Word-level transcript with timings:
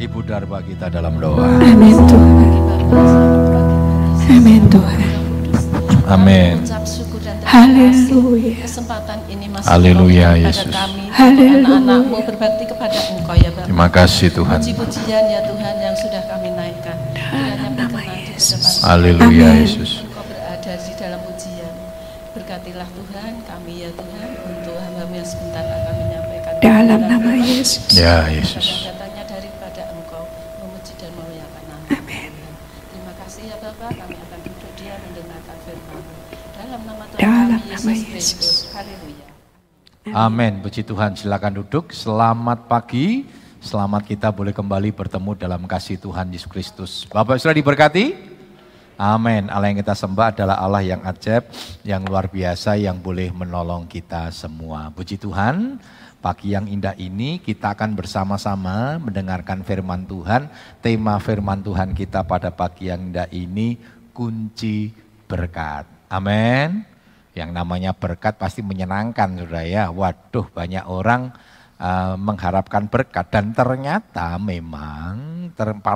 Ibu 0.00 0.24
Darba 0.24 0.64
kita 0.64 0.88
dalam 0.88 1.20
doa. 1.20 1.44
Amin 1.60 1.92
Tuhan. 2.08 2.48
Amin 4.30 4.62
Tuhan. 4.72 5.00
Amin. 6.08 6.56
Haleluya. 7.44 8.62
kesempatan 8.62 9.18
ini 9.26 9.50
masih 9.50 9.66
Haleluya, 9.68 10.38
Yesus. 10.38 10.70
kami 10.70 11.10
Haleluya. 11.10 11.66
anak-anakmu 11.66 12.18
berbakti 12.24 12.64
kepada 12.64 12.94
Engkau 13.10 13.34
ya 13.36 13.50
Bapak. 13.50 13.66
Terima 13.66 13.88
kasih 13.90 14.28
Tuhan. 14.32 14.58
Puji-pujian 14.62 15.24
ya 15.28 15.40
Tuhan 15.44 15.74
yang 15.76 15.96
sudah 15.98 16.22
kami 16.30 16.48
naikkan. 16.54 16.96
Berkenan 17.10 17.74
di 17.74 17.84
hadapan 17.90 18.04
Haleluya. 18.86 19.48
Yesus. 19.60 19.90
Engkau 20.06 20.22
berada 20.24 20.72
di 20.78 20.92
dalam 20.96 21.20
pujian. 21.26 21.74
Berkatilah 22.30 22.88
Tuhan 22.88 23.32
kami 23.44 23.72
ya 23.82 23.90
Tuhan 23.92 24.28
untuk 24.46 24.74
hamba-Mu 24.78 25.14
yang 25.18 25.26
sebentar 25.28 25.64
akan 25.66 25.94
menyampaikan. 25.98 26.52
Dalam 26.62 27.00
nama. 27.04 27.30
Yesus. 27.36 27.82
Ya 27.92 28.30
Yesus. 28.30 28.86
datangnya 28.86 29.26
daripada 29.26 29.90
Engkau 29.90 30.22
memuji 30.62 30.94
dan 30.96 31.10
memuliakan 31.18 31.62
nama. 31.66 31.84
Amin. 31.98 32.30
Terima 32.94 33.12
kasih 33.18 33.42
ya 33.50 33.56
Bapak, 33.58 33.90
kami 33.90 34.14
akan 34.14 34.38
duduk 34.46 34.70
diam 34.78 34.98
mendengarkan 35.02 35.56
firman 35.66 36.02
Dalam 36.54 36.80
nama 36.84 37.04
Tuhan 37.08 37.20
Dalam 37.20 37.48
kami 37.50 37.68
nama 37.72 37.92
Yesus. 38.20 38.68
Amin. 40.12 40.60
Puji 40.60 40.84
Tuhan. 40.84 41.16
Silakan 41.16 41.64
duduk. 41.64 41.88
Selamat 41.96 42.68
pagi. 42.68 43.24
Selamat 43.64 44.04
kita 44.04 44.28
boleh 44.28 44.52
kembali 44.52 44.92
bertemu 44.92 45.40
dalam 45.40 45.64
kasih 45.64 45.96
Tuhan 45.96 46.28
Yesus 46.28 46.44
Kristus. 46.52 46.92
Bapak 47.08 47.40
sudah 47.40 47.56
diberkati? 47.56 48.12
Amin. 49.00 49.48
Allah 49.48 49.72
yang 49.72 49.80
kita 49.80 49.96
sembah 49.96 50.36
adalah 50.36 50.60
Allah 50.60 50.84
yang 50.84 51.00
ajaib, 51.00 51.48
yang 51.80 52.04
luar 52.04 52.28
biasa, 52.28 52.76
yang 52.76 53.00
boleh 53.00 53.32
menolong 53.32 53.88
kita 53.88 54.28
semua. 54.36 54.92
Puji 54.92 55.16
Tuhan. 55.16 55.80
Pagi 56.20 56.52
yang 56.52 56.68
indah 56.68 56.92
ini 57.00 57.40
kita 57.40 57.72
akan 57.72 57.96
bersama-sama 57.96 59.00
mendengarkan 59.00 59.64
firman 59.64 60.04
Tuhan. 60.04 60.52
Tema 60.84 61.16
firman 61.16 61.64
Tuhan 61.64 61.96
kita 61.96 62.28
pada 62.28 62.52
pagi 62.52 62.92
yang 62.92 63.08
indah 63.08 63.32
ini 63.32 63.80
kunci 64.12 64.92
berkat. 65.24 65.88
Amin. 66.12 66.99
Yang 67.34 67.50
namanya 67.54 67.94
berkat 67.94 68.36
pasti 68.36 68.60
menyenangkan 68.60 69.38
saudara 69.38 69.62
ya. 69.62 69.84
Waduh 69.94 70.50
banyak 70.50 70.84
orang 70.86 71.30
uh, 71.80 72.14
mengharapkan 72.20 72.86
berkat 72.86 73.26
dan 73.32 73.56
ternyata 73.56 74.36
memang 74.36 75.50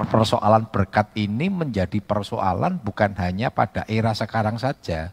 persoalan 0.08 0.66
berkat 0.72 1.14
ini 1.14 1.52
menjadi 1.52 2.00
persoalan 2.02 2.80
bukan 2.80 3.14
hanya 3.20 3.52
pada 3.52 3.84
era 3.86 4.16
sekarang 4.16 4.56
saja. 4.58 5.12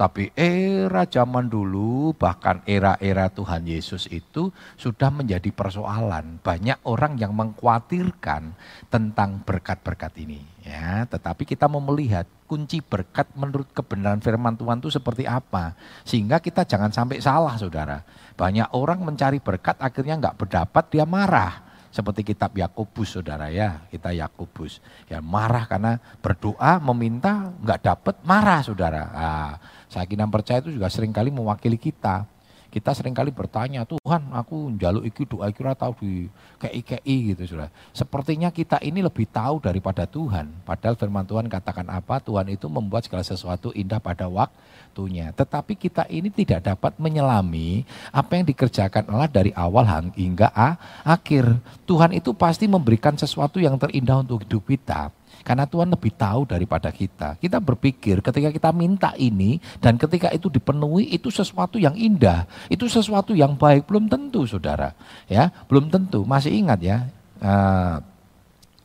Tapi 0.00 0.32
era 0.32 1.04
zaman 1.04 1.52
dulu 1.52 2.16
bahkan 2.16 2.64
era-era 2.64 3.28
Tuhan 3.28 3.68
Yesus 3.68 4.08
itu 4.08 4.48
sudah 4.80 5.12
menjadi 5.12 5.52
persoalan. 5.52 6.40
Banyak 6.40 6.88
orang 6.88 7.20
yang 7.20 7.36
mengkhawatirkan 7.36 8.56
tentang 8.88 9.44
berkat-berkat 9.44 10.16
ini. 10.24 10.40
Ya, 10.64 11.04
tetapi 11.04 11.44
kita 11.44 11.68
mau 11.68 11.84
melihat 11.84 12.24
kunci 12.48 12.80
berkat 12.80 13.28
menurut 13.36 13.68
kebenaran 13.76 14.24
firman 14.24 14.56
Tuhan 14.56 14.80
itu 14.80 14.88
seperti 14.88 15.28
apa. 15.28 15.76
Sehingga 16.08 16.40
kita 16.40 16.64
jangan 16.64 16.88
sampai 16.88 17.20
salah 17.20 17.60
saudara. 17.60 18.00
Banyak 18.40 18.72
orang 18.72 19.04
mencari 19.04 19.36
berkat 19.36 19.76
akhirnya 19.84 20.16
nggak 20.16 20.40
berdapat 20.40 20.96
dia 20.96 21.04
marah 21.04 21.68
seperti 21.90 22.22
kitab 22.22 22.54
Yakobus 22.54 23.18
saudara 23.18 23.50
ya 23.50 23.82
kita 23.90 24.14
Yakobus 24.14 24.78
ya 25.10 25.18
marah 25.18 25.66
karena 25.66 25.98
berdoa 26.22 26.78
meminta 26.78 27.50
nggak 27.50 27.80
dapat 27.82 28.14
marah 28.22 28.62
saudara 28.62 29.02
nah, 29.10 29.54
saya 29.90 30.06
kira 30.06 30.22
percaya 30.30 30.62
itu 30.62 30.70
juga 30.70 30.86
sering 30.86 31.10
kali 31.10 31.34
mewakili 31.34 31.74
kita. 31.74 32.22
Kita 32.70 32.94
sering 32.94 33.10
kali 33.10 33.34
bertanya 33.34 33.82
Tuhan 33.82 34.30
aku 34.30 34.78
jaluk 34.78 35.02
iki 35.02 35.26
doa 35.26 35.50
iki 35.50 35.58
tahu 35.58 35.90
di 35.98 36.30
kei 36.62 37.34
gitu 37.34 37.42
saudara 37.42 37.66
sepertinya 37.90 38.46
kita 38.54 38.78
ini 38.78 39.02
lebih 39.02 39.26
tahu 39.26 39.58
daripada 39.58 40.06
Tuhan. 40.06 40.46
Padahal 40.62 40.94
firman 40.94 41.26
Tuhan 41.26 41.50
katakan 41.50 41.90
apa? 41.90 42.22
Tuhan 42.22 42.46
itu 42.46 42.70
membuat 42.70 43.10
segala 43.10 43.26
sesuatu 43.26 43.74
indah 43.74 43.98
pada 43.98 44.30
waktunya. 44.30 45.34
Tetapi 45.34 45.74
kita 45.74 46.06
ini 46.06 46.30
tidak 46.30 46.70
dapat 46.70 46.94
menyelami 46.94 47.82
apa 48.14 48.38
yang 48.38 48.46
dikerjakan 48.46 49.10
Allah 49.10 49.26
dari 49.26 49.50
awal 49.50 49.82
hingga 50.14 50.54
akhir. 51.02 51.58
Tuhan 51.90 52.14
itu 52.14 52.30
pasti 52.38 52.70
memberikan 52.70 53.18
sesuatu 53.18 53.58
yang 53.58 53.74
terindah 53.82 54.22
untuk 54.22 54.46
hidup 54.46 54.62
kita 54.70 55.10
karena 55.42 55.64
Tuhan 55.64 55.88
lebih 55.90 56.12
tahu 56.14 56.48
daripada 56.48 56.92
kita. 56.92 57.36
Kita 57.40 57.58
berpikir 57.58 58.20
ketika 58.20 58.48
kita 58.52 58.70
minta 58.70 59.10
ini 59.16 59.58
dan 59.80 59.96
ketika 59.96 60.30
itu 60.30 60.52
dipenuhi 60.52 61.10
itu 61.12 61.32
sesuatu 61.32 61.80
yang 61.80 61.96
indah, 61.96 62.44
itu 62.68 62.86
sesuatu 62.86 63.32
yang 63.32 63.56
baik. 63.56 63.88
Belum 63.88 64.06
tentu 64.06 64.44
saudara, 64.44 64.92
ya 65.26 65.52
belum 65.66 65.88
tentu. 65.88 66.22
Masih 66.28 66.52
ingat 66.52 66.80
ya, 66.80 67.08
eh, 67.40 67.96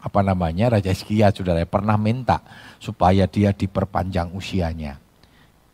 apa 0.05 0.19
namanya 0.21 0.77
Raja 0.77 0.93
Hizkia 0.93 1.33
saudara 1.33 1.65
pernah 1.65 1.97
minta 1.97 2.45
supaya 2.77 3.25
dia 3.25 3.49
diperpanjang 3.49 4.29
usianya. 4.37 5.01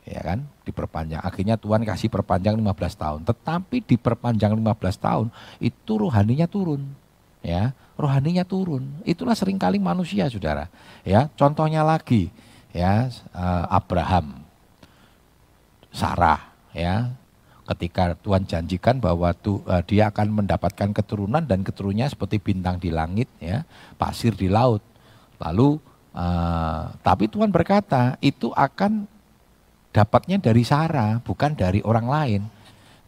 Ya 0.02 0.22
kan, 0.26 0.50
diperpanjang. 0.66 1.22
Akhirnya 1.22 1.62
Tuhan 1.62 1.86
kasih 1.86 2.10
perpanjang 2.10 2.58
15 2.58 2.98
tahun. 2.98 3.22
Tetapi 3.22 3.86
diperpanjang 3.86 4.58
15 4.58 4.98
tahun 4.98 5.28
itu 5.62 5.92
rohaninya 5.94 6.50
turun. 6.50 7.01
Ya, 7.42 7.74
rohaninya 7.98 8.46
turun. 8.46 9.02
Itulah 9.02 9.34
sering 9.34 9.58
kali 9.58 9.82
manusia, 9.82 10.30
Saudara. 10.30 10.70
Ya, 11.02 11.30
contohnya 11.34 11.82
lagi 11.82 12.30
ya 12.72 13.12
eh, 13.12 13.66
Abraham, 13.68 14.44
Sarah, 15.92 16.52
ya. 16.72 17.12
Ketika 17.62 18.20
Tuhan 18.20 18.44
janjikan 18.44 19.00
bahwa 19.00 19.32
tu, 19.32 19.64
eh, 19.70 19.84
dia 19.88 20.12
akan 20.12 20.44
mendapatkan 20.44 20.92
keturunan 20.92 21.44
dan 21.44 21.64
keturunannya 21.64 22.12
seperti 22.12 22.42
bintang 22.42 22.82
di 22.82 22.92
langit, 22.92 23.32
ya, 23.40 23.64
pasir 23.96 24.36
di 24.36 24.52
laut. 24.52 24.84
Lalu, 25.40 25.80
eh, 26.16 26.84
tapi 27.00 27.26
Tuhan 27.32 27.50
berkata 27.50 28.20
itu 28.20 28.52
akan 28.52 29.08
dapatnya 29.92 30.40
dari 30.40 30.64
Sarah, 30.64 31.20
bukan 31.24 31.56
dari 31.56 31.84
orang 31.84 32.08
lain. 32.08 32.42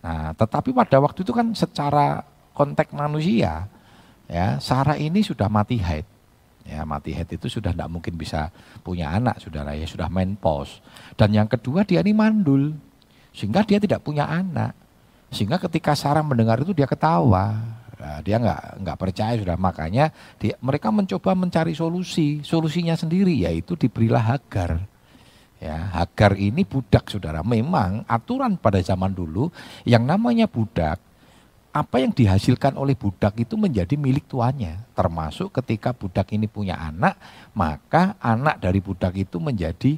Nah, 0.03 0.35
tetapi 0.35 0.75
pada 0.75 0.99
waktu 0.99 1.23
itu 1.23 1.31
kan 1.31 1.55
secara 1.55 2.27
konteks 2.51 2.91
manusia, 2.91 3.71
ya 4.33 4.57
Sarah 4.57 4.97
ini 4.97 5.21
sudah 5.21 5.45
mati 5.45 5.77
haid. 5.77 6.09
Ya, 6.63 6.87
mati 6.87 7.11
haid 7.13 7.37
itu 7.37 7.51
sudah 7.51 7.75
tidak 7.75 7.91
mungkin 7.91 8.15
bisa 8.17 8.49
punya 8.81 9.11
anak, 9.13 9.37
saudara 9.43 9.77
ya 9.77 9.85
sudah 9.85 10.07
menopause. 10.09 10.81
Dan 11.13 11.35
yang 11.35 11.45
kedua 11.45 11.85
dia 11.85 12.01
ini 12.01 12.15
mandul, 12.15 12.73
sehingga 13.35 13.61
dia 13.67 13.77
tidak 13.77 14.01
punya 14.01 14.25
anak. 14.25 14.71
Sehingga 15.33 15.59
ketika 15.59 15.93
Sarah 15.93 16.23
mendengar 16.23 16.61
itu 16.61 16.71
dia 16.71 16.87
ketawa. 16.87 17.59
Nah, 18.03 18.19
dia 18.19 18.35
nggak 18.35 18.83
nggak 18.83 18.97
percaya 18.99 19.39
sudah 19.39 19.55
makanya 19.55 20.11
dia, 20.35 20.59
mereka 20.59 20.91
mencoba 20.91 21.31
mencari 21.39 21.71
solusi, 21.71 22.43
solusinya 22.43 22.99
sendiri 22.99 23.31
yaitu 23.43 23.79
diberilah 23.79 24.23
Hagar. 24.23 24.83
Ya, 25.63 25.87
Hagar 25.95 26.35
ini 26.35 26.67
budak 26.67 27.07
saudara. 27.07 27.39
Memang 27.43 28.03
aturan 28.03 28.59
pada 28.59 28.83
zaman 28.83 29.15
dulu 29.15 29.47
yang 29.87 30.03
namanya 30.03 30.51
budak, 30.51 30.99
apa 31.73 31.97
yang 31.97 32.13
dihasilkan 32.13 32.77
oleh 32.77 32.93
budak 32.93 33.33
itu 33.41 33.57
menjadi 33.57 33.97
milik 33.97 34.29
tuannya. 34.29 34.85
Termasuk 34.93 35.49
ketika 35.49 35.89
budak 35.89 36.29
ini 36.29 36.45
punya 36.45 36.77
anak, 36.77 37.17
maka 37.57 38.13
anak 38.21 38.61
dari 38.61 38.77
budak 38.77 39.17
itu 39.17 39.41
menjadi 39.41 39.97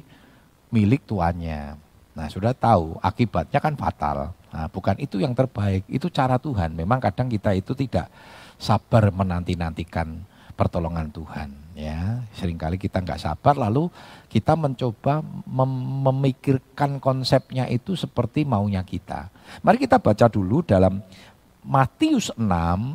milik 0.72 1.04
tuannya. 1.04 1.76
Nah 2.16 2.26
sudah 2.32 2.56
tahu 2.56 2.96
akibatnya 3.04 3.60
kan 3.60 3.76
fatal. 3.76 4.32
Nah, 4.56 4.72
bukan 4.72 4.96
itu 4.96 5.20
yang 5.20 5.36
terbaik, 5.36 5.84
itu 5.84 6.08
cara 6.08 6.40
Tuhan. 6.40 6.72
Memang 6.72 6.96
kadang 6.96 7.28
kita 7.28 7.52
itu 7.52 7.76
tidak 7.76 8.08
sabar 8.56 9.12
menanti-nantikan 9.12 10.24
pertolongan 10.56 11.12
Tuhan. 11.12 11.52
Ya, 11.76 12.24
sering 12.32 12.56
kali 12.56 12.80
kita 12.80 13.04
nggak 13.04 13.20
sabar, 13.20 13.52
lalu 13.52 13.92
kita 14.32 14.56
mencoba 14.56 15.20
mem- 15.44 16.08
memikirkan 16.08 16.96
konsepnya 16.96 17.68
itu 17.68 17.92
seperti 17.92 18.48
maunya 18.48 18.80
kita. 18.80 19.28
Mari 19.60 19.84
kita 19.84 20.00
baca 20.00 20.24
dulu 20.32 20.64
dalam 20.64 21.04
Matius 21.66 22.30
6 22.38 22.46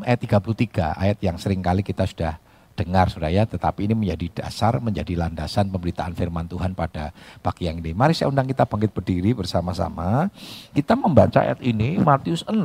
ayat 0.07 0.19
33, 0.23 0.95
ayat 0.95 1.19
yang 1.19 1.35
sering 1.35 1.59
kali 1.59 1.83
kita 1.83 2.07
sudah 2.07 2.39
dengar 2.71 3.11
saudara 3.11 3.27
ya, 3.27 3.43
tetapi 3.43 3.83
ini 3.83 3.91
menjadi 3.91 4.41
dasar, 4.41 4.79
menjadi 4.79 5.19
landasan 5.19 5.67
pemberitaan 5.67 6.15
firman 6.15 6.47
Tuhan 6.47 6.71
pada 6.71 7.11
pagi 7.43 7.67
yang 7.67 7.83
ini. 7.83 7.91
Mari 7.91 8.15
saya 8.15 8.31
undang 8.31 8.47
kita 8.47 8.63
bangkit 8.63 8.95
berdiri 8.95 9.35
bersama-sama. 9.35 10.31
Kita 10.71 10.95
membaca 10.95 11.43
ayat 11.43 11.59
ini, 11.59 11.99
Matius 11.99 12.47
6 12.47 12.55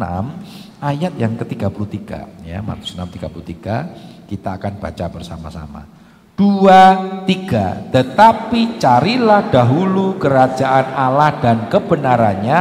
ayat 0.79 1.11
yang 1.19 1.35
ke-33. 1.35 2.01
Ya, 2.47 2.63
Matius 2.63 2.95
6, 2.95 3.03
33, 3.03 4.31
kita 4.31 4.63
akan 4.63 4.79
baca 4.79 5.05
bersama-sama. 5.11 5.96
Dua, 6.37 7.01
tiga, 7.25 7.81
tetapi 7.89 8.77
carilah 8.77 9.49
dahulu 9.49 10.21
kerajaan 10.21 10.93
Allah 10.93 11.33
dan 11.41 11.65
kebenarannya, 11.73 12.59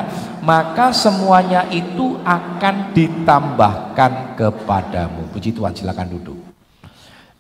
maka 0.48 0.96
semuanya 0.96 1.68
itu 1.68 2.16
akan 2.24 2.96
ditambahkan 2.96 4.40
kepadamu. 4.40 5.28
Puji 5.28 5.52
Tuhan, 5.52 5.76
silakan 5.76 6.08
duduk. 6.08 6.40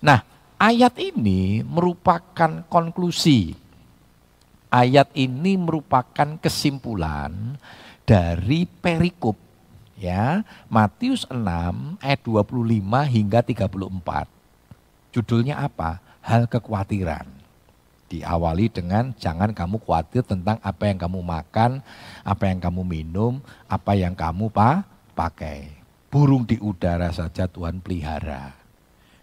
Nah, 0.04 0.28
ayat 0.60 1.00
ini 1.00 1.64
merupakan 1.64 2.68
konklusi. 2.68 3.56
Ayat 4.68 5.08
ini 5.16 5.56
merupakan 5.56 6.36
kesimpulan 6.36 7.56
dari 8.04 8.68
perikop 8.68 9.40
ya, 9.96 10.44
Matius 10.68 11.24
6 11.32 11.96
ayat 12.04 12.20
25 12.28 13.08
hingga 13.08 13.40
34. 13.40 14.28
Judulnya 15.16 15.64
apa? 15.64 16.04
Hal 16.26 16.50
kekhawatiran. 16.50 17.30
Diawali 18.10 18.74
dengan 18.74 19.14
jangan 19.14 19.54
kamu 19.54 19.78
khawatir 19.78 20.26
tentang 20.26 20.58
apa 20.66 20.90
yang 20.90 20.98
kamu 20.98 21.22
makan, 21.22 21.86
apa 22.26 22.50
yang 22.50 22.58
kamu 22.58 22.82
minum, 22.82 23.38
apa 23.70 23.94
yang 23.94 24.18
kamu 24.18 24.50
pa 24.50 24.90
pakai. 25.14 25.70
Burung 26.10 26.50
di 26.50 26.58
udara 26.58 27.14
saja 27.14 27.46
Tuhan 27.46 27.78
pelihara. 27.78 28.58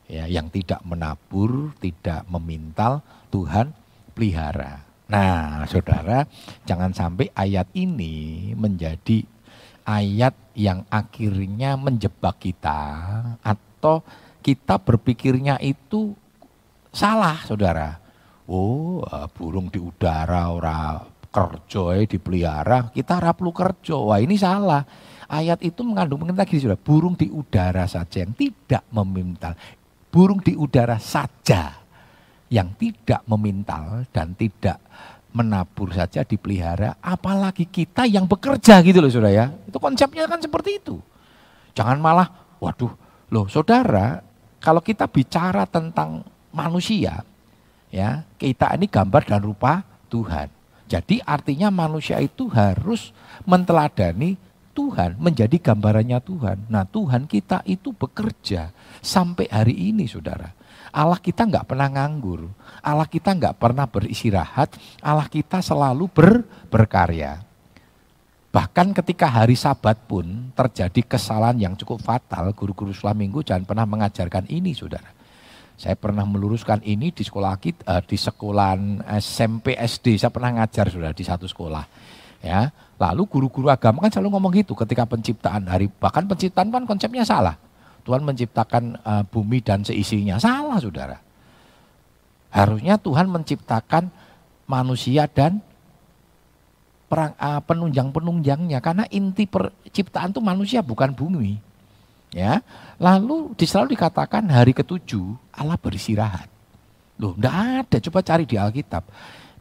Ya, 0.07 0.31
yang 0.31 0.47
tidak 0.47 0.79
menabur, 0.87 1.75
tidak 1.83 2.23
memintal, 2.31 3.03
Tuhan 3.35 3.75
pelihara. 4.15 4.87
Nah, 5.11 5.67
saudara, 5.67 6.31
jangan 6.63 6.95
sampai 6.95 7.35
ayat 7.35 7.67
ini 7.75 8.51
menjadi 8.55 9.27
ayat 9.83 10.39
yang 10.55 10.87
akhirnya 10.87 11.75
menjebak 11.75 12.39
kita 12.39 12.79
atau 13.43 14.07
kita 14.43 14.79
berpikirnya 14.79 15.59
itu 15.63 16.15
salah, 16.93 17.41
saudara. 17.49 17.99
Oh, 18.47 19.01
eh, 19.03 19.27
burung 19.33 19.73
di 19.73 19.81
udara, 19.81 20.53
ora 20.53 21.01
kerja 21.33 22.05
dipelihara, 22.05 22.93
kita 22.93 23.17
ora 23.17 23.33
perlu 23.33 23.51
kerja. 23.51 23.97
Wah, 23.97 24.21
ini 24.21 24.37
salah. 24.37 24.85
Ayat 25.33 25.65
itu 25.65 25.81
mengandung 25.81 26.21
pengertian 26.21 26.45
gini, 26.45 26.61
saudara. 26.61 26.81
Burung 26.85 27.15
di 27.17 27.27
udara 27.33 27.85
saja 27.89 28.21
yang 28.21 28.37
tidak 28.37 28.85
memintal. 28.93 29.57
Burung 30.13 30.45
di 30.45 30.53
udara 30.53 31.01
saja 31.01 31.81
yang 32.53 32.77
tidak 32.77 33.25
memintal 33.25 34.05
dan 34.13 34.37
tidak 34.37 34.77
menabur 35.33 35.89
saja 35.97 36.21
dipelihara, 36.29 37.01
apalagi 37.01 37.65
kita 37.65 38.05
yang 38.05 38.29
bekerja 38.29 38.85
gitu 38.85 39.01
loh 39.01 39.09
saudara 39.09 39.33
ya. 39.33 39.47
Itu 39.65 39.81
konsepnya 39.81 40.29
kan 40.29 40.45
seperti 40.45 40.77
itu. 40.77 41.01
Jangan 41.73 41.97
malah, 41.97 42.29
waduh, 42.61 42.93
loh 43.33 43.49
saudara, 43.49 44.21
kalau 44.61 44.85
kita 44.85 45.09
bicara 45.09 45.65
tentang 45.65 46.21
manusia, 46.53 47.25
ya 47.89 48.23
kita 48.37 48.77
ini 48.77 48.87
gambar 48.87 49.23
dan 49.27 49.41
rupa 49.43 49.83
Tuhan. 50.13 50.49
Jadi 50.87 51.25
artinya 51.25 51.73
manusia 51.73 52.21
itu 52.21 52.53
harus 52.53 53.17
menteladani 53.49 54.37
Tuhan, 54.77 55.17
menjadi 55.17 55.57
gambarannya 55.57 56.21
Tuhan. 56.21 56.69
Nah 56.69 56.85
Tuhan 56.85 57.25
kita 57.29 57.65
itu 57.65 57.93
bekerja 57.97 58.73
sampai 59.01 59.49
hari 59.49 59.93
ini 59.93 60.05
saudara. 60.05 60.53
Allah 60.93 61.17
kita 61.17 61.49
nggak 61.49 61.73
pernah 61.73 61.89
nganggur. 61.89 62.53
Allah 62.85 63.09
kita 63.09 63.33
nggak 63.33 63.57
pernah 63.57 63.89
beristirahat. 63.89 64.77
Allah 65.01 65.25
kita 65.29 65.65
selalu 65.65 66.05
ber, 66.13 66.45
berkarya. 66.69 67.41
Bahkan 68.53 68.93
ketika 68.93 69.33
hari 69.33 69.57
sabat 69.57 69.97
pun 70.05 70.53
terjadi 70.53 71.17
kesalahan 71.17 71.57
yang 71.57 71.73
cukup 71.73 72.05
fatal, 72.05 72.53
guru-guru 72.53 72.93
sekolah 72.93 73.17
minggu 73.17 73.41
jangan 73.41 73.65
pernah 73.65 73.89
mengajarkan 73.89 74.45
ini 74.53 74.77
saudara. 74.77 75.09
Saya 75.77 75.99
pernah 75.99 76.23
meluruskan 76.23 76.79
ini 76.85 77.11
di 77.11 77.25
sekolah 77.27 77.59
kita, 77.59 77.83
eh, 77.89 78.03
di 78.07 78.17
sekolah 78.17 78.79
SMP 79.19 79.75
SD, 79.75 80.21
saya 80.21 80.31
pernah 80.31 80.63
ngajar 80.63 80.93
sudah 80.93 81.11
di 81.11 81.25
satu 81.27 81.49
sekolah. 81.49 81.85
Ya, 82.43 82.75
lalu 82.99 83.23
guru-guru 83.31 83.71
agama 83.71 84.03
kan 84.03 84.11
selalu 84.11 84.35
ngomong 84.35 84.53
gitu 84.59 84.75
ketika 84.75 85.07
penciptaan 85.07 85.63
hari, 85.71 85.87
bahkan 85.87 86.27
penciptaan 86.27 86.75
kan 86.75 86.83
konsepnya 86.87 87.23
salah. 87.23 87.55
Tuhan 88.03 88.23
menciptakan 88.27 88.99
uh, 89.07 89.23
bumi 89.31 89.63
dan 89.63 89.87
seisinya. 89.87 90.39
Salah 90.43 90.79
saudara. 90.83 91.23
Harusnya 92.51 92.99
Tuhan 92.99 93.31
menciptakan 93.31 94.11
manusia 94.67 95.31
dan 95.31 95.63
perang, 97.07 97.33
uh, 97.39 97.63
penunjang-penunjangnya. 97.63 98.83
Karena 98.83 99.07
inti 99.07 99.47
perciptaan 99.47 100.35
itu 100.35 100.43
manusia 100.43 100.83
bukan 100.83 101.15
bumi. 101.15 101.72
Ya, 102.33 102.65
lalu 102.97 103.53
selalu 103.61 103.93
dikatakan 103.93 104.49
hari 104.49 104.73
ketujuh 104.73 105.37
Allah 105.53 105.77
beristirahat. 105.77 106.49
Loh, 107.21 107.37
enggak 107.37 107.85
ada. 107.85 107.97
Coba 108.01 108.25
cari 108.25 108.49
di 108.49 108.57
Alkitab. 108.57 109.05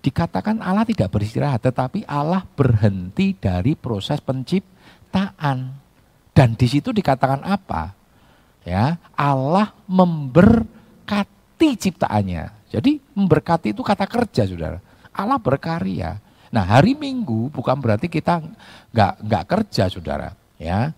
Dikatakan 0.01 0.63
Allah 0.63 0.87
tidak 0.87 1.11
beristirahat, 1.11 1.61
tetapi 1.67 2.07
Allah 2.07 2.47
berhenti 2.47 3.35
dari 3.35 3.75
proses 3.75 4.23
penciptaan. 4.23 5.77
Dan 6.31 6.55
di 6.55 6.67
situ 6.71 6.95
dikatakan 6.95 7.43
apa? 7.43 8.01
ya 8.65 8.97
Allah 9.17 9.73
memberkati 9.89 11.69
ciptaannya. 11.77 12.71
Jadi 12.71 13.01
memberkati 13.17 13.75
itu 13.75 13.83
kata 13.83 14.07
kerja, 14.07 14.47
saudara. 14.47 14.79
Allah 15.11 15.37
berkarya. 15.41 16.23
Nah 16.51 16.63
hari 16.67 16.95
Minggu 16.95 17.51
bukan 17.51 17.79
berarti 17.79 18.07
kita 18.07 18.39
nggak 18.95 19.13
nggak 19.27 19.43
kerja, 19.47 19.83
saudara. 19.91 20.29
Ya 20.55 20.95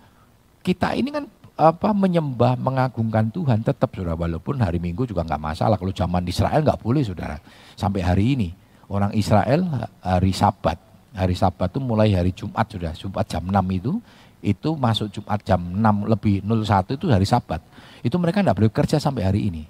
kita 0.62 0.94
ini 0.94 1.10
kan 1.12 1.26
apa 1.64 1.96
menyembah 1.96 2.60
mengagungkan 2.60 3.32
Tuhan 3.32 3.64
tetap 3.64 3.96
saudara 3.96 4.20
walaupun 4.20 4.60
hari 4.60 4.84
Minggu 4.84 5.08
juga 5.08 5.24
nggak 5.24 5.40
masalah 5.40 5.80
kalau 5.80 5.96
zaman 5.96 6.28
Israel 6.28 6.60
nggak 6.60 6.80
boleh 6.84 7.02
saudara 7.08 7.40
sampai 7.80 8.04
hari 8.04 8.36
ini 8.36 8.50
orang 8.92 9.16
Israel 9.16 9.64
hari 10.04 10.36
Sabat 10.36 10.76
hari 11.16 11.38
Sabat 11.38 11.72
itu 11.72 11.80
mulai 11.80 12.12
hari 12.12 12.36
Jumat 12.36 12.68
sudah 12.68 12.92
Jumat 12.92 13.26
jam 13.30 13.46
6 13.48 13.56
itu 13.80 13.94
itu 14.44 14.76
masuk 14.76 15.08
Jumat 15.08 15.40
jam 15.48 15.62
6 15.64 15.80
lebih 16.12 16.44
01 16.44 17.00
itu 17.00 17.06
hari 17.08 17.24
Sabat. 17.24 17.64
Itu 18.04 18.20
mereka 18.20 18.44
tidak 18.44 18.60
boleh 18.60 18.72
kerja 18.76 19.00
sampai 19.00 19.24
hari 19.24 19.48
ini. 19.48 19.64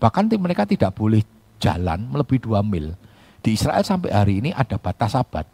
Bahkan 0.00 0.32
mereka 0.40 0.64
tidak 0.64 0.96
boleh 0.96 1.20
jalan 1.60 2.08
lebih 2.16 2.40
2 2.40 2.64
mil. 2.64 2.96
Di 3.44 3.52
Israel 3.52 3.84
sampai 3.84 4.10
hari 4.10 4.40
ini 4.40 4.50
ada 4.56 4.80
batas 4.80 5.12
Sabat. 5.12 5.44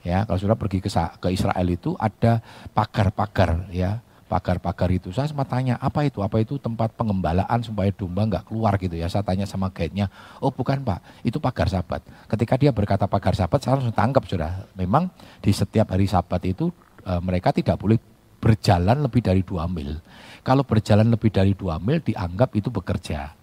Ya, 0.00 0.24
kalau 0.24 0.40
sudah 0.40 0.56
pergi 0.56 0.80
ke, 0.80 0.88
ke 0.88 1.28
Israel 1.28 1.66
itu 1.68 1.92
ada 2.00 2.40
pagar-pagar 2.72 3.68
ya, 3.68 4.00
pagar-pagar 4.30 4.86
itu. 4.94 5.10
Saya 5.10 5.26
sempat 5.26 5.50
tanya, 5.50 5.74
apa 5.82 6.06
itu? 6.06 6.22
Apa 6.22 6.38
itu 6.38 6.54
tempat 6.62 6.94
pengembalaan 6.94 7.58
supaya 7.66 7.90
domba 7.90 8.22
nggak 8.30 8.46
keluar 8.46 8.78
gitu 8.78 8.94
ya. 8.94 9.10
Saya 9.10 9.26
tanya 9.26 9.50
sama 9.50 9.74
guide-nya, 9.74 10.06
oh 10.38 10.54
bukan 10.54 10.86
pak, 10.86 11.26
itu 11.26 11.42
pagar 11.42 11.66
sabat. 11.66 12.06
Ketika 12.30 12.54
dia 12.54 12.70
berkata 12.70 13.10
pagar 13.10 13.34
sabat, 13.34 13.58
saya 13.58 13.82
langsung 13.82 13.90
tangkap 13.90 14.22
sudah. 14.30 14.70
Memang 14.78 15.10
di 15.42 15.50
setiap 15.50 15.90
hari 15.90 16.06
sabat 16.06 16.46
itu 16.46 16.70
e, 17.02 17.12
mereka 17.18 17.50
tidak 17.50 17.74
boleh 17.82 17.98
berjalan 18.38 19.02
lebih 19.02 19.18
dari 19.18 19.42
dua 19.42 19.66
mil. 19.66 19.98
Kalau 20.46 20.62
berjalan 20.62 21.10
lebih 21.10 21.34
dari 21.34 21.58
dua 21.58 21.82
mil 21.82 21.98
dianggap 21.98 22.54
itu 22.54 22.70
bekerja. 22.70 23.39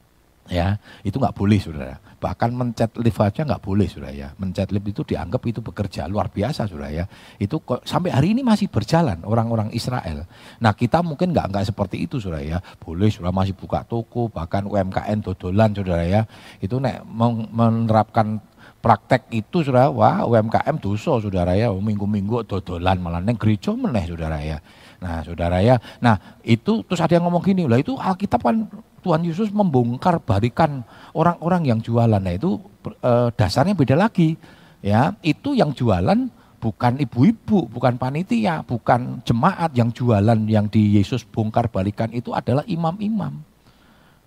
Ya, 0.47 0.79
itu 1.03 1.19
nggak 1.19 1.35
boleh 1.35 1.59
saudara. 1.59 1.99
Bahkan 2.17 2.49
mencet 2.55 2.95
lift 2.97 3.19
aja 3.19 3.43
nggak 3.43 3.59
boleh 3.59 3.87
saudara 3.91 4.15
ya. 4.15 4.31
Mencet 4.39 4.71
lift 4.71 4.87
itu 4.87 5.01
dianggap 5.03 5.43
itu 5.43 5.59
bekerja 5.59 6.07
luar 6.07 6.31
biasa 6.31 6.65
saudara 6.65 6.89
ya. 6.89 7.05
Itu 7.35 7.59
kok, 7.59 7.83
sampai 7.83 8.15
hari 8.15 8.31
ini 8.31 8.47
masih 8.47 8.71
berjalan 8.71 9.21
orang-orang 9.27 9.69
Israel. 9.75 10.23
Nah 10.63 10.71
kita 10.71 11.03
mungkin 11.03 11.35
nggak 11.35 11.51
nggak 11.51 11.65
seperti 11.67 12.07
itu 12.07 12.17
saudara 12.23 12.43
ya. 12.43 12.57
Boleh 12.79 13.11
saudara 13.11 13.35
masih 13.35 13.53
buka 13.53 13.83
toko 13.83 14.31
bahkan 14.31 14.63
UMKM 14.63 15.19
dodolan 15.19 15.75
saudara 15.75 16.07
ya. 16.07 16.23
Itu 16.63 16.79
nek 16.79 17.03
menerapkan 17.51 18.39
praktek 18.77 19.27
itu 19.33 19.67
saudara, 19.67 19.91
wah 19.91 20.23
UMKM 20.23 20.79
dosa 20.79 21.19
saudara 21.19 21.57
ya, 21.59 21.73
minggu-minggu 21.73 22.47
dodolan 22.47 23.03
malah 23.03 23.19
neng 23.19 23.35
gereja 23.35 23.75
meneh 23.75 24.07
saudara 24.07 24.39
ya. 24.39 24.63
Nah 24.97 25.21
saudara 25.21 25.61
ya, 25.61 25.77
nah 26.01 26.17
itu 26.41 26.81
terus 26.81 26.97
ada 26.97 27.13
yang 27.13 27.29
ngomong 27.29 27.45
gini, 27.45 27.69
lah 27.69 27.77
itu 27.77 27.93
Alkitab 27.93 28.41
kan 28.41 28.65
Tuhan 29.05 29.21
Yesus 29.21 29.53
membongkar 29.53 30.17
barikan 30.25 30.81
orang-orang 31.13 31.69
yang 31.69 31.79
jualan. 31.79 32.17
Nah 32.17 32.33
itu 32.33 32.57
e, 32.83 33.29
dasarnya 33.37 33.77
beda 33.77 33.93
lagi. 33.93 34.33
Ya, 34.81 35.13
itu 35.25 35.57
yang 35.57 35.73
jualan 35.73 36.29
bukan 36.57 36.97
ibu-ibu, 37.01 37.69
bukan 37.69 37.97
panitia, 37.97 38.65
bukan 38.65 39.21
jemaat 39.25 39.73
yang 39.77 39.93
jualan 39.93 40.37
yang 40.49 40.69
di 40.69 40.97
Yesus 40.97 41.25
bongkar 41.25 41.69
balikan 41.69 42.09
itu 42.13 42.33
adalah 42.33 42.65
imam-imam. 42.65 43.41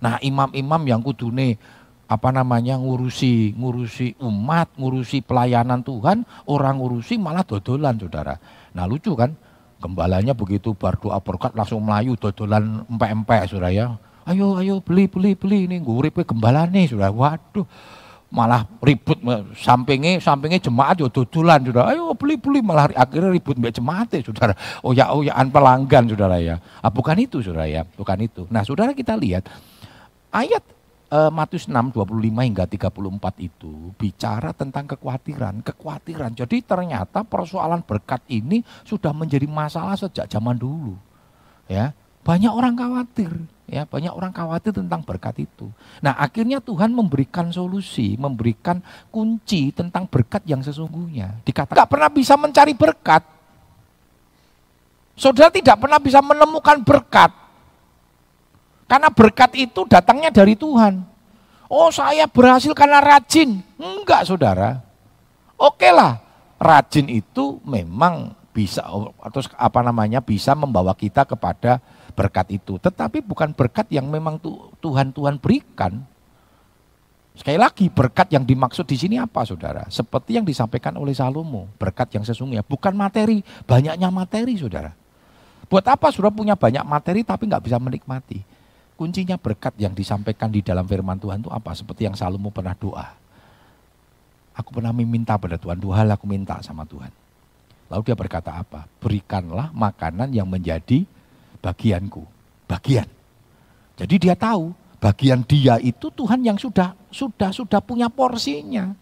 Nah, 0.01 0.17
imam-imam 0.25 0.83
yang 0.89 1.01
kudune 1.05 1.61
apa 2.11 2.35
namanya 2.35 2.75
ngurusi 2.75 3.55
ngurusi 3.55 4.19
umat, 4.19 4.75
ngurusi 4.75 5.23
pelayanan 5.23 5.87
Tuhan, 5.87 6.27
orang 6.51 6.83
ngurusi 6.83 7.21
malah 7.21 7.47
dodolan, 7.47 8.01
Saudara. 8.01 8.35
Nah, 8.75 8.89
lucu 8.89 9.15
kan? 9.15 9.37
Gembalanya 9.81 10.37
begitu 10.37 10.77
bar 10.77 11.01
doa 11.01 11.17
berkat 11.25 11.57
langsung 11.57 11.81
melayu 11.81 12.13
dodolan 12.15 12.85
empek-empek 12.85 13.49
sudah 13.49 13.73
ya. 13.73 13.97
Ayo 14.29 14.61
ayo 14.61 14.85
beli 14.85 15.09
beli 15.09 15.33
beli 15.33 15.65
ini 15.65 15.81
gue 15.81 16.13
gembala 16.13 16.69
nih 16.69 16.93
sudah. 16.93 17.09
Waduh 17.09 17.65
malah 18.31 18.63
ribut 18.79 19.19
sampingnya 19.59 20.23
sampingnya 20.23 20.63
jemaat 20.63 21.03
yo 21.03 21.11
dodolan 21.11 21.67
sudah. 21.67 21.97
Ayo 21.97 22.15
beli 22.15 22.39
beli 22.39 22.61
malah 22.63 22.93
akhirnya 22.93 23.33
ribut 23.33 23.59
mbak 23.59 23.75
jemaat 23.75 24.13
saudara. 24.21 24.55
Oh 24.87 24.93
ya 24.93 25.11
oh 25.11 25.25
ya 25.25 25.35
an 25.35 25.51
pelanggan 25.51 26.07
saudara 26.07 26.39
ya. 26.39 26.61
Ah, 26.79 26.93
bukan 26.93 27.19
itu 27.19 27.43
saudara 27.43 27.67
ya, 27.67 27.83
bukan 27.83 28.21
itu. 28.23 28.45
Nah 28.53 28.63
saudara 28.63 28.95
kita 28.95 29.19
lihat 29.19 29.51
ayat 30.31 30.63
uh, 31.11 31.31
Matius 31.31 31.67
6, 31.67 31.75
25 31.93 32.47
hingga 32.47 32.65
34 32.65 33.47
itu 33.51 33.93
bicara 33.99 34.55
tentang 34.55 34.87
kekhawatiran, 34.87 35.61
kekhawatiran. 35.67 36.33
Jadi 36.39 36.63
ternyata 36.63 37.27
persoalan 37.27 37.83
berkat 37.85 38.23
ini 38.31 38.63
sudah 38.87 39.11
menjadi 39.11 39.45
masalah 39.51 39.99
sejak 39.99 40.31
zaman 40.31 40.57
dulu. 40.57 40.95
Ya, 41.71 41.95
banyak 42.27 42.51
orang 42.51 42.75
khawatir, 42.75 43.31
ya, 43.71 43.87
banyak 43.87 44.11
orang 44.11 44.35
khawatir 44.35 44.75
tentang 44.75 45.07
berkat 45.07 45.47
itu. 45.47 45.71
Nah, 46.03 46.19
akhirnya 46.19 46.59
Tuhan 46.59 46.91
memberikan 46.91 47.51
solusi, 47.55 48.19
memberikan 48.19 48.83
kunci 49.15 49.71
tentang 49.71 50.11
berkat 50.11 50.43
yang 50.51 50.63
sesungguhnya. 50.67 51.43
Dikatakan 51.47 51.79
nggak 51.79 51.91
pernah 51.91 52.11
bisa 52.11 52.35
mencari 52.35 52.75
berkat. 52.75 53.23
Saudara 55.15 55.53
tidak 55.53 55.77
pernah 55.77 56.01
bisa 56.01 56.19
menemukan 56.25 56.81
berkat 56.81 57.40
karena 58.91 59.07
berkat 59.07 59.55
itu 59.55 59.87
datangnya 59.87 60.35
dari 60.35 60.59
Tuhan. 60.59 61.07
Oh 61.71 61.95
saya 61.95 62.27
berhasil 62.27 62.75
karena 62.75 62.99
rajin. 62.99 63.63
Enggak 63.79 64.27
saudara. 64.27 64.83
Oke 65.55 65.95
lah, 65.95 66.19
rajin 66.59 67.07
itu 67.07 67.63
memang 67.63 68.35
bisa 68.51 68.83
atau 69.23 69.41
apa 69.55 69.81
namanya 69.87 70.19
bisa 70.19 70.59
membawa 70.59 70.91
kita 70.99 71.23
kepada 71.23 71.79
berkat 72.19 72.59
itu. 72.59 72.83
Tetapi 72.83 73.23
bukan 73.23 73.55
berkat 73.55 73.87
yang 73.95 74.11
memang 74.11 74.43
Tuhan 74.83 75.15
Tuhan 75.15 75.39
berikan. 75.39 76.03
Sekali 77.39 77.63
lagi 77.63 77.87
berkat 77.87 78.35
yang 78.35 78.43
dimaksud 78.43 78.91
di 78.91 78.99
sini 78.99 79.15
apa 79.23 79.47
saudara? 79.47 79.87
Seperti 79.87 80.35
yang 80.35 80.43
disampaikan 80.43 80.99
oleh 80.99 81.15
Salomo, 81.15 81.71
berkat 81.79 82.11
yang 82.19 82.27
sesungguhnya 82.27 82.67
bukan 82.67 82.91
materi, 82.99 83.47
banyaknya 83.71 84.11
materi 84.11 84.59
saudara. 84.59 84.91
Buat 85.71 85.87
apa 85.87 86.11
saudara 86.11 86.35
punya 86.35 86.59
banyak 86.59 86.83
materi 86.83 87.23
tapi 87.23 87.47
nggak 87.47 87.63
bisa 87.63 87.79
menikmati? 87.79 88.50
Kuncinya 89.01 89.41
berkat 89.41 89.81
yang 89.81 89.97
disampaikan 89.97 90.53
di 90.53 90.61
dalam 90.61 90.85
firman 90.85 91.17
Tuhan 91.17 91.41
itu 91.41 91.49
apa? 91.49 91.73
Seperti 91.73 92.05
yang 92.05 92.13
Salomo 92.13 92.53
pernah 92.53 92.77
doa. 92.77 93.17
Aku 94.53 94.77
pernah 94.77 94.93
meminta 94.93 95.41
pada 95.41 95.57
Tuhan, 95.57 95.81
dua 95.81 96.05
hal 96.05 96.13
aku 96.13 96.29
minta 96.29 96.61
sama 96.61 96.85
Tuhan. 96.85 97.09
Lalu 97.89 98.03
dia 98.05 98.13
berkata 98.13 98.61
apa? 98.61 98.85
Berikanlah 99.01 99.73
makanan 99.73 100.37
yang 100.37 100.45
menjadi 100.45 101.09
bagianku. 101.65 102.29
Bagian. 102.69 103.09
Jadi 103.97 104.21
dia 104.21 104.37
tahu 104.37 104.77
bagian 105.01 105.49
dia 105.49 105.81
itu 105.81 106.13
Tuhan 106.13 106.45
yang 106.45 106.61
sudah 106.61 106.93
sudah 107.09 107.57
sudah 107.57 107.81
punya 107.81 108.13
porsinya. 108.13 108.93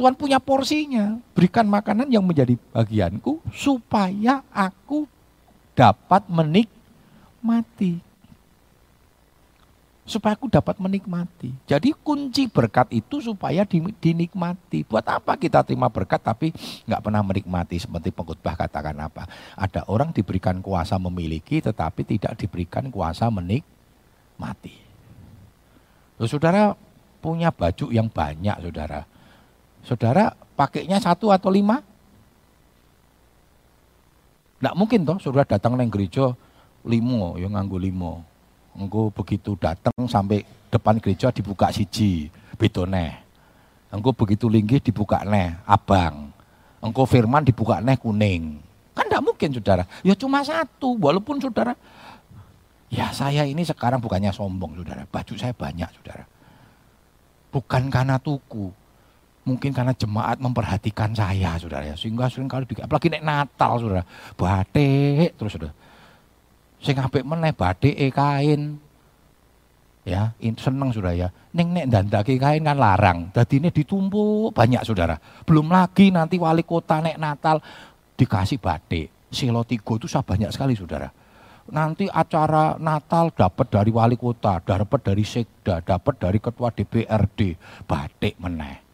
Tuhan 0.00 0.16
punya 0.16 0.40
porsinya. 0.40 1.20
Berikan 1.36 1.68
makanan 1.68 2.08
yang 2.08 2.24
menjadi 2.24 2.56
bagianku 2.72 3.44
supaya 3.52 4.40
aku 4.48 5.04
dapat 5.76 6.24
menik 6.32 6.72
mati. 7.46 8.02
Supaya 10.06 10.38
aku 10.38 10.46
dapat 10.46 10.78
menikmati. 10.78 11.50
Jadi 11.66 11.90
kunci 11.90 12.46
berkat 12.46 12.90
itu 12.94 13.18
supaya 13.18 13.66
dinikmati. 13.66 14.86
Buat 14.86 15.02
apa 15.18 15.34
kita 15.34 15.66
terima 15.66 15.90
berkat 15.90 16.22
tapi 16.22 16.54
nggak 16.86 17.02
pernah 17.02 17.26
menikmati. 17.26 17.74
Seperti 17.82 18.14
pengkhotbah 18.14 18.54
katakan 18.54 18.94
apa. 19.02 19.26
Ada 19.58 19.86
orang 19.90 20.14
diberikan 20.14 20.62
kuasa 20.62 20.94
memiliki 20.98 21.58
tetapi 21.58 22.06
tidak 22.06 22.38
diberikan 22.38 22.86
kuasa 22.86 23.26
menikmati. 23.34 24.78
Loh, 26.22 26.30
saudara 26.30 26.78
punya 27.18 27.50
baju 27.50 27.90
yang 27.90 28.06
banyak 28.06 28.56
saudara. 28.62 29.02
Saudara 29.82 30.34
pakainya 30.54 31.02
satu 31.02 31.34
atau 31.34 31.50
lima? 31.50 31.82
Nggak 34.62 34.76
mungkin 34.78 35.02
toh 35.02 35.18
saudara 35.18 35.44
datang 35.44 35.74
ke 35.74 35.84
gereja 35.90 36.32
limo, 36.86 37.34
yang 37.36 37.52
nganggo 37.52 37.76
limo. 37.76 38.22
Engko 38.76 39.08
begitu 39.10 39.56
datang 39.56 40.06
sampai 40.06 40.44
depan 40.68 41.00
gereja 41.00 41.32
dibuka 41.32 41.72
siji, 41.72 42.28
betone. 42.54 43.24
Engko 43.90 44.12
begitu 44.12 44.46
linggih 44.46 44.80
dibuka 44.80 45.24
neh, 45.24 45.56
abang. 45.64 46.30
Engko 46.84 47.08
firman 47.08 47.42
dibuka 47.42 47.80
neh 47.80 47.96
kuning. 47.96 48.60
Kan 48.92 49.08
tidak 49.08 49.24
mungkin 49.24 49.48
saudara. 49.52 49.84
Ya 50.04 50.16
cuma 50.16 50.40
satu, 50.44 50.96
walaupun 50.96 51.40
saudara. 51.40 51.76
Ya 52.86 53.10
saya 53.10 53.42
ini 53.42 53.66
sekarang 53.66 53.98
bukannya 53.98 54.30
sombong 54.30 54.78
saudara. 54.78 55.04
Baju 55.08 55.34
saya 55.36 55.52
banyak 55.52 55.90
saudara. 56.00 56.24
Bukan 57.50 57.88
karena 57.88 58.16
tuku. 58.20 58.70
Mungkin 59.46 59.70
karena 59.70 59.94
jemaat 59.94 60.38
memperhatikan 60.38 61.16
saya 61.16 61.56
saudara. 61.56 61.96
Sehingga 61.96 62.28
sering 62.28 62.48
kali, 62.50 62.68
apalagi 62.78 63.08
naik 63.08 63.24
Natal 63.24 63.72
saudara. 63.80 64.04
Batik 64.36 65.32
terus 65.40 65.56
saudara 65.56 65.85
Sing 66.86 67.02
apik 67.02 67.26
meneh 67.26 67.50
e 67.82 68.06
kain. 68.14 68.78
Ya, 70.06 70.30
seneng 70.38 70.94
sudah 70.94 71.10
ya. 71.18 71.34
Ning 71.50 71.74
nek 71.74 71.90
dandake 71.90 72.38
kain 72.38 72.62
kan 72.62 72.78
larang. 72.78 73.34
Dadi 73.34 73.58
ini 73.58 73.74
ditumpuk 73.74 74.54
banyak 74.54 74.86
saudara. 74.86 75.18
Belum 75.42 75.66
lagi 75.66 76.14
nanti 76.14 76.38
wali 76.38 76.62
kota 76.62 77.02
nek 77.02 77.18
Natal 77.18 77.58
dikasih 78.14 78.62
batik. 78.62 79.10
Silo 79.34 79.66
tigo 79.66 79.98
itu 79.98 80.06
banyak 80.06 80.54
sekali 80.54 80.78
saudara. 80.78 81.10
Nanti 81.74 82.06
acara 82.06 82.78
Natal 82.78 83.34
dapat 83.34 83.66
dari 83.66 83.90
wali 83.90 84.14
kota, 84.14 84.62
dapat 84.62 85.02
dari 85.02 85.26
sekda, 85.26 85.82
dapat 85.82 86.14
dari 86.22 86.38
ketua 86.38 86.70
DPRD, 86.70 87.58
batik 87.90 88.38
meneh 88.38 88.85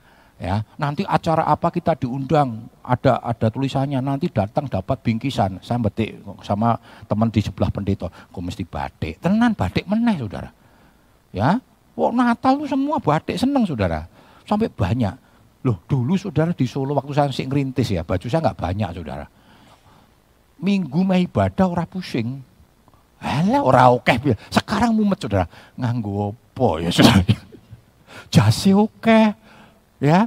ya 0.43 0.59
nanti 0.75 1.07
acara 1.07 1.47
apa 1.47 1.71
kita 1.71 1.95
diundang 1.95 2.67
ada 2.83 3.23
ada 3.23 3.47
tulisannya 3.47 4.03
nanti 4.03 4.27
datang 4.27 4.67
dapat 4.67 4.99
bingkisan. 5.07 5.63
Saya 5.63 5.79
betik 5.79 6.19
sama 6.43 6.75
teman 7.07 7.31
di 7.31 7.39
sebelah 7.39 7.71
pendeta 7.71 8.11
kok 8.11 8.43
mesti 8.43 8.67
batik? 8.67 9.23
Tenan 9.23 9.55
batik 9.55 9.87
meneh 9.87 10.19
saudara. 10.19 10.51
Ya 11.31 11.63
Wah, 11.93 12.09
Natal 12.09 12.57
tuh 12.57 12.69
semua 12.69 12.97
batik 12.97 13.37
seneng 13.37 13.69
saudara. 13.69 14.09
Sampai 14.49 14.73
banyak. 14.73 15.13
Loh 15.63 15.79
dulu 15.87 16.19
saudara 16.19 16.51
di 16.51 16.67
Solo 16.67 16.97
waktu 16.99 17.13
saya 17.15 17.31
sih 17.31 17.47
ngerintis 17.47 17.95
ya 17.95 18.03
baju 18.03 18.27
saya 18.27 18.43
nggak 18.43 18.59
banyak 18.59 18.91
saudara. 18.99 19.27
Minggu 20.59 21.07
meh 21.07 21.23
ibadah 21.29 21.71
ora 21.71 21.87
pusing. 21.87 22.43
Alah 23.23 23.63
ora 23.63 23.87
oke 23.95 24.11
sekarang 24.51 24.91
mumet 24.97 25.23
saudara. 25.23 25.47
Nganggo 25.79 26.35
apa 26.35 26.69
ya 26.83 26.91
saudara? 26.91 27.23
Jase 28.35 28.75
oke 28.75 29.21
Ya, 30.03 30.27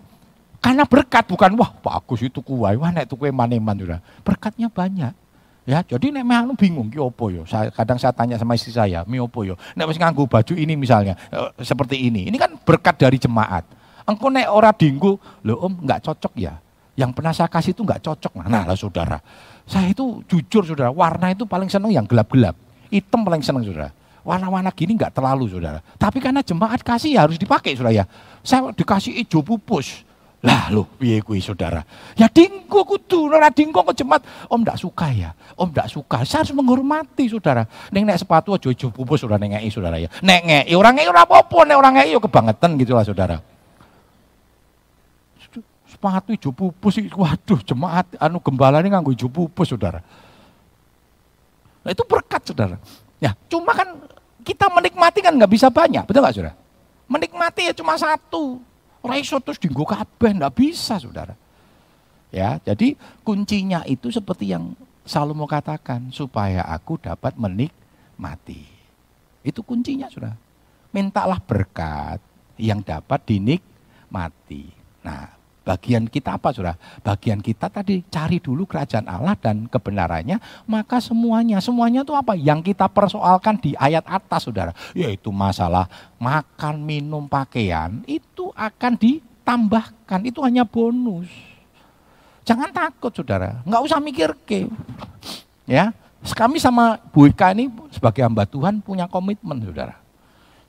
karena 0.64 0.88
berkat 0.88 1.28
bukan 1.28 1.52
wah 1.60 1.68
bagus 1.84 2.24
itu 2.24 2.40
kuai, 2.40 2.80
wah 2.80 2.96
nek 2.96 3.12
tuku 3.12 3.28
eman-eman 3.28 3.76
sudah. 3.76 4.00
Berkatnya 4.24 4.72
banyak. 4.72 5.12
Ya, 5.68 5.84
jadi 5.84 6.16
nek 6.16 6.24
anu 6.32 6.56
bingung 6.56 6.88
ki 6.88 6.96
opo 7.02 7.28
yo. 7.28 7.44
Saya, 7.44 7.74
kadang 7.76 8.00
saya 8.00 8.16
tanya 8.16 8.40
sama 8.40 8.56
istri 8.56 8.72
saya, 8.72 9.04
mi 9.04 9.20
opo 9.20 9.44
yo. 9.44 9.60
Nek 9.76 9.92
wis 9.92 10.00
nganggo 10.00 10.24
baju 10.32 10.54
ini 10.56 10.80
misalnya, 10.80 11.20
e, 11.28 11.60
seperti 11.60 12.08
ini. 12.08 12.32
Ini 12.32 12.38
kan 12.40 12.56
berkat 12.56 12.96
dari 13.04 13.20
jemaat. 13.20 13.68
Engkau 14.08 14.32
nek 14.32 14.48
ora 14.48 14.72
dinggo, 14.72 15.20
lo 15.44 15.60
om 15.60 15.76
nggak 15.84 16.08
cocok 16.08 16.34
ya. 16.40 16.56
Yang 16.96 17.12
pernah 17.12 17.34
saya 17.36 17.52
kasih 17.52 17.76
itu 17.76 17.84
nggak 17.84 18.00
cocok. 18.00 18.32
Nah, 18.40 18.48
nah 18.48 18.64
lah 18.64 18.78
saudara. 18.80 19.20
Saya 19.68 19.92
itu 19.92 20.24
jujur 20.30 20.64
saudara, 20.64 20.88
warna 20.88 21.36
itu 21.36 21.44
paling 21.44 21.68
seneng 21.68 21.92
yang 21.92 22.08
gelap-gelap. 22.08 22.56
Hitam 22.88 23.28
paling 23.28 23.44
seneng 23.44 23.68
saudara 23.68 23.92
warna-warna 24.26 24.74
gini 24.74 24.98
nggak 24.98 25.14
terlalu 25.14 25.46
saudara. 25.48 25.80
Tapi 26.02 26.18
karena 26.18 26.42
jemaat 26.42 26.82
kasih 26.82 27.14
ya 27.14 27.30
harus 27.30 27.38
dipakai 27.38 27.78
saudara 27.78 27.94
ya. 27.94 28.06
Saya 28.42 28.74
dikasih 28.74 29.22
hijau 29.22 29.46
pupus. 29.46 30.02
Lah 30.46 30.70
lu 30.70 30.86
piye 30.86 31.26
kuwi 31.26 31.42
saudara? 31.42 31.82
Ya 32.14 32.30
dingko 32.30 32.86
kudu, 32.86 33.34
ora 33.34 33.50
dingko 33.50 33.82
ke 33.82 34.02
jemaat. 34.02 34.22
Om 34.50 34.62
ndak 34.62 34.78
suka 34.78 35.10
ya. 35.14 35.34
Om 35.58 35.70
ndak 35.74 35.90
suka. 35.90 36.22
Saya 36.26 36.42
harus 36.46 36.54
menghormati 36.54 37.30
saudara. 37.30 37.66
Ning 37.94 38.06
nek 38.06 38.22
sepatu 38.22 38.54
aja 38.54 38.70
hijau 38.70 38.90
pupus 38.90 39.22
ora 39.26 39.38
saudara 39.70 39.98
ya. 40.02 40.10
Nek 40.22 40.40
ngeki 40.46 40.74
ora 40.74 40.90
ngeki 40.94 41.10
ora 41.10 41.22
apa-apa, 41.26 41.60
nek 41.66 41.78
ora 41.78 41.90
ngeki 41.94 42.14
yo 42.14 42.20
kebangetan 42.22 42.70
gitu 42.82 42.94
lah 42.94 43.06
saudara. 43.06 43.38
Sepatu 45.90 46.30
hijau 46.34 46.54
pupus, 46.54 47.02
waduh 47.14 47.62
jemaat 47.66 48.06
anu 48.22 48.38
gembala 48.38 48.82
ini 48.86 48.94
nganggo 48.94 49.14
hijau 49.14 49.30
pupus 49.30 49.74
saudara. 49.74 50.06
Nah, 51.86 51.90
itu 51.94 52.02
berkat 52.06 52.42
saudara. 52.46 52.78
Ya, 53.22 53.34
cuma 53.50 53.74
kan 53.74 53.98
kita 54.46 54.70
menikmati 54.70 55.26
kan 55.26 55.34
nggak 55.34 55.50
bisa 55.50 55.74
banyak, 55.74 56.06
betul 56.06 56.22
nggak 56.22 56.36
saudara? 56.38 56.54
Menikmati 57.10 57.62
ya 57.66 57.74
cuma 57.74 57.98
satu. 57.98 58.62
Raiso 59.06 59.38
terus 59.42 59.58
dinggo 59.58 59.86
kabeh, 59.86 60.38
nggak 60.38 60.54
bisa 60.54 61.02
saudara. 61.02 61.34
Ya, 62.34 62.58
jadi 62.62 62.98
kuncinya 63.22 63.86
itu 63.86 64.10
seperti 64.14 64.54
yang 64.54 64.78
Salomo 65.06 65.46
katakan, 65.46 66.10
supaya 66.10 66.66
aku 66.66 66.98
dapat 66.98 67.38
menikmati. 67.38 68.66
Itu 69.46 69.62
kuncinya 69.62 70.10
saudara. 70.10 70.34
Mintalah 70.90 71.38
berkat 71.38 72.18
yang 72.58 72.82
dapat 72.82 73.22
dinikmati. 73.30 74.74
Nah, 75.06 75.35
Bagian 75.66 76.06
kita 76.06 76.38
apa 76.38 76.54
saudara? 76.54 76.78
Bagian 77.02 77.42
kita 77.42 77.74
tadi 77.74 78.06
cari 78.06 78.38
dulu 78.38 78.70
kerajaan 78.70 79.10
Allah 79.10 79.34
dan 79.34 79.66
kebenarannya, 79.66 80.38
maka 80.70 81.02
semuanya, 81.02 81.58
semuanya 81.58 82.06
itu 82.06 82.14
apa? 82.14 82.38
Yang 82.38 82.70
kita 82.70 82.86
persoalkan 82.86 83.58
di 83.58 83.74
ayat 83.74 84.06
atas 84.06 84.46
saudara, 84.46 84.78
yaitu 84.94 85.34
masalah 85.34 85.90
makan, 86.22 86.86
minum, 86.86 87.26
pakaian, 87.26 88.06
itu 88.06 88.54
akan 88.54 88.94
ditambahkan, 88.94 90.22
itu 90.30 90.38
hanya 90.46 90.62
bonus. 90.62 91.34
Jangan 92.46 92.70
takut 92.70 93.10
saudara, 93.10 93.66
nggak 93.66 93.82
usah 93.90 93.98
mikir 93.98 94.38
ke. 94.46 94.70
Ya, 95.66 95.98
kami 96.22 96.62
sama 96.62 97.02
Bu 97.10 97.26
Ika 97.26 97.58
ini 97.58 97.74
sebagai 97.90 98.22
hamba 98.22 98.46
Tuhan 98.46 98.86
punya 98.86 99.10
komitmen 99.10 99.66
saudara. 99.66 99.98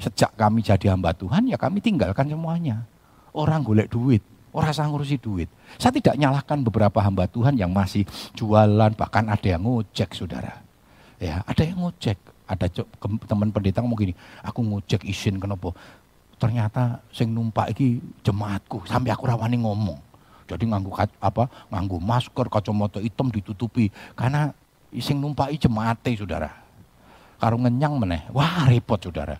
Sejak 0.01 0.33
kami 0.41 0.65
jadi 0.65 0.93
hamba 0.93 1.13
Tuhan 1.13 1.53
ya 1.53 1.61
kami 1.61 1.85
tinggalkan 1.85 2.33
semuanya. 2.33 2.89
Orang 3.37 3.61
golek 3.61 3.93
duit, 3.93 4.25
Orang 4.57 4.73
rasa 4.73 4.89
ngurusi 4.89 5.21
duit. 5.21 5.53
Saya 5.77 5.93
tidak 5.93 6.17
nyalahkan 6.17 6.65
beberapa 6.65 6.97
hamba 7.05 7.29
Tuhan 7.29 7.61
yang 7.61 7.77
masih 7.77 8.09
jualan, 8.33 8.89
bahkan 8.97 9.29
ada 9.29 9.45
yang 9.45 9.61
ngojek, 9.61 10.17
saudara. 10.17 10.65
Ya, 11.21 11.45
ada 11.45 11.61
yang 11.61 11.85
ngojek. 11.85 12.17
Ada 12.49 12.73
teman 13.29 13.53
pendeta 13.53 13.85
ngomong 13.85 14.01
gini, 14.01 14.15
aku 14.41 14.65
ngojek 14.65 15.05
izin 15.05 15.37
kenapa? 15.37 15.77
Ternyata 16.41 17.05
sing 17.13 17.37
numpak 17.37 17.77
iki 17.77 18.01
jemaatku, 18.25 18.89
sampai 18.89 19.13
aku 19.13 19.29
rawani 19.29 19.61
ngomong. 19.61 20.01
Jadi 20.49 20.65
nganggu 20.73 20.95
apa? 21.21 21.53
Nganggu 21.69 22.01
masker, 22.01 22.49
kacamata 22.49 23.03
hitam 23.03 23.29
ditutupi 23.29 23.93
karena 24.17 24.57
sing 24.97 25.21
numpak 25.21 25.53
jemaate, 25.59 26.17
saudara. 26.17 26.49
Karo 27.37 27.61
ngenyang 27.61 28.01
meneh. 28.01 28.25
Wah, 28.33 28.65
repot, 28.65 28.97
saudara. 28.97 29.37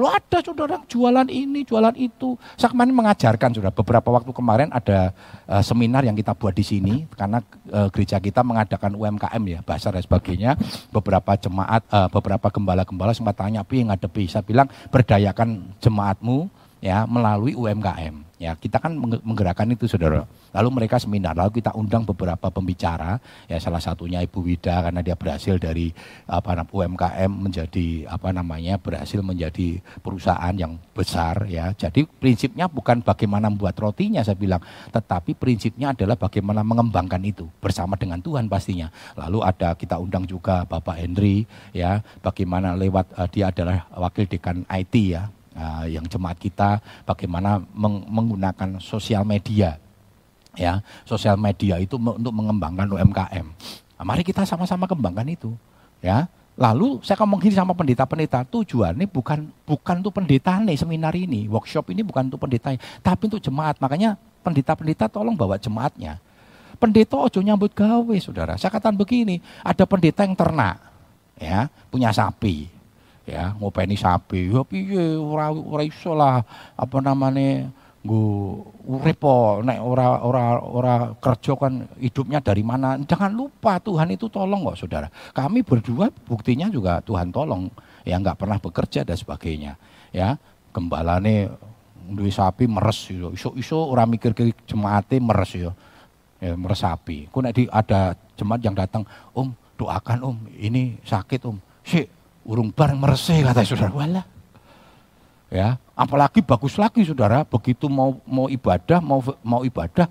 Lo 0.00 0.08
ada 0.08 0.40
saudara 0.40 0.80
jualan 0.88 1.28
ini, 1.28 1.60
jualan 1.60 1.92
itu. 2.00 2.32
Saya 2.56 2.72
kemarin 2.72 2.96
mengajarkan 2.96 3.52
saudara, 3.52 3.68
beberapa 3.68 4.08
waktu 4.08 4.32
kemarin 4.32 4.72
ada 4.72 5.12
uh, 5.44 5.60
seminar 5.60 6.08
yang 6.08 6.16
kita 6.16 6.32
buat 6.32 6.56
di 6.56 6.64
sini, 6.64 7.04
karena 7.12 7.44
uh, 7.68 7.92
gereja 7.92 8.16
kita 8.16 8.40
mengadakan 8.40 8.96
UMKM 8.96 9.42
ya, 9.44 9.60
bahasa 9.60 9.92
dan 9.92 10.00
sebagainya. 10.00 10.56
Beberapa 10.88 11.36
jemaat, 11.36 11.84
uh, 11.92 12.08
beberapa 12.08 12.48
gembala-gembala 12.48 13.12
sempat 13.12 13.36
tanya, 13.36 13.60
pi 13.60 13.84
ngadepi. 13.84 14.24
Saya 14.24 14.40
bilang, 14.40 14.72
berdayakan 14.88 15.76
jemaatmu 15.84 16.48
ya 16.80 17.04
melalui 17.04 17.52
UMKM. 17.52 18.29
Ya, 18.40 18.56
kita 18.56 18.80
kan 18.80 18.96
menggerakkan 18.96 19.68
itu 19.68 19.84
Saudara. 19.84 20.24
Lalu 20.56 20.68
mereka 20.72 20.96
seminar, 20.96 21.36
lalu 21.36 21.60
kita 21.60 21.76
undang 21.76 22.08
beberapa 22.08 22.48
pembicara, 22.48 23.20
ya 23.44 23.60
salah 23.60 23.84
satunya 23.84 24.24
Ibu 24.24 24.40
Wida 24.40 24.80
karena 24.80 25.04
dia 25.04 25.12
berhasil 25.12 25.60
dari 25.60 25.92
apa 26.24 26.56
UMKM 26.64 27.28
menjadi 27.28 28.08
apa 28.08 28.32
namanya 28.32 28.80
berhasil 28.80 29.20
menjadi 29.20 29.84
perusahaan 30.00 30.56
yang 30.56 30.80
besar 30.96 31.44
ya. 31.52 31.76
Jadi 31.76 32.08
prinsipnya 32.08 32.64
bukan 32.64 33.04
bagaimana 33.04 33.52
membuat 33.52 33.76
rotinya 33.76 34.24
saya 34.24 34.40
bilang, 34.40 34.64
tetapi 34.88 35.36
prinsipnya 35.36 35.92
adalah 35.92 36.16
bagaimana 36.16 36.64
mengembangkan 36.64 37.20
itu 37.20 37.44
bersama 37.60 38.00
dengan 38.00 38.24
Tuhan 38.24 38.48
pastinya. 38.48 38.88
Lalu 39.20 39.44
ada 39.44 39.76
kita 39.76 40.00
undang 40.00 40.24
juga 40.24 40.64
Bapak 40.64 40.96
Henry 40.96 41.44
ya, 41.76 42.00
bagaimana 42.24 42.72
lewat 42.72 43.20
uh, 43.20 43.28
dia 43.28 43.52
adalah 43.52 43.84
wakil 44.00 44.24
dekan 44.24 44.64
IT 44.64 44.94
ya, 45.12 45.28
uh, 45.60 45.84
yang 45.84 46.08
jemaat 46.08 46.40
kita 46.40 46.80
bagaimana 47.04 47.60
meng 47.76 48.08
menggunakan 48.08 48.80
sosial 48.80 49.28
media 49.28 49.76
ya. 50.56 50.80
Sosial 51.04 51.36
media 51.36 51.76
itu 51.76 52.00
untuk 52.00 52.32
mengembangkan 52.32 52.88
UMKM 52.88 53.46
nah, 54.00 54.04
mari 54.08 54.24
kita 54.24 54.48
sama-sama 54.48 54.88
kembangkan 54.88 55.28
itu 55.28 55.52
ya. 56.00 56.24
Lalu 56.60 57.00
saya 57.00 57.16
ngomong 57.24 57.40
gini 57.40 57.56
sama 57.56 57.72
pendeta-pendeta 57.72 58.44
tujuannya 58.44 59.08
bukan 59.08 59.48
bukan 59.64 59.94
untuk 60.04 60.12
pendeta 60.12 60.60
nih 60.60 60.76
seminar 60.76 61.16
ini 61.16 61.48
workshop 61.48 61.88
ini 61.88 62.04
bukan 62.04 62.28
untuk 62.28 62.40
pendeta 62.40 62.72
tapi 63.00 63.28
untuk 63.28 63.40
jemaat. 63.40 63.80
Makanya 63.80 64.16
pendeta-pendeta 64.44 65.08
tolong 65.08 65.36
bawa 65.36 65.56
jemaatnya. 65.56 66.20
Pendeta 66.76 67.16
ojo 67.16 67.40
nyambut 67.40 67.72
gawe 67.72 68.16
saudara. 68.20 68.56
Saya 68.60 68.72
katakan 68.72 68.96
begini 68.96 69.40
ada 69.64 69.84
pendeta 69.88 70.24
yang 70.24 70.36
ternak 70.36 70.80
ya 71.40 71.72
punya 71.88 72.12
sapi 72.12 72.68
ya 73.28 73.52
ngopeni 73.56 73.96
sapi. 73.96 74.52
Ya 74.52 74.62
piye? 74.64 75.16
Ora 75.16 75.52
ora 75.52 75.82
iso 75.84 76.12
lah. 76.16 76.44
Apa 76.76 77.00
namanya 77.00 77.68
nggo 78.00 78.64
urip 78.88 79.20
nek 79.60 79.78
ora 79.84 80.24
ora 80.24 80.44
ora 80.56 80.94
kerja 81.20 81.52
kan 81.56 81.84
hidupnya 82.00 82.40
dari 82.40 82.64
mana? 82.64 82.96
Jangan 83.00 83.32
lupa 83.32 83.76
Tuhan 83.80 84.08
itu 84.12 84.32
tolong 84.32 84.64
kok 84.72 84.86
saudara. 84.86 85.08
Kami 85.36 85.60
berdua 85.60 86.08
buktinya 86.24 86.72
juga 86.72 87.04
Tuhan 87.04 87.28
tolong. 87.28 87.68
Ya 88.04 88.16
nggak 88.16 88.40
pernah 88.40 88.56
bekerja 88.56 89.04
dan 89.04 89.16
sebagainya. 89.16 89.76
Ya 90.10 90.40
gembalane 90.72 91.52
duwe 92.10 92.32
sapi 92.32 92.66
meres 92.66 93.06
yo 93.06 93.30
iso-iso 93.30 93.78
ora 93.86 94.02
mikir 94.08 94.34
ke 94.34 94.50
jemaate 94.66 95.20
meres 95.22 95.52
yo 95.54 95.76
ya 96.40 96.56
meres 96.56 96.80
sapi. 96.80 97.28
Ku 97.28 97.44
nek 97.44 97.54
ada 97.68 98.16
jemaat 98.34 98.64
yang 98.64 98.74
datang 98.74 99.04
om 99.36 99.52
doakan 99.76 100.18
om 100.24 100.36
ini 100.56 100.96
sakit 101.04 101.44
om. 101.44 101.60
Sih 101.84 102.08
urung 102.50 102.74
bareng 102.74 102.98
mereseh 102.98 103.46
kata 103.46 103.62
saudara. 103.62 103.94
Walah. 103.94 104.26
Ya, 105.50 105.78
apalagi 105.94 106.42
bagus 106.42 106.78
lagi 106.78 107.02
saudara, 107.02 107.42
begitu 107.42 107.86
mau 107.90 108.18
mau 108.26 108.46
ibadah, 108.46 109.02
mau 109.02 109.18
mau 109.42 109.66
ibadah, 109.66 110.06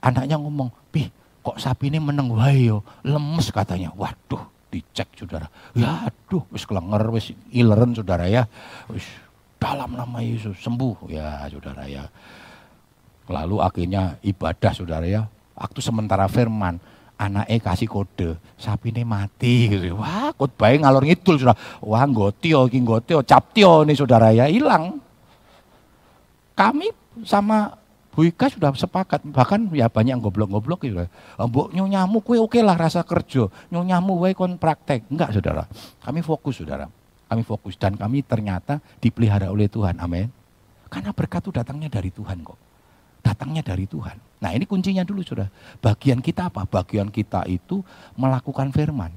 anaknya 0.00 0.40
ngomong, 0.40 0.72
"Pi, 0.88 1.12
kok 1.44 1.60
sapi 1.60 1.92
ini 1.92 2.00
meneng 2.00 2.32
wae 2.32 2.72
yo, 2.72 2.80
lemes 3.04 3.52
katanya." 3.52 3.92
Waduh, 3.92 4.40
dicek 4.72 5.12
saudara. 5.20 5.52
Ya 5.76 6.08
aduh, 6.08 6.48
wis 6.48 6.64
kelenger, 6.64 7.12
wis 7.12 7.36
ileren 7.52 7.92
saudara 7.92 8.24
ya. 8.24 8.48
Wis 8.88 9.04
dalam 9.60 9.92
nama 9.92 10.24
Yesus 10.24 10.56
sembuh 10.64 11.12
ya 11.12 11.44
saudara 11.52 11.84
ya. 11.84 12.08
Lalu 13.28 13.60
akhirnya 13.60 14.16
ibadah 14.24 14.72
saudara 14.72 15.04
ya. 15.04 15.28
Waktu 15.60 15.84
sementara 15.84 16.24
firman, 16.24 16.80
anaknya 17.20 17.60
kasih 17.60 17.84
kode, 17.84 18.40
sapi 18.56 18.88
ini 18.88 19.04
mati 19.04 19.68
gitu. 19.68 20.00
Wah, 20.00 20.32
baik 20.32 20.80
ngalor 20.80 21.04
ngidul 21.04 21.36
sudah. 21.36 21.56
Wah, 21.84 22.08
gotio, 22.08 22.64
king 22.72 22.88
gotio, 22.88 23.20
captio 23.20 23.84
nih 23.84 23.92
saudara 23.92 24.32
ya 24.32 24.48
hilang. 24.48 24.96
Kami 26.56 26.88
sama 27.28 27.76
Bu 28.10 28.24
Ika 28.24 28.48
sudah 28.48 28.72
sepakat, 28.72 29.20
bahkan 29.28 29.68
ya 29.76 29.92
banyak 29.92 30.16
goblok-goblok 30.18 30.80
gitu. 30.88 31.04
Mbok 31.36 31.76
nyonyamu 31.76 32.24
kue 32.24 32.40
oke 32.40 32.58
lah 32.64 32.80
rasa 32.80 33.04
kerja, 33.04 33.52
nyonyamu 33.68 34.16
wae 34.24 34.32
kon 34.32 34.56
praktek. 34.56 35.04
Enggak 35.12 35.36
saudara, 35.36 35.68
kami 36.00 36.24
fokus 36.24 36.64
saudara. 36.64 36.88
Kami 37.30 37.46
fokus 37.46 37.78
dan 37.78 37.94
kami 37.94 38.26
ternyata 38.26 38.82
dipelihara 38.98 39.54
oleh 39.54 39.70
Tuhan, 39.70 40.02
amin. 40.02 40.26
Karena 40.90 41.14
berkat 41.14 41.46
itu 41.46 41.54
datangnya 41.54 41.86
dari 41.86 42.10
Tuhan 42.10 42.42
kok 42.42 42.70
datangnya 43.20 43.62
dari 43.62 43.84
Tuhan. 43.84 44.29
Nah 44.40 44.56
ini 44.56 44.64
kuncinya 44.64 45.04
dulu 45.04 45.20
sudah. 45.20 45.52
Bagian 45.84 46.24
kita 46.24 46.48
apa? 46.48 46.64
Bagian 46.64 47.12
kita 47.12 47.44
itu 47.46 47.84
melakukan 48.16 48.72
firman. 48.72 49.12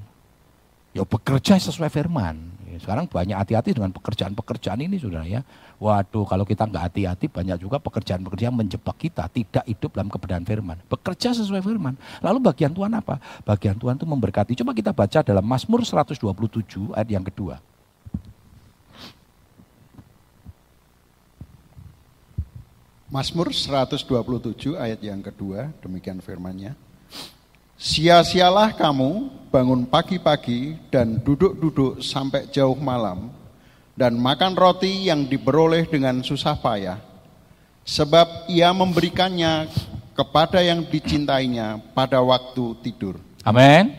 Ya 0.93 1.01
bekerja 1.07 1.57
sesuai 1.57 1.89
firman. 1.89 2.53
Ya, 2.69 2.77
sekarang 2.77 3.09
banyak 3.09 3.33
hati-hati 3.33 3.73
dengan 3.73 3.89
pekerjaan-pekerjaan 3.89 4.77
ini 4.83 5.01
sudah 5.01 5.25
ya. 5.25 5.41
Waduh 5.81 6.25
kalau 6.29 6.45
kita 6.45 6.69
nggak 6.69 6.83
hati-hati 6.91 7.25
banyak 7.31 7.57
juga 7.57 7.81
pekerjaan-pekerjaan 7.81 8.53
menjebak 8.53 8.99
kita. 9.01 9.25
Tidak 9.25 9.65
hidup 9.65 9.97
dalam 9.97 10.13
kebenaran 10.13 10.45
firman. 10.45 10.77
Bekerja 10.85 11.33
sesuai 11.33 11.65
firman. 11.65 11.97
Lalu 12.21 12.37
bagian 12.43 12.69
Tuhan 12.69 12.93
apa? 12.93 13.17
Bagian 13.41 13.79
Tuhan 13.79 13.97
itu 13.97 14.05
memberkati. 14.05 14.53
Coba 14.59 14.77
kita 14.77 14.93
baca 14.93 15.19
dalam 15.25 15.45
Mazmur 15.47 15.81
127 15.81 16.93
ayat 16.93 17.09
yang 17.09 17.25
kedua. 17.25 17.57
Mazmur 23.13 23.53
127 23.53 24.73
ayat 24.73 24.97
yang 25.05 25.21
kedua, 25.21 25.69
demikian 25.85 26.17
firmannya. 26.17 26.73
Sia-sialah 27.77 28.73
kamu 28.73 29.29
bangun 29.53 29.85
pagi-pagi 29.85 30.81
dan 30.89 31.21
duduk-duduk 31.21 32.01
sampai 32.01 32.49
jauh 32.49 32.73
malam 32.73 33.29
dan 33.93 34.17
makan 34.17 34.57
roti 34.57 35.13
yang 35.13 35.29
diperoleh 35.29 35.85
dengan 35.85 36.25
susah 36.25 36.57
payah. 36.57 36.97
Sebab 37.85 38.49
ia 38.49 38.73
memberikannya 38.73 39.69
kepada 40.17 40.65
yang 40.65 40.81
dicintainya 40.81 41.85
pada 41.93 42.17
waktu 42.17 42.81
tidur. 42.81 43.21
Amin. 43.45 43.93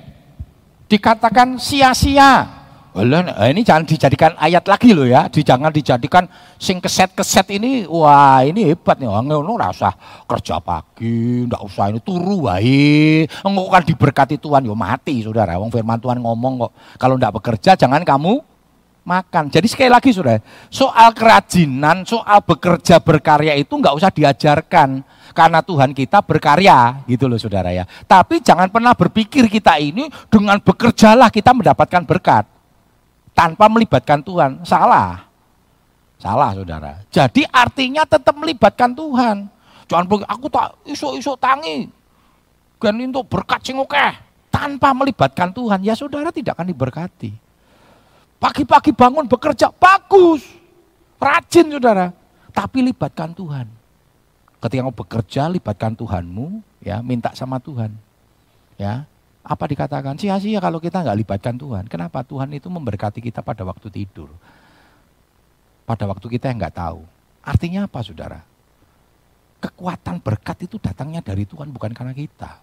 Dikatakan 0.90 1.62
sia-sia 1.62 2.63
Nah, 2.94 3.50
ini 3.50 3.66
jangan 3.66 3.82
dijadikan 3.82 4.38
ayat 4.38 4.70
lagi 4.70 4.94
loh 4.94 5.02
ya, 5.02 5.26
jangan 5.26 5.74
dijadikan 5.74 6.30
sing 6.62 6.78
keset-keset 6.78 7.50
ini, 7.58 7.90
wah 7.90 8.38
ini 8.46 8.70
hebat 8.70 9.02
nih, 9.02 9.10
ngono 9.10 9.58
rasa 9.58 9.90
kerja 10.30 10.62
pagi, 10.62 11.42
ndak 11.42 11.58
usah 11.58 11.90
ini 11.90 11.98
turu 11.98 12.46
wae, 12.46 13.26
engko 13.26 13.66
kan 13.66 13.82
diberkati 13.82 14.38
Tuhan 14.38 14.70
yo 14.70 14.78
mati 14.78 15.26
saudara, 15.26 15.58
wong 15.58 15.74
firman 15.74 15.98
Tuhan 15.98 16.22
ngomong 16.22 16.70
kok, 16.70 16.72
kalau 16.94 17.18
ndak 17.18 17.34
bekerja 17.42 17.74
jangan 17.74 18.06
kamu 18.06 18.38
makan. 19.02 19.50
Jadi 19.50 19.66
sekali 19.66 19.90
lagi 19.90 20.14
saudara, 20.14 20.38
soal 20.70 21.10
kerajinan, 21.18 22.06
soal 22.06 22.46
bekerja 22.46 23.02
berkarya 23.02 23.58
itu 23.58 23.74
nggak 23.74 23.90
usah 23.90 24.14
diajarkan, 24.14 25.02
karena 25.34 25.66
Tuhan 25.66 25.90
kita 25.98 26.22
berkarya 26.22 27.02
gitu 27.10 27.26
loh 27.26 27.42
saudara 27.42 27.74
ya. 27.74 27.90
Tapi 28.06 28.38
jangan 28.38 28.70
pernah 28.70 28.94
berpikir 28.94 29.50
kita 29.50 29.82
ini 29.82 30.06
dengan 30.30 30.62
bekerjalah 30.62 31.26
kita 31.34 31.50
mendapatkan 31.50 32.06
berkat 32.06 32.53
tanpa 33.34 33.66
melibatkan 33.68 34.22
Tuhan. 34.22 34.62
Salah. 34.64 35.26
Salah 36.16 36.56
saudara. 36.56 37.02
Jadi 37.10 37.44
artinya 37.50 38.06
tetap 38.08 38.32
melibatkan 38.38 38.94
Tuhan. 38.94 39.50
Jangan 39.84 40.04
pergi, 40.08 40.24
aku 40.24 40.46
tak 40.48 40.72
isu-isu 40.88 41.36
tangi. 41.36 41.90
Dan 42.80 43.00
untuk 43.00 43.28
berkat 43.28 43.60
sing. 43.64 43.76
Tanpa 44.48 44.94
melibatkan 44.94 45.50
Tuhan, 45.50 45.82
ya 45.82 45.98
saudara 45.98 46.30
tidak 46.30 46.54
akan 46.56 46.68
diberkati. 46.70 47.32
Pagi-pagi 48.38 48.92
bangun 48.94 49.26
bekerja, 49.26 49.72
bagus. 49.72 50.44
Rajin 51.18 51.74
saudara. 51.74 52.12
Tapi 52.54 52.86
libatkan 52.86 53.34
Tuhan. 53.34 53.66
Ketika 54.62 54.80
kamu 54.80 54.94
bekerja, 54.94 55.42
libatkan 55.50 55.92
Tuhanmu, 55.92 56.62
ya 56.80 57.02
minta 57.04 57.34
sama 57.36 57.58
Tuhan. 57.60 57.92
Ya, 58.80 59.04
apa 59.44 59.64
dikatakan? 59.68 60.16
Sia-sia 60.16 60.56
kalau 60.56 60.80
kita 60.80 61.04
nggak 61.04 61.18
libatkan 61.20 61.54
Tuhan. 61.60 61.84
Kenapa? 61.84 62.24
Tuhan 62.24 62.48
itu 62.56 62.72
memberkati 62.72 63.20
kita 63.20 63.44
pada 63.44 63.60
waktu 63.60 63.92
tidur. 63.92 64.32
Pada 65.84 66.08
waktu 66.08 66.24
kita 66.32 66.48
yang 66.48 66.64
nggak 66.64 66.80
tahu. 66.80 67.04
Artinya 67.44 67.84
apa 67.84 68.00
saudara? 68.00 68.40
Kekuatan 69.60 70.24
berkat 70.24 70.64
itu 70.64 70.80
datangnya 70.80 71.20
dari 71.20 71.44
Tuhan 71.44 71.68
bukan 71.68 71.92
karena 71.92 72.16
kita. 72.16 72.56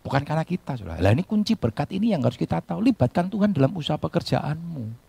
Bukan 0.00 0.24
karena 0.24 0.48
kita 0.48 0.80
saudara. 0.80 0.96
Lah 0.96 1.12
ini 1.12 1.20
kunci 1.28 1.52
berkat 1.60 1.92
ini 1.92 2.16
yang 2.16 2.24
harus 2.24 2.40
kita 2.40 2.64
tahu. 2.64 2.80
Libatkan 2.80 3.28
Tuhan 3.28 3.52
dalam 3.52 3.72
usaha 3.76 4.00
pekerjaanmu. 4.00 5.04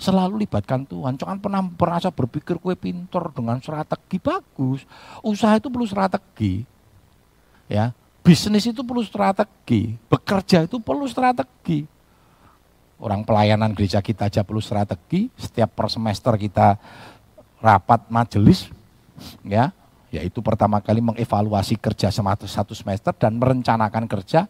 Selalu 0.00 0.48
libatkan 0.48 0.88
Tuhan. 0.88 1.20
Jangan 1.20 1.36
pernah 1.36 1.60
merasa 1.60 2.08
berpikir 2.08 2.56
kue 2.56 2.72
pintor 2.72 3.28
dengan 3.36 3.60
strategi 3.60 4.16
bagus. 4.16 4.88
Usaha 5.20 5.60
itu 5.60 5.68
perlu 5.68 5.84
strategi. 5.84 6.64
Ya, 7.68 7.92
Bisnis 8.20 8.68
itu 8.68 8.84
perlu 8.84 9.00
strategi, 9.00 9.96
bekerja 10.06 10.68
itu 10.68 10.76
perlu 10.76 11.08
strategi. 11.08 11.88
Orang 13.00 13.24
pelayanan 13.24 13.72
gereja 13.72 14.04
kita 14.04 14.28
aja 14.28 14.44
perlu 14.44 14.60
strategi, 14.60 15.32
setiap 15.40 15.72
per 15.72 15.88
semester 15.88 16.36
kita 16.36 16.76
rapat 17.64 18.04
majelis, 18.12 18.68
ya, 19.40 19.72
yaitu 20.12 20.44
pertama 20.44 20.84
kali 20.84 21.00
mengevaluasi 21.00 21.80
kerja 21.80 22.12
satu 22.12 22.44
semester 22.76 23.16
dan 23.16 23.40
merencanakan 23.40 24.04
kerja 24.04 24.44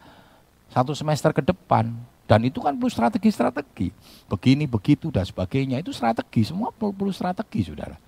satu 0.66 0.90
semester 0.90 1.30
ke 1.30 1.42
depan. 1.46 1.94
Dan 2.26 2.46
itu 2.46 2.62
kan 2.62 2.78
perlu 2.78 2.87
strategi-strategi. 2.87 3.90
Begini, 4.30 4.66
begitu, 4.66 5.11
dan 5.11 5.26
sebagainya. 5.26 5.83
Itu 5.83 5.90
strategi, 5.90 6.46
semua 6.46 6.70
perlu 6.70 7.11
strategi, 7.11 7.66
saudara. 7.66 7.98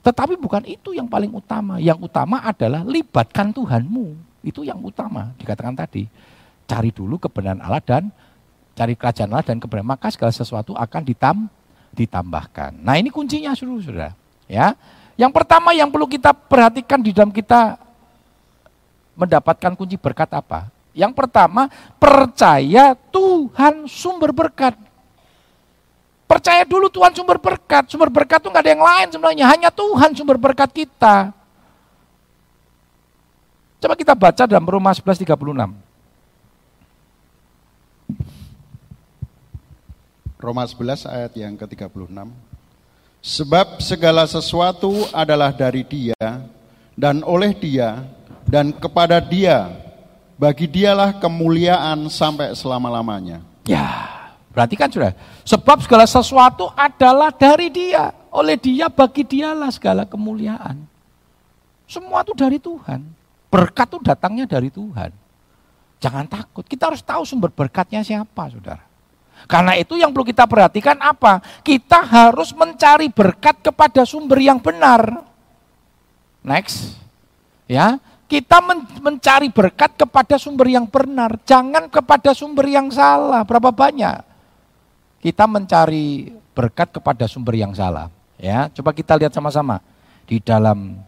Tetapi 0.00 0.40
bukan 0.40 0.64
itu 0.64 0.96
yang 0.96 1.04
paling 1.04 1.28
utama. 1.28 1.76
Yang 1.76 2.08
utama 2.08 2.40
adalah 2.40 2.80
libatkan 2.80 3.52
Tuhanmu. 3.52 4.31
Itu 4.42 4.66
yang 4.66 4.82
utama, 4.82 5.30
dikatakan 5.38 5.78
tadi. 5.78 6.06
Cari 6.66 6.90
dulu 6.90 7.18
kebenaran 7.18 7.62
Allah 7.62 7.82
dan 7.82 8.10
cari 8.74 8.98
kerajaan 8.98 9.30
Allah 9.30 9.46
dan 9.46 9.58
kebenaran 9.62 9.94
maka 9.94 10.10
segala 10.10 10.34
sesuatu 10.34 10.74
akan 10.74 11.02
ditam, 11.06 11.46
ditambahkan. 11.94 12.82
Nah 12.82 12.98
ini 12.98 13.08
kuncinya 13.08 13.54
saudara. 13.54 14.14
Ya, 14.50 14.74
yang 15.16 15.30
pertama 15.30 15.72
yang 15.72 15.88
perlu 15.88 16.08
kita 16.10 16.34
perhatikan 16.34 17.00
di 17.00 17.14
dalam 17.14 17.30
kita 17.30 17.78
mendapatkan 19.16 19.76
kunci 19.76 19.96
berkat 20.00 20.28
apa? 20.32 20.72
Yang 20.92 21.12
pertama, 21.16 21.72
percaya 21.96 22.92
Tuhan 23.08 23.88
sumber 23.88 24.32
berkat. 24.32 24.76
Percaya 26.28 26.64
dulu 26.64 26.88
Tuhan 26.88 27.12
sumber 27.12 27.36
berkat. 27.36 27.88
Sumber 27.92 28.08
berkat 28.08 28.40
itu 28.40 28.48
nggak 28.48 28.64
ada 28.64 28.72
yang 28.72 28.84
lain 28.84 29.06
sebenarnya, 29.12 29.46
hanya 29.52 29.70
Tuhan 29.72 30.16
sumber 30.16 30.36
berkat 30.40 30.68
kita. 30.72 31.32
Coba 33.82 33.98
kita 33.98 34.14
baca 34.14 34.46
dalam 34.46 34.62
Roma 34.62 34.94
11:36. 34.94 35.74
Roma 40.38 40.62
11 40.66 41.06
ayat 41.06 41.32
yang 41.34 41.58
ke-36. 41.58 42.30
Sebab 43.22 43.82
segala 43.82 44.26
sesuatu 44.26 45.06
adalah 45.10 45.50
dari 45.50 45.82
dia 45.82 46.18
dan 46.94 47.26
oleh 47.26 47.50
dia 47.54 48.06
dan 48.46 48.70
kepada 48.70 49.18
dia. 49.18 49.82
Bagi 50.38 50.66
dialah 50.66 51.22
kemuliaan 51.22 52.10
sampai 52.10 52.50
selama-lamanya. 52.58 53.46
Ya, 53.62 53.86
berarti 54.50 54.74
kan 54.74 54.90
sudah. 54.90 55.14
Sebab 55.46 55.86
segala 55.86 56.02
sesuatu 56.02 56.66
adalah 56.74 57.30
dari 57.30 57.70
dia. 57.70 58.10
Oleh 58.34 58.58
dia, 58.58 58.90
bagi 58.90 59.22
dialah 59.22 59.70
segala 59.70 60.02
kemuliaan. 60.02 60.82
Semua 61.86 62.26
itu 62.26 62.34
dari 62.34 62.58
Tuhan. 62.58 63.21
Berkat 63.52 63.92
itu 63.92 64.00
datangnya 64.00 64.48
dari 64.48 64.72
Tuhan. 64.72 65.12
Jangan 66.00 66.24
takut, 66.24 66.64
kita 66.64 66.88
harus 66.88 67.04
tahu 67.04 67.22
sumber 67.28 67.52
berkatnya 67.52 68.00
siapa, 68.00 68.48
saudara. 68.48 68.82
Karena 69.44 69.76
itu 69.76 70.00
yang 70.00 70.10
perlu 70.10 70.24
kita 70.24 70.48
perhatikan 70.48 70.96
apa? 70.98 71.44
Kita 71.60 72.00
harus 72.00 72.56
mencari 72.56 73.12
berkat 73.12 73.60
kepada 73.60 74.08
sumber 74.08 74.40
yang 74.40 74.56
benar. 74.56 75.20
Next. 76.40 76.96
Ya, 77.68 78.00
kita 78.32 78.64
men 78.64 78.88
mencari 79.04 79.52
berkat 79.52 79.92
kepada 80.00 80.40
sumber 80.40 80.72
yang 80.72 80.88
benar, 80.88 81.36
jangan 81.44 81.84
kepada 81.92 82.32
sumber 82.32 82.64
yang 82.64 82.88
salah. 82.88 83.44
Berapa 83.44 83.68
banyak 83.68 84.24
kita 85.20 85.44
mencari 85.44 86.32
berkat 86.56 86.96
kepada 86.96 87.28
sumber 87.28 87.60
yang 87.60 87.76
salah? 87.76 88.08
Ya, 88.40 88.72
coba 88.72 88.96
kita 88.96 89.20
lihat 89.20 89.36
sama-sama 89.36 89.84
di 90.24 90.40
dalam 90.40 90.98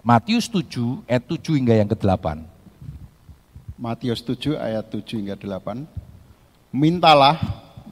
Matius 0.00 0.48
7 0.48 1.04
ayat 1.04 1.28
7 1.28 1.60
hingga 1.60 1.74
yang 1.76 1.88
ke-8. 1.92 2.40
Matius 3.76 4.24
7 4.24 4.56
ayat 4.56 4.88
7 4.88 5.20
hingga 5.20 5.36
8. 5.36 5.84
Mintalah, 6.72 7.36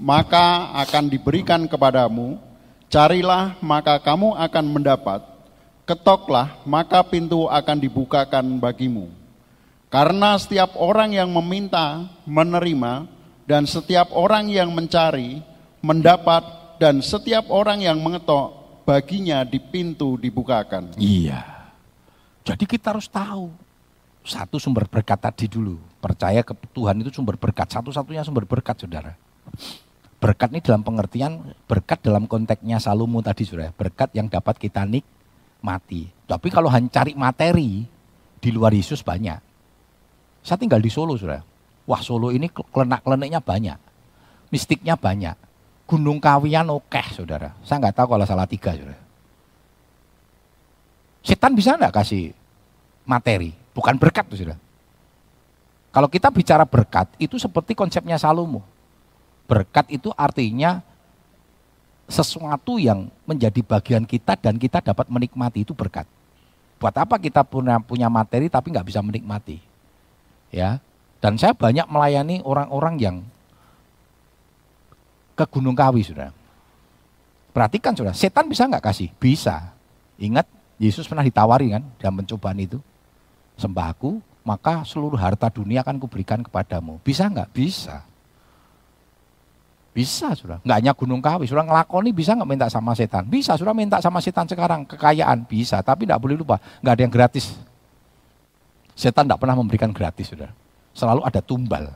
maka 0.01 0.73
akan 0.89 1.13
diberikan 1.13 1.69
kepadamu. 1.69 2.41
Carilah, 2.89 3.61
maka 3.61 4.01
kamu 4.01 4.41
akan 4.41 4.65
mendapat. 4.73 5.21
Ketoklah, 5.85 6.65
maka 6.65 7.05
pintu 7.05 7.45
akan 7.45 7.77
dibukakan 7.77 8.57
bagimu. 8.57 9.13
Karena 9.93 10.41
setiap 10.41 10.81
orang 10.81 11.13
yang 11.13 11.29
meminta, 11.29 12.09
menerima, 12.25 13.05
dan 13.45 13.69
setiap 13.69 14.17
orang 14.17 14.49
yang 14.49 14.73
mencari, 14.73 15.45
mendapat, 15.85 16.41
dan 16.81 17.05
setiap 17.05 17.53
orang 17.53 17.85
yang 17.85 18.01
mengetok, 18.01 18.81
baginya 18.89 19.45
di 19.45 19.61
pintu 19.61 20.17
dibukakan. 20.17 20.97
Iya. 20.97 21.58
Jadi 22.49 22.65
kita 22.65 22.97
harus 22.97 23.13
tahu 23.13 23.53
satu 24.25 24.57
sumber 24.57 24.89
berkat 24.89 25.21
tadi 25.21 25.53
dulu. 25.53 25.77
Percaya 26.01 26.41
ke 26.41 26.57
Tuhan 26.73 26.97
itu 27.05 27.13
sumber 27.13 27.37
berkat. 27.37 27.69
Satu-satunya 27.69 28.25
sumber 28.25 28.49
berkat, 28.49 28.81
saudara. 28.81 29.13
Berkat 30.17 30.49
ini 30.57 30.65
dalam 30.65 30.81
pengertian, 30.81 31.53
berkat 31.69 32.01
dalam 32.01 32.25
konteksnya 32.25 32.81
Salomo 32.81 33.21
tadi, 33.21 33.45
saudara. 33.45 33.69
Berkat 33.77 34.17
yang 34.17 34.33
dapat 34.33 34.57
kita 34.57 34.89
nikmati. 34.89 36.09
Tapi 36.25 36.49
kalau 36.49 36.73
hanya 36.73 36.89
cari 36.89 37.13
materi, 37.13 37.85
di 38.39 38.51
luar 38.55 38.73
Yesus 38.73 39.05
banyak. 39.05 39.41
Saya 40.41 40.57
tinggal 40.57 40.81
di 40.81 40.89
Solo, 40.89 41.21
saudara. 41.21 41.45
Wah, 41.85 42.01
Solo 42.01 42.33
ini 42.33 42.49
kelenak-keleneknya 42.49 43.45
banyak. 43.45 43.79
Mistiknya 44.49 44.97
banyak. 44.97 45.37
Gunung 45.85 46.17
Kawian 46.17 46.69
oke, 46.73 47.05
saudara. 47.13 47.53
Saya 47.61 47.85
nggak 47.85 47.97
tahu 47.97 48.17
kalau 48.17 48.25
salah 48.25 48.49
tiga, 48.49 48.73
saudara. 48.73 49.01
Setan 51.25 51.53
bisa 51.53 51.77
nggak 51.77 51.93
kasih 51.93 52.38
materi? 53.09 53.57
Bukan 53.73 53.97
berkat 53.97 54.29
tuh 54.29 54.37
sudah. 54.37 54.59
Kalau 55.89 56.07
kita 56.07 56.29
bicara 56.29 56.69
berkat, 56.69 57.09
itu 57.17 57.41
seperti 57.41 57.73
konsepnya 57.73 58.21
Salomo. 58.21 58.61
Berkat 59.49 59.89
itu 59.89 60.13
artinya 60.13 60.85
sesuatu 62.05 62.77
yang 62.77 63.09
menjadi 63.25 63.65
bagian 63.65 64.05
kita 64.05 64.37
dan 64.37 64.61
kita 64.61 64.85
dapat 64.85 65.09
menikmati 65.09 65.65
itu 65.65 65.73
berkat. 65.73 66.05
Buat 66.77 66.95
apa 67.01 67.17
kita 67.17 67.43
punya 67.43 67.81
punya 67.81 68.13
materi 68.13 68.53
tapi 68.53 68.71
nggak 68.71 68.87
bisa 68.87 69.01
menikmati? 69.01 69.59
Ya. 70.53 70.79
Dan 71.19 71.35
saya 71.35 71.51
banyak 71.51 71.89
melayani 71.91 72.45
orang-orang 72.47 72.95
yang 73.01 73.17
ke 75.35 75.45
Gunung 75.51 75.75
Kawi 75.75 76.07
sudah. 76.07 76.31
Perhatikan 77.51 77.91
sudah, 77.97 78.15
setan 78.15 78.47
bisa 78.47 78.71
nggak 78.71 78.85
kasih? 78.87 79.11
Bisa. 79.19 79.75
Ingat 80.15 80.47
Yesus 80.79 81.11
pernah 81.11 81.27
ditawari 81.27 81.75
kan 81.75 81.83
dalam 81.99 82.23
pencobaan 82.23 82.59
itu 82.63 82.79
sembahku, 83.59 84.23
maka 84.47 84.87
seluruh 84.87 85.19
harta 85.19 85.51
dunia 85.51 85.83
akan 85.83 85.99
kuberikan 86.01 86.41
kepadamu. 86.41 87.03
Bisa 87.03 87.29
nggak? 87.29 87.51
Bisa. 87.53 88.07
Bisa 89.93 90.31
sudah. 90.39 90.63
Nggak 90.63 90.79
hanya 90.79 90.93
gunung 90.95 91.19
kawi, 91.19 91.51
sudah 91.51 91.67
ngelakoni 91.67 92.15
bisa 92.15 92.39
nggak 92.39 92.47
minta 92.49 92.71
sama 92.71 92.95
setan? 92.95 93.27
Bisa, 93.27 93.59
sudah 93.59 93.75
minta 93.75 93.99
sama 93.99 94.23
setan 94.23 94.47
sekarang. 94.47 94.87
Kekayaan 94.87 95.43
bisa, 95.43 95.83
tapi 95.83 96.07
nggak 96.07 96.23
boleh 96.23 96.39
lupa, 96.39 96.63
nggak 96.81 96.95
ada 96.95 97.03
yang 97.03 97.13
gratis. 97.13 97.59
Setan 98.95 99.27
nggak 99.27 99.43
pernah 99.43 99.59
memberikan 99.59 99.91
gratis, 99.91 100.31
sudah. 100.31 100.55
Selalu 100.95 101.27
ada 101.27 101.43
tumbal. 101.43 101.91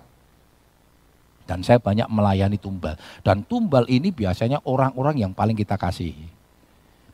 Dan 1.47 1.63
saya 1.63 1.79
banyak 1.79 2.11
melayani 2.11 2.59
tumbal. 2.59 2.99
Dan 3.23 3.47
tumbal 3.47 3.87
ini 3.87 4.11
biasanya 4.11 4.63
orang-orang 4.67 5.23
yang 5.23 5.33
paling 5.35 5.55
kita 5.55 5.79
kasihi. 5.79 6.27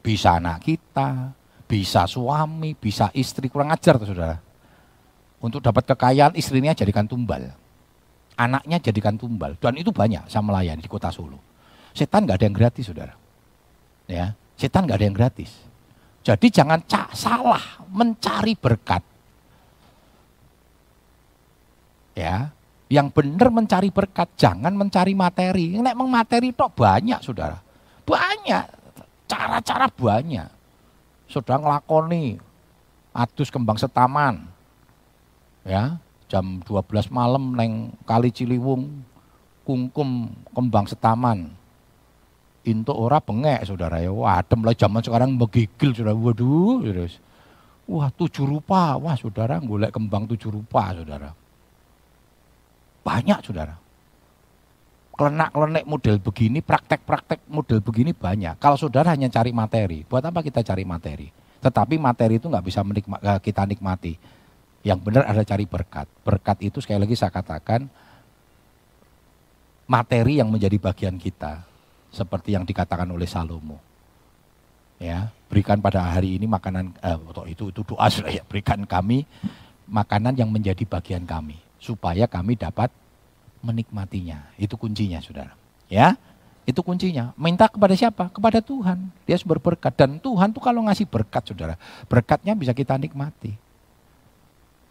Bisa 0.00 0.40
anak 0.40 0.64
kita, 0.64 1.37
bisa 1.68 2.09
suami, 2.09 2.72
bisa 2.72 3.12
istri, 3.12 3.52
kurang 3.52 3.68
ajar 3.68 4.00
tuh 4.00 4.09
saudara. 4.09 4.40
Untuk 5.38 5.61
dapat 5.61 5.85
kekayaan 5.85 6.35
istrinya 6.35 6.72
jadikan 6.72 7.04
tumbal. 7.04 7.52
Anaknya 8.35 8.81
jadikan 8.81 9.14
tumbal. 9.14 9.54
Dan 9.61 9.76
itu 9.76 9.92
banyak 9.92 10.26
saya 10.26 10.42
melayani 10.42 10.81
di 10.81 10.90
kota 10.90 11.12
Solo. 11.12 11.38
Setan 11.92 12.24
nggak 12.24 12.40
ada 12.40 12.46
yang 12.48 12.57
gratis 12.57 12.85
saudara. 12.88 13.14
Ya, 14.09 14.33
setan 14.57 14.88
nggak 14.88 14.98
ada 14.98 15.07
yang 15.07 15.14
gratis. 15.14 15.52
Jadi 16.24 16.48
jangan 16.50 16.81
cak 16.83 17.14
salah 17.14 17.62
mencari 17.92 18.57
berkat. 18.57 19.04
Ya, 22.18 22.50
yang 22.90 23.14
benar 23.14 23.52
mencari 23.54 23.94
berkat, 23.94 24.26
jangan 24.35 24.74
mencari 24.74 25.14
materi. 25.14 25.78
Nek 25.78 25.94
materi 25.94 26.50
tok 26.50 26.74
banyak, 26.74 27.22
Saudara. 27.22 27.54
Banyak. 28.02 28.64
Cara-cara 29.31 29.87
banyak 29.87 30.58
sudah 31.29 31.61
ngelakoni 31.61 32.41
adus 33.12 33.53
kembang 33.53 33.77
setaman. 33.77 34.49
Ya, 35.69 36.01
jam 36.33 36.64
12 36.64 37.12
malam 37.12 37.53
neng 37.53 37.93
Kali 38.09 38.33
Ciliwung 38.33 39.05
kungkum 39.69 40.33
kembang 40.57 40.88
setaman. 40.88 41.53
Into 42.64 42.93
ora 42.93 43.21
bengek 43.21 43.69
saudara 43.69 44.01
ya. 44.01 44.12
Wah, 44.12 44.41
adem 44.41 44.64
lah 44.64 44.77
zaman 44.77 45.05
sekarang 45.05 45.37
begigil 45.37 45.93
saudara. 45.93 46.17
Waduh, 46.17 46.85
terus. 46.85 47.21
Wah, 47.88 48.12
tujuh 48.12 48.45
rupa. 48.45 48.97
Wah, 49.01 49.17
saudara 49.17 49.57
golek 49.61 49.93
kembang 49.93 50.29
tujuh 50.29 50.53
rupa, 50.53 50.93
saudara. 50.93 51.33
Banyak, 53.01 53.41
saudara. 53.41 53.88
Kelenak-kelenek 55.18 55.83
model 55.83 56.22
begini, 56.22 56.62
praktek-praktek 56.62 57.50
model 57.50 57.83
begini 57.83 58.14
banyak. 58.14 58.54
Kalau 58.62 58.78
saudara 58.78 59.11
hanya 59.11 59.26
cari 59.26 59.50
materi, 59.50 60.07
buat 60.07 60.22
apa 60.22 60.46
kita 60.46 60.62
cari 60.62 60.87
materi? 60.87 61.26
Tetapi 61.59 61.98
materi 61.98 62.38
itu 62.38 62.46
nggak 62.46 62.62
bisa 62.62 62.87
menikma, 62.87 63.18
eh, 63.18 63.40
kita 63.42 63.66
nikmati. 63.66 64.14
Yang 64.87 64.98
benar 65.02 65.26
ada 65.26 65.42
cari 65.42 65.66
berkat. 65.66 66.07
Berkat 66.22 66.62
itu 66.62 66.78
sekali 66.78 67.02
lagi 67.02 67.18
saya 67.18 67.35
katakan 67.35 67.90
materi 69.90 70.38
yang 70.38 70.54
menjadi 70.54 70.78
bagian 70.78 71.18
kita. 71.18 71.66
Seperti 72.14 72.54
yang 72.54 72.62
dikatakan 72.62 73.11
oleh 73.11 73.26
Salomo. 73.26 73.83
Ya, 75.02 75.35
berikan 75.50 75.83
pada 75.83 76.14
hari 76.14 76.38
ini 76.38 76.46
makanan 76.46 76.94
eh, 76.94 77.18
itu 77.50 77.74
itu 77.74 77.83
doa 77.83 78.07
sudah 78.07 78.31
ya, 78.31 78.46
berikan 78.46 78.87
kami 78.87 79.26
makanan 79.90 80.38
yang 80.38 80.46
menjadi 80.46 80.87
bagian 80.87 81.26
kami 81.26 81.59
supaya 81.83 82.31
kami 82.31 82.54
dapat 82.54 82.90
menikmatinya. 83.62 84.51
Itu 84.59 84.79
kuncinya, 84.79 85.18
Saudara. 85.23 85.55
Ya. 85.88 86.16
Itu 86.68 86.85
kuncinya. 86.85 87.33
Minta 87.40 87.64
kepada 87.64 87.97
siapa? 87.97 88.29
Kepada 88.29 88.61
Tuhan. 88.61 89.09
Dia 89.25 89.40
sumber 89.40 89.57
berkat. 89.57 89.97
Dan 89.97 90.21
Tuhan 90.21 90.53
tuh 90.53 90.61
kalau 90.61 90.85
ngasih 90.85 91.09
berkat, 91.09 91.49
saudara, 91.49 91.81
berkatnya 92.12 92.53
bisa 92.53 92.77
kita 92.77 92.92
nikmati. 93.01 93.57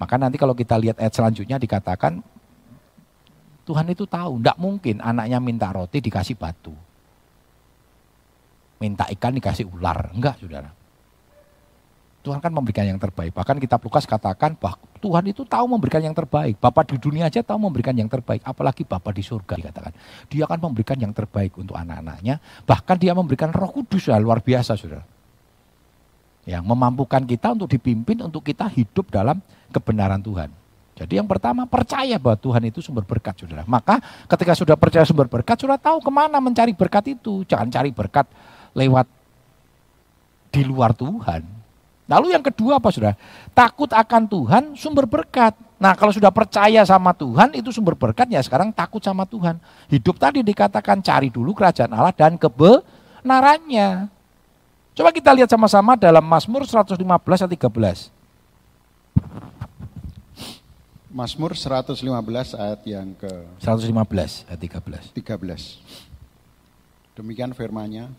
Maka 0.01 0.17
nanti 0.17 0.41
kalau 0.41 0.57
kita 0.57 0.73
lihat 0.73 0.97
ayat 0.97 1.13
selanjutnya 1.13 1.61
dikatakan, 1.61 2.17
Tuhan 3.61 3.85
itu 3.93 4.09
tahu, 4.09 4.41
tidak 4.41 4.57
mungkin 4.57 5.05
anaknya 5.05 5.37
minta 5.37 5.69
roti 5.69 6.01
dikasih 6.01 6.33
batu. 6.33 6.73
Minta 8.81 9.05
ikan 9.13 9.37
dikasih 9.37 9.69
ular. 9.69 10.13
Enggak, 10.17 10.41
saudara. 10.41 10.73
Tuhan 12.27 12.43
kan 12.43 12.51
memberikan 12.51 12.83
yang 12.83 12.99
terbaik. 12.99 13.31
Bahkan 13.31 13.55
kitab 13.63 13.79
Lukas 13.79 14.03
katakan 14.03 14.59
bahwa 14.59 14.75
Tuhan 14.99 15.31
itu 15.31 15.47
tahu 15.47 15.63
memberikan 15.71 16.03
yang 16.03 16.11
terbaik. 16.11 16.59
Bapak 16.59 16.91
di 16.91 16.99
dunia 16.99 17.31
aja 17.31 17.39
tahu 17.39 17.55
memberikan 17.55 17.95
yang 17.95 18.11
terbaik. 18.11 18.43
Apalagi 18.43 18.83
Bapak 18.83 19.15
di 19.15 19.23
surga 19.23 19.55
dikatakan. 19.55 19.95
Dia 20.27 20.43
akan 20.43 20.59
memberikan 20.67 20.99
yang 20.99 21.15
terbaik 21.15 21.55
untuk 21.55 21.79
anak-anaknya. 21.79 22.43
Bahkan 22.67 22.95
dia 22.99 23.15
memberikan 23.15 23.55
roh 23.55 23.71
kudus 23.71 24.11
ya, 24.11 24.19
luar 24.19 24.43
biasa 24.43 24.75
saudara. 24.75 25.07
Yang 26.43 26.67
memampukan 26.67 27.23
kita 27.23 27.55
untuk 27.55 27.71
dipimpin, 27.71 28.19
untuk 28.19 28.43
kita 28.43 28.67
hidup 28.67 29.07
dalam 29.07 29.39
kebenaran 29.71 30.19
Tuhan. 30.19 30.51
Jadi 30.99 31.13
yang 31.15 31.29
pertama 31.31 31.63
percaya 31.63 32.19
bahwa 32.19 32.35
Tuhan 32.35 32.67
itu 32.67 32.83
sumber 32.83 33.07
berkat 33.07 33.39
saudara. 33.39 33.63
Maka 33.63 34.03
ketika 34.27 34.51
sudah 34.51 34.75
percaya 34.75 35.07
sumber 35.07 35.31
berkat, 35.31 35.55
sudah 35.55 35.79
tahu 35.79 36.03
ke 36.03 36.11
mana 36.11 36.43
mencari 36.43 36.75
berkat 36.75 37.15
itu. 37.15 37.47
Jangan 37.47 37.71
cari 37.71 37.95
berkat 37.95 38.27
lewat 38.75 39.07
di 40.51 40.67
luar 40.67 40.91
Tuhan 40.91 41.56
Lalu 42.07 42.31
yang 42.31 42.43
kedua 42.43 42.79
apa 42.79 42.87
sudah? 42.87 43.19
Takut 43.51 43.91
akan 43.91 44.23
Tuhan 44.31 44.63
sumber 44.79 45.03
berkat. 45.03 45.51
Nah 45.75 45.91
kalau 45.93 46.15
sudah 46.15 46.31
percaya 46.31 46.79
sama 46.87 47.11
Tuhan 47.11 47.51
itu 47.53 47.69
sumber 47.69 47.99
berkat 47.99 48.31
ya 48.31 48.39
sekarang 48.39 48.71
takut 48.71 49.03
sama 49.03 49.27
Tuhan. 49.27 49.59
Hidup 49.91 50.15
tadi 50.15 50.39
dikatakan 50.39 51.03
cari 51.03 51.27
dulu 51.27 51.51
kerajaan 51.51 51.91
Allah 51.91 52.15
dan 52.15 52.39
kebenarannya. 52.39 54.07
Coba 54.97 55.13
kita 55.13 55.29
lihat 55.35 55.51
sama-sama 55.51 55.99
dalam 55.99 56.23
Mazmur 56.25 56.65
115 56.65 56.97
ayat 56.97 57.51
13. 57.53 58.09
Mazmur 61.11 61.51
115 61.53 62.01
ayat 62.55 62.81
yang 62.87 63.11
ke 63.13 63.29
115 63.61 64.47
ayat 64.47 64.57
13. 64.57 65.11
13. 65.11 67.19
Demikian 67.19 67.51
firmanya 67.51 68.09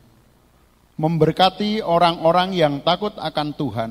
memberkati 0.98 1.78
orang-orang 1.80 2.58
yang 2.58 2.82
takut 2.82 3.14
akan 3.14 3.54
Tuhan, 3.54 3.90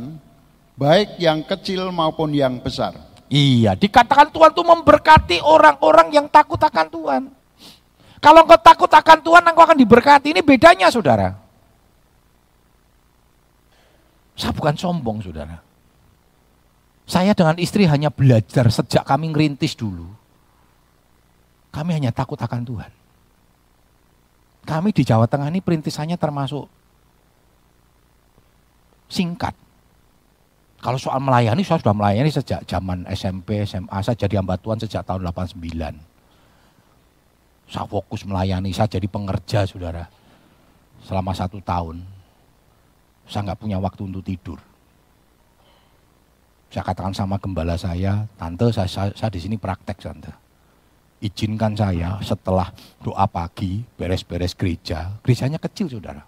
baik 0.75 1.15
yang 1.17 1.41
kecil 1.47 1.87
maupun 1.95 2.35
yang 2.35 2.59
besar. 2.59 2.99
Iya, 3.31 3.79
dikatakan 3.79 4.31
Tuhan 4.31 4.51
itu 4.51 4.63
memberkati 4.63 5.37
orang-orang 5.39 6.11
yang 6.11 6.27
takut 6.27 6.59
akan 6.59 6.87
Tuhan. 6.91 7.23
Kalau 8.19 8.43
engkau 8.43 8.59
takut 8.59 8.91
akan 8.91 9.19
Tuhan, 9.23 9.43
engkau 9.47 9.63
akan 9.63 9.79
diberkati. 9.79 10.35
Ini 10.35 10.43
bedanya, 10.43 10.91
saudara. 10.91 11.35
Saya 14.35 14.51
bukan 14.51 14.75
sombong, 14.75 15.23
saudara. 15.23 15.63
Saya 17.07 17.31
dengan 17.31 17.55
istri 17.55 17.87
hanya 17.87 18.11
belajar 18.11 18.67
sejak 18.67 19.07
kami 19.07 19.31
ngerintis 19.31 19.79
dulu. 19.79 20.11
Kami 21.71 21.95
hanya 21.95 22.11
takut 22.11 22.35
akan 22.39 22.67
Tuhan. 22.67 22.91
Kami 24.67 24.91
di 24.91 25.07
Jawa 25.07 25.23
Tengah 25.31 25.47
ini 25.47 25.63
perintisannya 25.63 26.19
termasuk 26.19 26.67
singkat. 29.07 29.55
Kalau 30.77 30.99
soal 31.01 31.17
melayani, 31.17 31.65
saya 31.65 31.81
sudah 31.81 31.95
melayani 31.95 32.29
sejak 32.29 32.61
zaman 32.69 33.01
SMP, 33.09 33.65
SMA, 33.65 33.97
saya 34.05 34.13
jadi 34.13 34.37
hamba 34.39 34.61
Tuhan 34.61 34.77
sejak 34.77 35.01
tahun 35.09 35.25
89. 35.25 35.57
Saya 37.67 37.85
fokus 37.89 38.21
melayani, 38.23 38.69
saya 38.71 38.85
jadi 38.87 39.09
pengerja 39.09 39.65
saudara. 39.65 40.05
Selama 41.01 41.33
satu 41.33 41.57
tahun. 41.59 42.05
Saya 43.27 43.51
nggak 43.51 43.59
punya 43.59 43.81
waktu 43.81 44.01
untuk 44.07 44.23
tidur. 44.23 44.61
Saya 46.71 46.83
katakan 46.83 47.15
sama 47.15 47.35
gembala 47.41 47.75
saya, 47.75 48.23
tante 48.39 48.71
saya, 48.71 48.87
saya, 48.87 49.11
saya 49.17 49.31
di 49.33 49.39
sini 49.39 49.55
praktek 49.59 49.97
tante. 49.99 50.31
Izinkan 51.17 51.73
saya 51.73 52.21
setelah 52.21 52.69
doa 53.01 53.25
pagi, 53.25 53.81
beres-beres 53.97 54.53
gereja. 54.53 55.17
Gerejanya 55.25 55.57
kecil 55.57 55.89
saudara. 55.89 56.21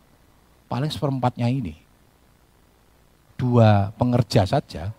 Paling 0.67 0.89
seperempatnya 0.89 1.47
ini 1.47 1.88
dua 3.39 3.95
pengerja 3.95 4.43
saja 4.43 4.91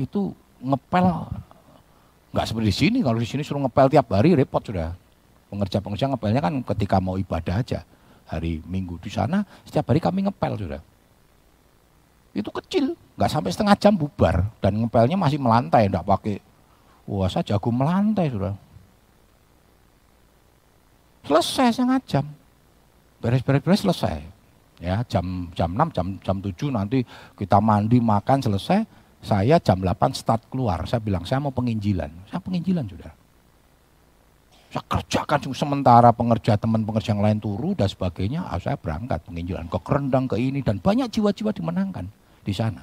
itu 0.00 0.32
ngepel. 0.64 1.28
Nggak 2.32 2.46
seperti 2.48 2.66
di 2.72 2.76
sini 2.76 2.98
kalau 3.04 3.20
di 3.20 3.28
sini 3.28 3.44
suruh 3.44 3.60
ngepel 3.68 3.92
tiap 3.92 4.08
hari 4.16 4.32
repot 4.32 4.64
sudah. 4.64 4.96
Pengerja 5.52 5.84
pengerja 5.84 6.08
ngepelnya 6.08 6.40
kan 6.40 6.54
ketika 6.64 6.96
mau 6.96 7.20
ibadah 7.20 7.60
aja 7.60 7.84
hari 8.24 8.64
minggu 8.64 8.96
di 9.04 9.12
sana 9.12 9.44
setiap 9.68 9.92
hari 9.92 10.00
kami 10.00 10.24
ngepel 10.24 10.56
sudah. 10.56 10.80
Itu 12.32 12.48
kecil 12.48 12.96
nggak 13.20 13.28
sampai 13.28 13.52
setengah 13.52 13.76
jam 13.76 13.92
bubar 13.92 14.48
dan 14.64 14.80
ngepelnya 14.80 15.20
masih 15.20 15.36
melantai 15.36 15.92
enggak 15.92 16.08
pakai 16.08 16.40
wah 17.04 17.28
saya 17.28 17.44
jago 17.44 17.68
melantai 17.68 18.32
sudah. 18.32 18.56
Selesai 21.28 21.76
setengah 21.76 22.00
jam. 22.08 22.24
Beres-beres 23.20 23.84
selesai 23.84 24.31
ya 24.82 25.06
jam 25.06 25.46
jam 25.54 25.70
6 25.70 25.94
jam 25.94 26.06
jam 26.18 26.36
7 26.42 26.74
nanti 26.74 27.06
kita 27.38 27.62
mandi 27.62 28.02
makan 28.02 28.42
selesai. 28.42 28.82
Saya 29.22 29.62
jam 29.62 29.78
8 29.78 30.18
start 30.18 30.50
keluar. 30.50 30.82
Saya 30.90 30.98
bilang 30.98 31.22
saya 31.22 31.38
mau 31.38 31.54
penginjilan. 31.54 32.10
Saya 32.26 32.42
penginjilan 32.42 32.90
sudah 32.90 33.22
saya 34.72 34.88
kerjakan 34.88 35.52
sementara 35.52 36.08
pengerja 36.16 36.56
teman 36.56 36.80
pengerja 36.80 37.12
yang 37.12 37.20
lain 37.20 37.36
turu 37.36 37.76
dan 37.76 37.92
sebagainya 37.92 38.48
ah, 38.48 38.56
saya 38.56 38.80
berangkat. 38.80 39.20
Penginjilan 39.28 39.68
ke 39.68 39.78
kerendang 39.84 40.24
ke 40.24 40.40
ini 40.40 40.64
dan 40.64 40.80
banyak 40.80 41.12
jiwa-jiwa 41.12 41.52
dimenangkan 41.52 42.08
di 42.40 42.56
sana. 42.56 42.80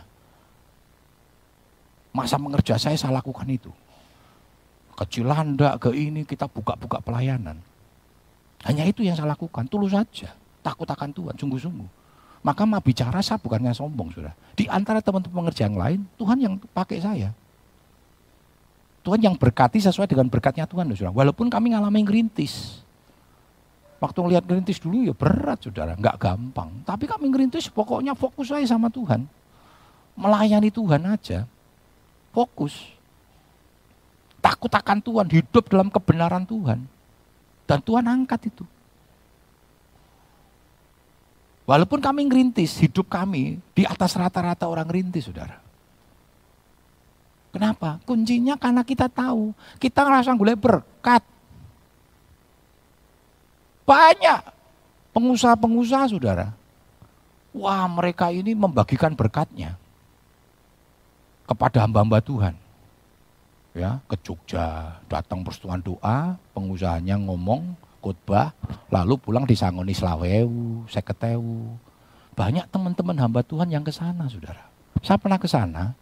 Masa 2.14 2.38
mengerja 2.38 2.78
saya 2.78 2.94
saya 2.94 3.18
lakukan 3.18 3.50
itu. 3.50 3.74
Kecil 5.02 5.34
landa 5.34 5.82
ke 5.82 5.90
ini 5.98 6.30
kita 6.30 6.46
buka-buka 6.46 7.02
pelayanan. 7.02 7.58
Hanya 8.70 8.86
itu 8.86 9.02
yang 9.02 9.18
saya 9.18 9.34
lakukan 9.34 9.66
tulus 9.66 9.98
saja 9.98 10.30
takut 10.60 10.88
akan 10.88 11.10
Tuhan, 11.12 11.36
sungguh-sungguh. 11.36 11.89
Maka 12.39 12.63
mau 12.63 12.80
bicara 12.80 13.19
saya 13.19 13.36
bukannya 13.36 13.76
sombong, 13.76 14.15
sudah. 14.15 14.32
Di 14.56 14.63
antara 14.72 15.04
teman-teman 15.04 15.43
pengerja 15.43 15.67
yang 15.67 15.76
lain, 15.76 16.00
Tuhan 16.15 16.38
yang 16.39 16.54
pakai 16.72 17.04
saya. 17.04 17.36
Tuhan 19.04 19.19
yang 19.19 19.36
berkati 19.36 19.80
sesuai 19.84 20.08
dengan 20.08 20.32
berkatnya 20.32 20.63
Tuhan, 20.63 20.88
saudara. 20.95 21.12
Walaupun 21.12 21.52
kami 21.52 21.76
ngalamin 21.76 22.04
ngerintis. 22.08 22.84
Waktu 24.00 24.17
ngelihat 24.24 24.48
ngerintis 24.48 24.80
dulu 24.80 25.04
ya 25.04 25.15
berat, 25.15 25.60
saudara. 25.60 26.00
Nggak 26.00 26.15
gampang. 26.15 26.72
Tapi 26.88 27.12
kami 27.12 27.28
ngerintis 27.28 27.67
pokoknya 27.67 28.15
fokus 28.15 28.52
saya 28.52 28.63
sama 28.63 28.88
Tuhan. 28.88 29.28
Melayani 30.15 30.72
Tuhan 30.72 31.04
aja. 31.12 31.43
Fokus. 32.32 32.95
Takut 34.39 34.72
akan 34.72 35.04
Tuhan, 35.04 35.28
hidup 35.28 35.67
dalam 35.67 35.91
kebenaran 35.91 36.48
Tuhan. 36.48 36.88
Dan 37.67 37.80
Tuhan 37.84 38.08
angkat 38.08 38.48
itu. 38.48 38.63
Walaupun 41.70 42.02
kami 42.02 42.26
ngerintis, 42.26 42.82
hidup 42.82 43.06
kami 43.06 43.62
di 43.78 43.86
atas 43.86 44.18
rata-rata 44.18 44.66
orang 44.66 44.90
ngerintis, 44.90 45.30
saudara. 45.30 45.62
Kenapa? 47.54 48.02
Kuncinya 48.10 48.58
karena 48.58 48.82
kita 48.82 49.06
tahu, 49.06 49.54
kita 49.78 50.02
ngerasa 50.02 50.34
gue 50.34 50.58
berkat. 50.58 51.22
Banyak 53.86 54.50
pengusaha-pengusaha, 55.14 56.10
saudara. 56.10 56.58
Wah, 57.54 57.86
mereka 57.86 58.34
ini 58.34 58.58
membagikan 58.58 59.14
berkatnya 59.14 59.78
kepada 61.46 61.86
hamba-hamba 61.86 62.18
Tuhan. 62.18 62.58
Ya, 63.78 64.02
ke 64.10 64.18
Jogja, 64.26 64.98
datang 65.06 65.46
persetujuan 65.46 65.86
doa, 65.86 66.34
pengusahanya 66.58 67.22
ngomong, 67.22 67.78
khotbah, 68.00 68.56
lalu 68.90 69.20
pulang 69.20 69.44
disangoni 69.46 69.94
selawewu, 69.94 70.88
seketewu. 70.88 71.76
Banyak 72.34 72.72
teman-teman 72.72 73.20
hamba 73.20 73.44
Tuhan 73.44 73.68
yang 73.68 73.84
ke 73.84 73.92
sana, 73.92 74.26
saudara. 74.32 74.66
Saya 75.04 75.20
pernah 75.20 75.40
ke 75.40 75.48
sana, 75.48 75.94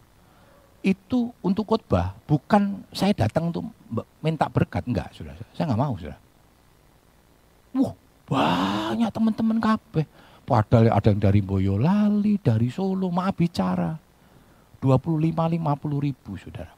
itu 0.86 1.34
untuk 1.42 1.66
khotbah, 1.66 2.14
bukan 2.30 2.86
saya 2.94 3.12
datang 3.12 3.50
untuk 3.50 3.66
minta 4.22 4.46
berkat, 4.48 4.86
enggak, 4.86 5.10
saudara. 5.12 5.42
Saya 5.58 5.68
enggak 5.68 5.82
mau, 5.82 5.94
saudara. 5.98 6.22
Wah, 7.78 7.94
banyak 8.30 9.10
teman-teman 9.10 9.58
kabeh. 9.58 10.06
Padahal 10.48 10.96
ada 10.96 11.12
yang 11.12 11.20
dari 11.20 11.44
Boyolali, 11.44 12.40
dari 12.40 12.72
Solo, 12.72 13.12
maaf 13.12 13.36
bicara. 13.36 14.00
25-50 14.80 16.06
ribu, 16.06 16.38
saudara. 16.40 16.72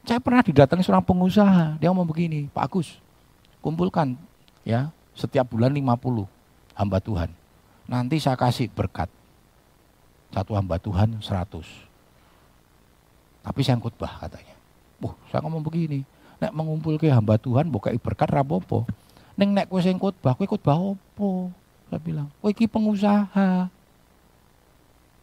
Saya 0.00 0.18
pernah 0.18 0.40
didatangi 0.40 0.82
seorang 0.82 1.04
pengusaha, 1.04 1.76
dia 1.76 1.92
ngomong 1.92 2.08
begini, 2.08 2.48
Pak 2.50 2.64
Agus, 2.72 2.96
kumpulkan 3.60 4.16
ya 4.64 4.92
setiap 5.14 5.48
bulan 5.52 5.72
50 5.72 6.26
hamba 6.76 6.98
Tuhan. 7.00 7.30
Nanti 7.84 8.16
saya 8.22 8.36
kasih 8.36 8.72
berkat. 8.72 9.08
Satu 10.30 10.54
hamba 10.54 10.78
Tuhan 10.78 11.18
100. 11.18 11.66
Tapi 13.42 13.60
saya 13.66 13.80
khotbah 13.82 14.20
katanya. 14.22 14.54
Wah, 15.02 15.16
saya 15.32 15.42
ngomong 15.42 15.64
begini. 15.64 16.06
Nek 16.40 16.54
mengumpul 16.54 16.96
ke 16.96 17.10
hamba 17.10 17.36
Tuhan 17.36 17.68
buka 17.68 17.92
berkat 17.98 18.30
rapopo. 18.30 18.86
Neng 19.34 19.56
nek 19.56 19.66
kue 19.66 19.82
sing 19.82 19.98
khotbah, 19.98 20.38
kue 20.38 20.46
khotbah 20.46 20.76
opo? 20.78 21.50
Saya 21.90 21.98
bilang, 21.98 22.28
kue 22.38 22.54
ki 22.54 22.70
pengusaha. 22.70 23.72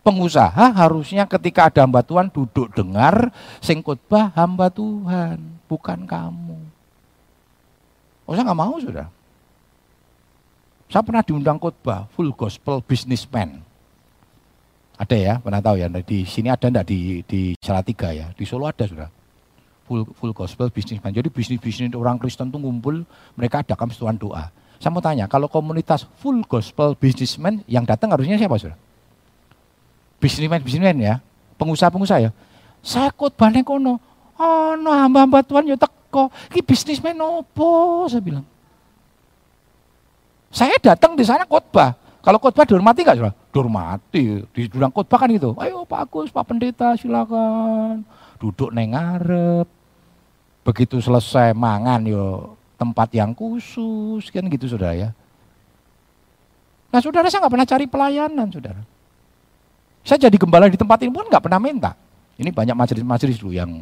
Pengusaha 0.04 0.65
harusnya 0.76 1.23
ketika 1.28 1.71
ada 1.71 1.84
hamba 1.84 2.04
Tuhan 2.04 2.28
duduk 2.32 2.71
dengar 2.76 3.32
sing 3.63 3.80
khotbah 3.80 4.34
hamba 4.36 4.67
Tuhan, 4.67 5.39
bukan 5.71 6.04
kamu. 6.04 6.60
Oh 8.28 8.36
saya 8.36 8.44
nggak 8.44 8.60
mau 8.60 8.76
sudah. 8.78 9.08
Saya 10.92 11.04
pernah 11.04 11.24
diundang 11.24 11.60
khotbah 11.60 12.12
full 12.12 12.36
gospel 12.36 12.84
businessman. 12.84 13.63
Ada 15.00 15.16
ya, 15.16 15.34
pernah 15.40 15.63
tahu 15.63 15.80
ya. 15.80 15.88
Di 15.88 16.28
sini 16.28 16.52
ada 16.52 16.68
enggak 16.68 16.88
di 16.88 17.24
di 17.24 17.56
Salatiga 17.63 18.12
ya. 18.12 18.32
Di 18.36 18.44
Solo 18.44 18.68
ada 18.68 18.84
sudah. 18.84 19.08
Full 19.88 20.04
full 20.16 20.36
gospel 20.36 20.68
businessman. 20.68 21.16
Jadi 21.16 21.32
bisnis 21.32 21.60
bisnis 21.60 21.96
orang 21.96 22.20
Kristen 22.20 22.52
tuh 22.52 22.60
ngumpul, 22.60 23.08
mereka 23.40 23.63
adakan 23.63 23.88
setuan 23.92 24.20
doa. 24.20 24.52
Saya 24.78 24.94
mau 24.94 25.02
tanya, 25.02 25.26
kalau 25.26 25.50
komunitas 25.50 26.06
full 26.22 26.44
gospel 26.46 26.94
businessman 26.94 27.66
yang 27.66 27.82
datang 27.82 28.13
harusnya 28.13 28.38
siapa 28.38 28.62
sudah? 28.62 28.78
Businessman, 30.22 30.62
businessman 30.62 30.98
ya, 31.02 31.16
pengusaha-pengusaha 31.58 32.20
ya. 32.30 32.32
Saya 32.86 33.10
khotbah 33.10 33.50
kono. 33.66 34.00
Oh, 34.38 34.78
no 34.78 34.93
hamba-hamba 34.93 35.41
Tuhan 35.41 35.65
ya 35.65 35.78
teko. 35.78 36.30
Ki 36.54 36.62
bisnismen 36.62 37.17
opo? 37.17 38.06
Saya 38.06 38.21
bilang. 38.21 38.45
Saya 40.54 40.78
datang 40.80 41.17
di 41.17 41.26
sana 41.26 41.43
khotbah. 41.43 41.97
Kalau 42.21 42.38
khotbah 42.38 42.65
dihormati 42.67 43.02
nggak 43.02 43.17
saudara? 43.17 43.36
Dihormati. 43.52 44.45
Di 44.54 44.69
bilang 44.69 44.93
khotbah 44.93 45.17
kan 45.26 45.30
gitu. 45.34 45.58
Ayo 45.58 45.84
Pak 45.84 46.08
Agus, 46.08 46.30
Pak 46.30 46.45
Pendeta 46.47 46.93
silakan. 46.95 48.06
Duduk 48.38 48.69
neng 48.69 48.93
ngarep. 48.93 49.67
Begitu 50.67 51.00
selesai 51.00 51.56
mangan 51.56 52.04
yo 52.04 52.54
tempat 52.78 53.10
yang 53.15 53.34
khusus 53.34 54.30
kan 54.30 54.45
gitu 54.52 54.69
saudara 54.69 54.93
ya. 54.93 55.10
Nah 56.93 57.00
saudara 57.02 57.28
saya 57.28 57.47
nggak 57.47 57.54
pernah 57.58 57.67
cari 57.67 57.86
pelayanan 57.89 58.47
saudara. 58.54 58.82
Saya 60.06 60.30
jadi 60.30 60.38
gembala 60.39 60.71
di 60.71 60.80
tempat 60.80 61.04
ini 61.04 61.12
pun 61.12 61.28
nggak 61.28 61.43
pernah 61.43 61.60
minta. 61.60 61.91
Ini 62.38 62.54
banyak 62.54 62.76
majelis-majelis 62.78 63.41
dulu 63.41 63.52
yang 63.56 63.82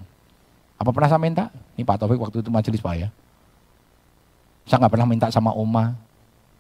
apa 0.76 0.90
pernah 0.92 1.08
saya 1.08 1.22
minta? 1.22 1.48
Ini 1.80 1.84
Pak 1.88 1.98
Taufik 2.04 2.20
waktu 2.20 2.44
itu 2.44 2.50
majelis 2.52 2.84
Pak 2.84 2.96
ya. 3.00 3.10
Saya 4.66 4.82
nggak 4.82 4.94
pernah 4.98 5.08
minta 5.08 5.28
sama 5.30 5.54
Oma, 5.54 5.94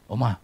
Oma, 0.06 0.38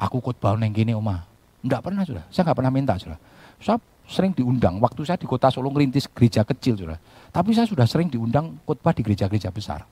aku 0.00 0.18
khotbah 0.18 0.56
neng 0.56 0.72
gini 0.72 0.96
Oma. 0.96 1.22
Enggak 1.64 1.80
pernah 1.84 2.02
sudah. 2.04 2.24
Saya 2.28 2.50
nggak 2.50 2.58
pernah 2.58 2.72
minta 2.72 2.94
sudah. 2.96 3.16
Saya 3.60 3.78
sering 4.04 4.36
diundang. 4.36 4.76
Waktu 4.80 5.00
saya 5.04 5.16
di 5.16 5.24
kota 5.24 5.48
Solo 5.48 5.72
ngerintis 5.72 6.08
gereja 6.12 6.44
kecil 6.44 6.76
sudah. 6.76 6.98
Tapi 7.32 7.56
saya 7.56 7.64
sudah 7.64 7.88
sering 7.88 8.12
diundang 8.12 8.60
khotbah 8.68 8.92
di 8.92 9.00
gereja-gereja 9.00 9.48
besar. 9.48 9.84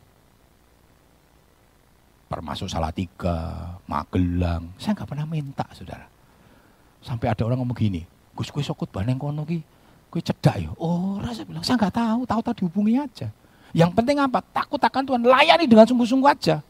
Termasuk 2.33 2.69
Salatiga, 2.69 3.77
Magelang. 3.85 4.73
Saya 4.81 4.97
nggak 4.97 5.09
pernah 5.09 5.27
minta 5.29 5.69
saudara. 5.77 6.09
Sampai 7.05 7.29
ada 7.29 7.43
orang 7.45 7.61
ngomong 7.61 7.77
gini, 7.77 8.07
Gus 8.33 8.49
gue 8.49 8.63
sokut 8.63 8.89
baneng 8.89 9.19
kono 9.19 9.43
ki, 9.43 9.61
gue 10.13 10.21
cedak 10.21 10.61
ya. 10.61 10.71
Oh, 10.77 11.17
rasa 11.25 11.41
bilang 11.49 11.65
saya 11.65 11.81
nggak 11.81 11.97
tahu, 11.97 12.21
tahu 12.29 12.41
tahu 12.45 12.55
dihubungi 12.61 13.01
aja. 13.01 13.33
Yang 13.73 13.91
penting 13.97 14.21
apa? 14.21 14.45
Takut 14.45 14.77
akan 14.77 15.03
Tuhan, 15.09 15.21
layani 15.25 15.65
dengan 15.65 15.89
sungguh-sungguh 15.89 16.29
aja. 16.29 16.61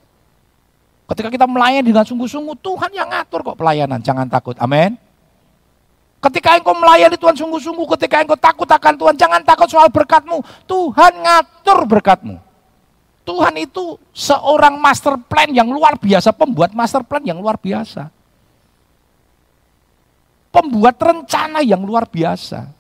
Ketika 1.11 1.29
kita 1.29 1.47
melayani 1.51 1.91
dengan 1.91 2.07
sungguh-sungguh, 2.07 2.57
Tuhan 2.63 2.91
yang 2.95 3.11
ngatur 3.11 3.43
kok 3.43 3.59
pelayanan. 3.59 3.99
Jangan 3.99 4.31
takut. 4.31 4.55
Amin. 4.63 4.95
Ketika 6.23 6.55
engkau 6.55 6.79
melayani 6.79 7.19
Tuhan 7.19 7.35
sungguh-sungguh, 7.35 7.87
ketika 7.99 8.23
engkau 8.23 8.39
takut 8.39 8.71
akan 8.71 8.95
Tuhan, 8.95 9.15
jangan 9.19 9.43
takut 9.43 9.67
soal 9.67 9.91
berkatmu. 9.91 10.39
Tuhan 10.71 11.13
ngatur 11.19 11.79
berkatmu. 11.91 12.39
Tuhan 13.27 13.55
itu 13.59 13.99
seorang 14.15 14.79
master 14.79 15.19
plan 15.27 15.51
yang 15.51 15.67
luar 15.67 15.99
biasa, 15.99 16.31
pembuat 16.31 16.71
master 16.71 17.03
plan 17.03 17.23
yang 17.27 17.43
luar 17.43 17.59
biasa. 17.59 18.07
Pembuat 20.55 20.95
rencana 21.03 21.67
yang 21.67 21.83
luar 21.83 22.07
biasa. 22.07 22.71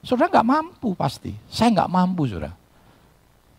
Saudara 0.00 0.32
nggak 0.32 0.48
mampu 0.48 0.96
pasti. 0.96 1.32
Saya 1.52 1.76
nggak 1.76 1.90
mampu, 1.92 2.24
saudara. 2.24 2.56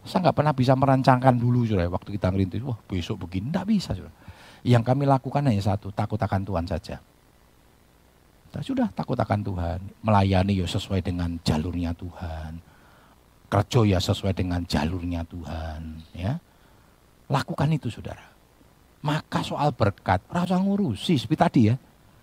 Saya 0.02 0.26
nggak 0.26 0.38
pernah 0.42 0.54
bisa 0.58 0.74
merancangkan 0.74 1.38
dulu 1.38 1.62
sudah 1.62 1.86
waktu 1.86 2.18
kita 2.18 2.34
ngerintis, 2.34 2.66
wah 2.66 2.78
besok 2.90 3.30
begini, 3.30 3.54
nggak 3.54 3.68
bisa 3.70 3.94
sudah. 3.94 4.10
Yang 4.66 4.84
kami 4.90 5.06
lakukan 5.06 5.46
hanya 5.46 5.62
satu, 5.62 5.94
takut 5.94 6.18
akan 6.18 6.42
Tuhan 6.42 6.66
saja. 6.66 6.98
Nah, 8.52 8.62
sudah 8.66 8.90
takut 8.92 9.16
akan 9.16 9.40
Tuhan, 9.46 9.80
melayani 10.02 10.60
ya 10.60 10.68
sesuai 10.68 11.06
dengan 11.06 11.38
jalurnya 11.46 11.94
Tuhan. 11.94 12.58
Kerja 13.52 13.82
ya 13.96 14.00
sesuai 14.02 14.34
dengan 14.34 14.66
jalurnya 14.66 15.22
Tuhan, 15.24 15.82
ya. 16.18 16.36
Lakukan 17.32 17.70
itu 17.72 17.88
saudara. 17.94 18.26
Maka 19.02 19.42
soal 19.42 19.72
berkat, 19.72 20.22
rasa 20.30 20.58
ngurusi 20.60 21.16
seperti 21.16 21.40
tadi 21.40 21.62
ya. 21.72 21.76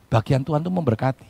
Bagian 0.08 0.42
Tuhan 0.44 0.62
itu 0.62 0.72
memberkati. 0.72 1.27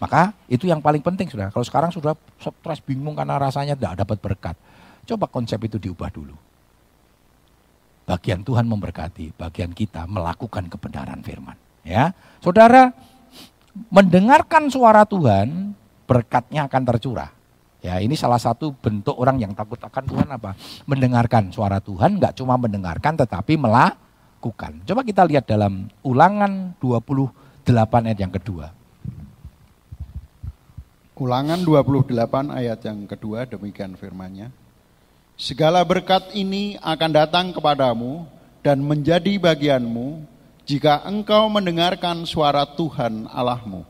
Maka 0.00 0.32
itu 0.48 0.64
yang 0.64 0.80
paling 0.80 1.04
penting 1.04 1.28
sudah. 1.28 1.52
Kalau 1.52 1.62
sekarang 1.62 1.92
sudah 1.92 2.16
stres 2.40 2.80
bingung 2.80 3.12
karena 3.12 3.36
rasanya 3.36 3.76
tidak 3.76 4.00
dapat 4.00 4.18
berkat. 4.18 4.56
Coba 5.04 5.28
konsep 5.28 5.60
itu 5.60 5.76
diubah 5.76 6.08
dulu. 6.08 6.32
Bagian 8.08 8.40
Tuhan 8.40 8.64
memberkati, 8.64 9.36
bagian 9.36 9.76
kita 9.76 10.08
melakukan 10.08 10.72
kebenaran 10.72 11.20
firman. 11.20 11.54
Ya, 11.84 12.16
saudara 12.40 12.96
mendengarkan 13.92 14.72
suara 14.72 15.04
Tuhan, 15.04 15.76
berkatnya 16.08 16.66
akan 16.66 16.82
tercurah. 16.90 17.30
Ya, 17.80 18.00
ini 18.00 18.16
salah 18.16 18.40
satu 18.40 18.72
bentuk 18.76 19.16
orang 19.16 19.40
yang 19.40 19.52
takut 19.52 19.80
akan 19.80 20.04
Tuhan 20.04 20.28
apa? 20.32 20.56
Mendengarkan 20.84 21.52
suara 21.52 21.80
Tuhan, 21.80 22.20
nggak 22.20 22.40
cuma 22.40 22.56
mendengarkan 22.56 23.20
tetapi 23.20 23.56
melakukan. 23.56 24.84
Coba 24.84 25.00
kita 25.04 25.24
lihat 25.28 25.48
dalam 25.48 25.88
ulangan 26.04 26.76
28 26.80 28.08
ayat 28.08 28.20
yang 28.20 28.32
kedua. 28.32 28.79
Ulangan 31.20 31.60
28 31.60 32.16
ayat 32.48 32.80
yang 32.80 33.04
kedua 33.04 33.44
demikian 33.44 33.92
firmannya. 33.92 34.48
Segala 35.36 35.84
berkat 35.84 36.32
ini 36.32 36.80
akan 36.80 37.10
datang 37.12 37.52
kepadamu 37.52 38.24
dan 38.64 38.80
menjadi 38.80 39.36
bagianmu 39.36 40.24
jika 40.64 41.04
engkau 41.04 41.52
mendengarkan 41.52 42.24
suara 42.24 42.64
Tuhan 42.64 43.28
Allahmu. 43.28 43.84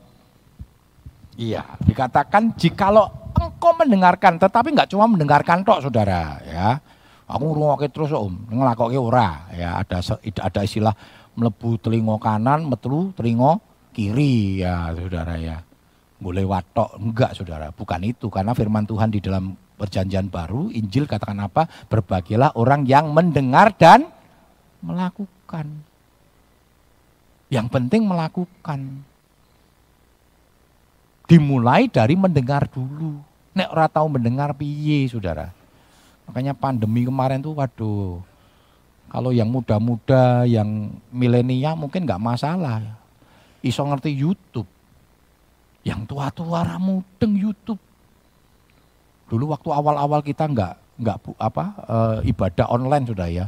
Iya, 1.38 1.78
dikatakan 1.86 2.58
jikalau 2.58 3.06
engkau 3.38 3.78
mendengarkan, 3.78 4.34
tetapi 4.34 4.74
nggak 4.74 4.90
cuma 4.90 5.06
mendengarkan 5.06 5.62
tok, 5.62 5.86
saudara. 5.86 6.42
Ya, 6.42 6.82
aku 7.30 7.46
ngrungokke 7.46 7.94
terus 7.94 8.10
om, 8.10 8.42
ngelakoke 8.50 8.98
ora. 8.98 9.46
Ya, 9.54 9.78
ada 9.78 10.02
ada 10.18 10.60
istilah 10.66 10.98
melebu 11.38 11.78
telingo 11.78 12.18
kanan, 12.18 12.66
metelu 12.66 13.14
telingo 13.14 13.62
kiri, 13.94 14.66
ya, 14.66 14.90
saudara 14.98 15.38
ya 15.38 15.69
boleh 16.20 16.44
watok. 16.44 17.00
Enggak 17.00 17.34
saudara. 17.34 17.72
Bukan 17.72 18.04
itu. 18.04 18.28
Karena 18.28 18.52
firman 18.52 18.84
Tuhan 18.84 19.08
di 19.08 19.18
dalam 19.18 19.56
perjanjian 19.80 20.28
baru 20.28 20.68
Injil 20.68 21.08
katakan 21.08 21.40
apa? 21.40 21.66
Berbagilah 21.88 22.54
orang 22.54 22.84
yang 22.84 23.10
mendengar 23.10 23.72
dan 23.74 24.06
melakukan. 24.84 25.66
Yang 27.48 27.66
penting 27.72 28.04
melakukan. 28.06 29.02
Dimulai 31.26 31.88
dari 31.88 32.14
mendengar 32.14 32.68
dulu. 32.68 33.18
Nek 33.56 33.72
ora 33.72 33.90
tahu 33.90 34.06
mendengar 34.20 34.54
piye 34.54 35.10
saudara? 35.10 35.50
Makanya 36.28 36.54
pandemi 36.54 37.02
kemarin 37.02 37.42
tuh 37.42 37.58
waduh. 37.58 38.22
Kalau 39.10 39.34
yang 39.34 39.50
muda-muda 39.50 40.46
yang 40.46 40.94
milenial 41.10 41.74
mungkin 41.74 42.06
nggak 42.06 42.22
masalah. 42.22 42.94
Iso 43.58 43.82
ngerti 43.82 44.14
YouTube 44.14 44.70
yang 45.86 46.04
tua-tua 46.04 46.64
ramudeng 46.64 47.32
YouTube. 47.36 47.80
Dulu 49.30 49.54
waktu 49.54 49.68
awal-awal 49.70 50.20
kita 50.20 50.44
nggak 50.44 50.74
nggak 51.00 51.16
apa 51.40 51.64
e, 51.80 51.96
ibadah 52.34 52.66
online 52.68 53.04
sudah 53.08 53.28
ya. 53.30 53.46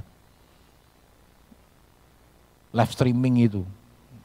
Live 2.72 2.92
streaming 2.96 3.44
itu. 3.44 3.62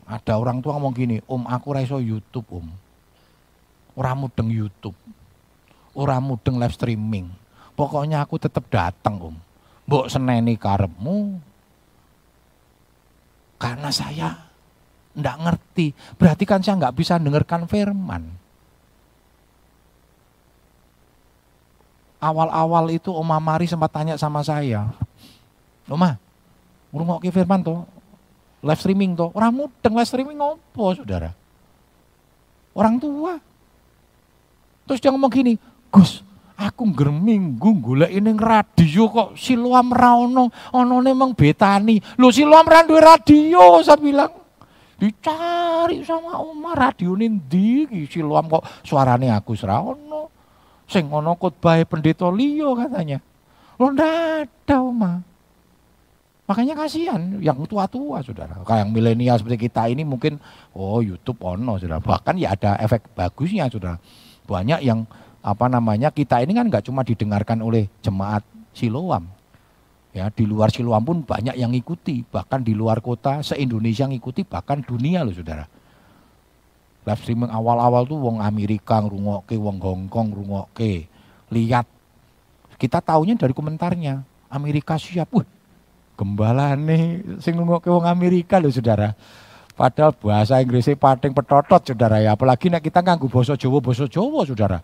Ada 0.08 0.40
orang 0.40 0.64
tua 0.64 0.80
ngomong 0.80 0.96
gini, 0.96 1.20
"Om, 1.28 1.44
aku 1.52 1.68
raiso 1.76 2.00
YouTube, 2.00 2.48
Om." 2.48 2.68
Orang 4.00 4.24
mudeng 4.24 4.48
YouTube. 4.48 4.96
Orang 5.92 6.32
mudeng 6.32 6.56
live 6.56 6.72
streaming. 6.72 7.28
Pokoknya 7.76 8.24
aku 8.24 8.40
tetap 8.40 8.64
datang, 8.72 9.20
Om. 9.20 9.36
Mbok 9.84 10.08
seneni 10.08 10.56
karepmu. 10.56 11.44
Karena 13.60 13.90
saya 13.92 14.47
enggak 15.18 15.38
ngerti. 15.42 15.88
Berarti 16.16 16.44
kan 16.46 16.62
saya 16.62 16.78
enggak 16.78 16.96
bisa 16.96 17.18
dengarkan 17.18 17.66
firman. 17.66 18.48
awal-awal 22.18 22.90
itu 22.90 23.14
Oma 23.14 23.38
Mari 23.38 23.70
sempat 23.70 23.94
tanya 23.94 24.18
sama 24.18 24.42
saya, 24.42 24.90
Oma, 25.88 26.18
ngrungokke 26.92 27.30
firman 27.32 27.62
toh, 27.62 27.86
live 28.66 28.82
streaming 28.82 29.14
toh, 29.14 29.30
orang 29.38 29.54
mudeng 29.54 29.94
live 29.96 30.10
streaming 30.10 30.38
ngopo 30.42 30.98
saudara? 30.98 31.32
Orang 32.78 33.02
tua. 33.02 33.42
Terus 34.86 35.00
dia 35.02 35.10
ngomong 35.10 35.32
gini, 35.34 35.54
Gus, 35.90 36.22
aku 36.54 36.86
ngerminggu 36.94 37.70
golek 37.82 38.12
ini 38.14 38.32
radio 38.38 39.04
kok 39.10 39.30
siluam 39.36 39.90
ra 39.92 40.16
ono, 40.16 40.50
memang 41.02 41.34
betani. 41.34 42.00
Lu 42.22 42.30
siluam 42.30 42.66
ra 42.68 42.86
radio, 42.86 43.82
saya 43.82 43.98
bilang. 43.98 44.47
Dicari 44.98 46.02
sama 46.02 46.42
Oma 46.42 46.74
radio 46.74 47.14
nindi 47.14 47.86
siluam 48.10 48.50
kok 48.50 48.66
suarane 48.82 49.30
aku 49.30 49.54
ra 49.62 49.78
ono. 49.78 50.34
Sing 50.90 51.06
ono 51.14 51.38
khotbah 51.38 51.78
pendeta 51.86 52.26
katanya. 52.34 53.22
Lo 53.78 53.94
ndak 53.94 54.50
ada 54.66 54.78
Oma. 54.82 55.22
Makanya 56.48 56.74
kasihan 56.80 57.38
yang 57.44 57.62
tua-tua 57.68 58.24
saudara. 58.24 58.58
Kayak 58.64 58.88
yang 58.88 58.90
milenial 58.96 59.38
seperti 59.38 59.70
kita 59.70 59.86
ini 59.92 60.02
mungkin 60.02 60.42
oh 60.74 61.04
YouTube 61.06 61.46
ono 61.46 61.78
saudara. 61.78 62.02
Bahkan 62.02 62.40
ya 62.42 62.58
ada 62.58 62.80
efek 62.82 63.14
bagusnya 63.14 63.70
saudara. 63.70 64.02
Banyak 64.50 64.82
yang 64.82 65.06
apa 65.46 65.70
namanya 65.70 66.10
kita 66.10 66.42
ini 66.42 66.58
kan 66.58 66.66
nggak 66.72 66.90
cuma 66.90 67.06
didengarkan 67.06 67.62
oleh 67.62 67.86
jemaat 68.02 68.42
Siloam. 68.74 69.37
Ya, 70.18 70.34
di 70.34 70.50
luar 70.50 70.74
Siloam 70.74 71.06
pun 71.06 71.18
banyak 71.22 71.54
yang 71.54 71.70
ngikuti, 71.78 72.26
bahkan 72.26 72.66
di 72.66 72.74
luar 72.74 73.06
kota 73.06 73.46
se-Indonesia 73.46 74.10
ngikuti, 74.10 74.50
bahkan 74.50 74.82
dunia 74.82 75.22
loh 75.22 75.30
saudara. 75.30 75.70
Live 77.06 77.22
streaming 77.22 77.54
awal-awal 77.54 78.10
tuh 78.10 78.18
wong 78.18 78.42
Amerika 78.42 78.98
ngrungokke, 78.98 79.54
wong 79.62 79.78
Hongkong 79.78 80.34
ngrungokke. 80.34 81.06
Lihat, 81.54 81.86
kita 82.82 82.98
taunya 83.06 83.38
dari 83.38 83.54
komentarnya, 83.54 84.26
Amerika 84.50 84.98
siap, 84.98 85.30
wah 85.30 85.46
gembalane 86.18 87.22
sing 87.38 87.54
ngrungokke 87.54 87.94
wong 87.94 88.10
Amerika 88.10 88.58
loh 88.58 88.74
saudara. 88.74 89.14
Padahal 89.78 90.18
bahasa 90.18 90.58
Inggrisnya 90.58 90.98
pating 90.98 91.38
petotot 91.38 91.86
saudara 91.86 92.18
ya, 92.18 92.34
apalagi 92.34 92.74
nek 92.74 92.82
kita 92.82 93.06
nganggu 93.06 93.30
bahasa 93.30 93.54
Jawa, 93.54 93.78
bahasa 93.78 94.10
Jawa 94.10 94.42
saudara. 94.50 94.82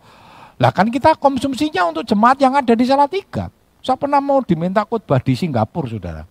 Lah 0.62 0.70
kan 0.70 0.86
kita 0.86 1.18
konsumsinya 1.18 1.90
untuk 1.90 2.06
jemaat 2.06 2.38
yang 2.38 2.54
ada 2.54 2.70
di 2.70 2.86
Salatiga. 2.86 3.50
Saya 3.84 4.00
pernah 4.00 4.16
mau 4.16 4.40
diminta 4.40 4.80
khotbah 4.80 5.20
di 5.20 5.36
Singapura, 5.36 5.92
saudara. 5.92 6.22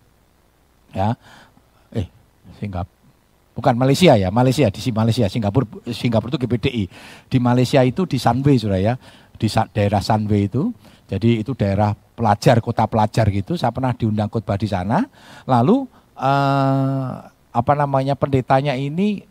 Ya, 0.90 1.14
eh 1.94 2.10
Singapura, 2.58 2.98
bukan 3.54 3.74
Malaysia 3.78 4.18
ya, 4.18 4.34
Malaysia 4.34 4.66
di 4.66 4.82
Malaysia, 4.90 5.30
Singapura, 5.30 5.62
Singapura 5.94 6.34
itu 6.34 6.40
GPDI. 6.42 6.84
Di 7.30 7.38
Malaysia 7.38 7.78
itu 7.86 8.10
di 8.10 8.18
Sunway, 8.18 8.58
saudara 8.58 8.82
ya, 8.82 8.94
di 9.38 9.46
daerah 9.70 10.02
Sunway 10.02 10.50
itu. 10.50 10.74
Jadi 11.06 11.46
itu 11.46 11.54
daerah 11.54 11.94
pelajar, 11.94 12.58
kota 12.58 12.90
pelajar 12.90 13.30
gitu. 13.30 13.54
Saya 13.54 13.70
pernah 13.70 13.94
diundang 13.94 14.26
khotbah 14.26 14.58
di 14.58 14.66
sana. 14.66 15.06
Lalu 15.46 15.86
eh, 16.18 17.12
apa 17.54 17.72
namanya 17.78 18.18
pendetanya 18.18 18.74
ini 18.74 19.22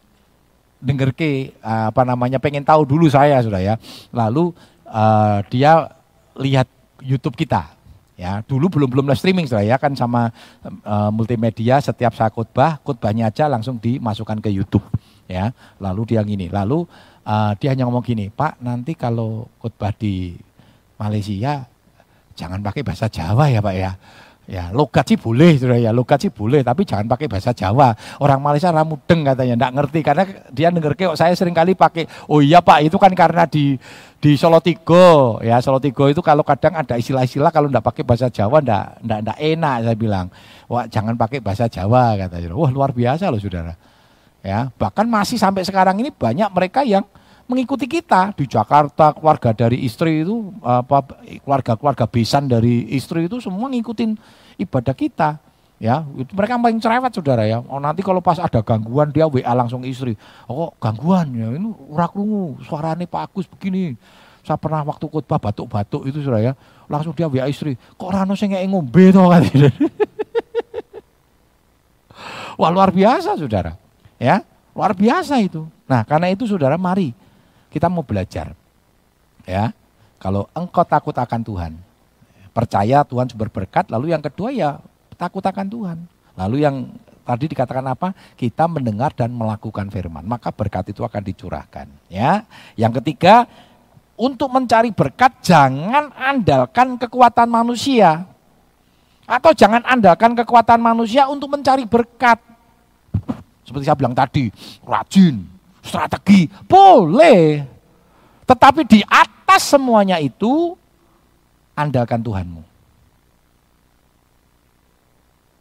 denger 0.79 1.11
ke 1.11 1.59
apa 1.59 2.07
namanya 2.07 2.39
pengen 2.39 2.63
tahu 2.63 2.87
dulu 2.87 3.11
saya 3.11 3.43
sudah 3.43 3.59
ya. 3.59 3.75
Lalu 4.15 4.55
uh, 4.87 5.39
dia 5.47 5.91
lihat 6.39 6.67
YouTube 7.03 7.35
kita 7.35 7.82
Ya, 8.23 8.39
dulu 8.47 8.71
belum 8.71 8.87
belum 8.87 9.05
live 9.11 9.19
streaming 9.19 9.51
saya 9.51 9.75
ya 9.75 9.75
kan 9.75 9.91
sama 9.99 10.31
uh, 10.63 11.11
multimedia 11.11 11.83
setiap 11.83 12.15
saya 12.15 12.31
khotbah, 12.31 12.79
khotbahnya 12.79 13.27
aja 13.27 13.51
langsung 13.51 13.75
dimasukkan 13.83 14.39
ke 14.39 14.47
YouTube 14.47 14.87
ya. 15.27 15.51
Lalu 15.75 16.15
dia 16.15 16.23
gini, 16.23 16.47
lalu 16.47 16.87
uh, 17.27 17.51
dia 17.59 17.75
hanya 17.75 17.83
ngomong 17.83 17.99
gini, 17.99 18.31
"Pak, 18.31 18.63
nanti 18.63 18.95
kalau 18.95 19.51
khotbah 19.59 19.91
di 19.91 20.39
Malaysia 20.95 21.67
jangan 22.31 22.63
pakai 22.63 22.87
bahasa 22.87 23.11
Jawa 23.11 23.51
ya, 23.51 23.59
Pak 23.59 23.75
ya." 23.75 23.91
Ya, 24.43 24.75
logat 24.75 25.07
sih 25.07 25.15
boleh, 25.15 25.55
sudah 25.55 25.79
ya, 25.79 25.95
logat 25.95 26.19
sih 26.19 26.27
boleh, 26.27 26.67
tapi 26.67 26.83
jangan 26.83 27.07
pakai 27.07 27.31
bahasa 27.31 27.55
Jawa. 27.55 27.95
Orang 28.19 28.43
Malaysia 28.43 28.75
ramudeng 28.75 29.23
katanya, 29.23 29.55
enggak 29.55 29.73
ngerti 29.79 29.99
karena 30.03 30.23
dia 30.51 30.67
denger 30.67 30.93
kok 30.99 31.15
saya 31.15 31.31
sering 31.31 31.55
kali 31.55 31.79
pakai. 31.79 32.27
Oh 32.27 32.43
iya 32.43 32.59
Pak, 32.59 32.83
itu 32.83 32.99
kan 32.99 33.15
karena 33.15 33.47
di 33.47 33.79
di 34.19 34.35
Solo 34.35 34.59
Tigo, 34.59 35.39
ya 35.39 35.63
Solo 35.63 35.79
Tigo 35.79 36.11
itu 36.11 36.19
kalau 36.19 36.43
kadang 36.43 36.75
ada 36.75 36.99
istilah-istilah 36.99 37.55
kalau 37.55 37.71
enggak 37.71 37.87
pakai 37.87 38.03
bahasa 38.03 38.27
Jawa 38.27 38.59
enggak 38.59 38.99
enggak, 38.99 39.19
enggak 39.23 39.37
enak 39.39 39.75
saya 39.79 39.95
bilang. 39.95 40.27
Wah, 40.67 40.85
jangan 40.91 41.15
pakai 41.15 41.39
bahasa 41.39 41.71
Jawa 41.71 42.19
katanya. 42.19 42.51
Wah, 42.51 42.71
luar 42.75 42.91
biasa 42.91 43.31
loh 43.31 43.39
Saudara. 43.39 43.79
Ya, 44.43 44.67
bahkan 44.75 45.07
masih 45.07 45.39
sampai 45.39 45.63
sekarang 45.63 46.03
ini 46.03 46.11
banyak 46.11 46.51
mereka 46.51 46.83
yang 46.83 47.07
mengikuti 47.53 47.85
kita 47.85 48.33
di 48.33 48.49
Jakarta 48.49 49.13
keluarga 49.13 49.53
dari 49.53 49.85
istri 49.85 50.25
itu 50.25 50.49
apa 50.65 51.05
keluarga-keluarga 51.45 52.09
besan 52.09 52.49
dari 52.49 52.89
istri 52.89 53.29
itu 53.29 53.37
semua 53.37 53.69
ngikutin 53.69 54.17
ibadah 54.57 54.97
kita 54.97 55.37
ya. 55.77 56.01
Mereka 56.01 56.57
paling 56.57 56.81
cerewet 56.81 57.13
saudara 57.13 57.45
ya. 57.45 57.61
Oh 57.69 57.77
nanti 57.77 58.01
kalau 58.01 58.25
pas 58.25 58.41
ada 58.41 58.65
gangguan 58.65 59.13
dia 59.13 59.29
WA 59.29 59.53
langsung 59.53 59.85
istri. 59.85 60.17
Oh 60.49 60.73
gangguan? 60.81 61.29
Ya 61.37 61.53
ini 61.53 61.69
urak 61.93 62.17
rungu 62.17 62.57
suaranya 62.65 63.05
Pak 63.05 63.29
Agus 63.29 63.45
begini. 63.45 63.93
Saya 64.41 64.57
pernah 64.59 64.81
waktu 64.83 65.05
khotbah 65.07 65.39
batuk-batuk 65.39 66.09
itu 66.09 66.25
saudara 66.25 66.41
ya 66.41 66.53
langsung 66.89 67.13
dia 67.13 67.29
WA 67.29 67.45
istri. 67.45 67.77
Kok 67.77 68.09
rano 68.09 68.33
saya 68.33 68.57
nggak 68.57 68.65
ngombe 68.65 69.05
toh 69.13 69.29
kan 69.29 69.45
wah 72.59 72.69
luar 72.73 72.89
biasa 72.89 73.37
saudara 73.37 73.77
ya. 74.17 74.41
Luar 74.73 74.97
biasa 74.97 75.37
itu. 75.37 75.69
Nah 75.85 76.01
karena 76.01 76.33
itu 76.33 76.49
saudara 76.49 76.81
mari 76.81 77.13
kita 77.73 77.89
mau 77.89 78.05
belajar. 78.05 78.53
Ya. 79.49 79.73
Kalau 80.21 80.47
engkau 80.53 80.85
takut 80.85 81.11
akan 81.17 81.41
Tuhan, 81.41 81.73
percaya 82.53 83.03
Tuhan 83.03 83.27
sumber 83.27 83.49
berkat, 83.51 83.89
lalu 83.91 84.13
yang 84.13 84.23
kedua 84.23 84.53
ya 84.53 84.79
takut 85.17 85.43
akan 85.43 85.67
Tuhan. 85.67 85.97
Lalu 86.39 86.63
yang 86.63 86.87
tadi 87.27 87.51
dikatakan 87.51 87.83
apa? 87.91 88.15
Kita 88.39 88.71
mendengar 88.71 89.11
dan 89.11 89.35
melakukan 89.35 89.91
firman, 89.91 90.23
maka 90.23 90.53
berkat 90.55 90.95
itu 90.95 91.03
akan 91.03 91.21
dicurahkan, 91.27 91.91
ya. 92.07 92.47
Yang 92.79 93.03
ketiga, 93.03 93.49
untuk 94.15 94.47
mencari 94.47 94.95
berkat 94.95 95.43
jangan 95.43 96.13
andalkan 96.15 96.95
kekuatan 96.95 97.49
manusia. 97.51 98.29
Atau 99.27 99.55
jangan 99.55 99.83
andalkan 99.87 100.35
kekuatan 100.35 100.79
manusia 100.79 101.27
untuk 101.27 101.51
mencari 101.51 101.83
berkat. 101.87 102.39
Seperti 103.63 103.87
saya 103.87 103.95
bilang 103.95 104.11
tadi, 104.11 104.51
rajin, 104.83 105.47
strategi, 105.83 106.47
boleh. 106.65 107.61
Tetapi 108.47 108.81
di 108.87 109.03
atas 109.03 109.75
semuanya 109.75 110.17
itu, 110.17 110.73
andalkan 111.75 112.23
Tuhanmu. 112.23 112.63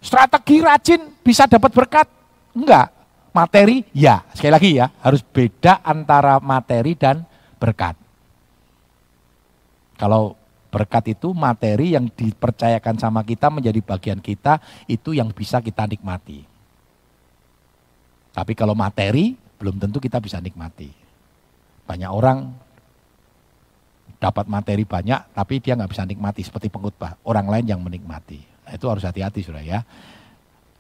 Strategi 0.03 0.57
rajin 0.59 1.03
bisa 1.23 1.47
dapat 1.47 1.71
berkat? 1.75 2.07
Enggak. 2.55 2.91
Materi? 3.33 3.87
Ya. 3.95 4.27
Sekali 4.35 4.53
lagi 4.53 4.71
ya, 4.79 4.87
harus 5.03 5.23
beda 5.23 5.83
antara 5.83 6.39
materi 6.43 6.99
dan 6.99 7.23
berkat. 7.59 7.95
Kalau 9.97 10.35
berkat 10.75 11.15
itu 11.15 11.31
materi 11.31 11.95
yang 11.95 12.11
dipercayakan 12.11 12.99
sama 12.99 13.23
kita 13.23 13.47
menjadi 13.49 13.79
bagian 13.79 14.19
kita, 14.19 14.59
itu 14.91 15.15
yang 15.15 15.31
bisa 15.31 15.63
kita 15.63 15.87
nikmati. 15.87 16.43
Tapi 18.33 18.53
kalau 18.57 18.75
materi, 18.75 19.39
belum 19.63 19.79
tentu 19.79 20.03
kita 20.03 20.19
bisa 20.19 20.43
nikmati. 20.43 20.91
Banyak 21.87 22.11
orang 22.11 22.51
dapat 24.19 24.51
materi 24.51 24.83
banyak, 24.83 25.39
tapi 25.39 25.63
dia 25.63 25.79
nggak 25.79 25.95
bisa 25.95 26.03
nikmati 26.03 26.43
seperti 26.43 26.67
pengkhotbah. 26.67 27.23
Orang 27.23 27.47
lain 27.47 27.71
yang 27.71 27.79
menikmati. 27.79 28.43
Nah, 28.67 28.75
itu 28.75 28.91
harus 28.91 29.07
hati-hati 29.07 29.47
sudah 29.47 29.63
ya. 29.63 29.87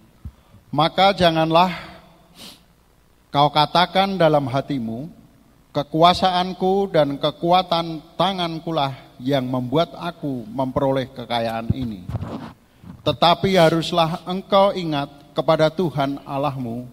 Maka 0.71 1.11
janganlah 1.15 1.71
kau 3.35 3.51
katakan 3.51 4.15
dalam 4.15 4.47
hatimu, 4.47 5.11
Kekuasaanku 5.71 6.91
dan 6.91 7.15
kekuatan 7.15 8.03
tangankulah 8.19 8.91
yang 9.23 9.47
membuat 9.47 9.95
aku 9.95 10.43
memperoleh 10.51 11.07
kekayaan 11.15 11.71
ini. 11.71 12.11
Tetapi 13.07 13.55
haruslah 13.55 14.27
engkau 14.27 14.75
ingat 14.75 15.07
kepada 15.31 15.71
Tuhan 15.71 16.19
Allahmu, 16.27 16.91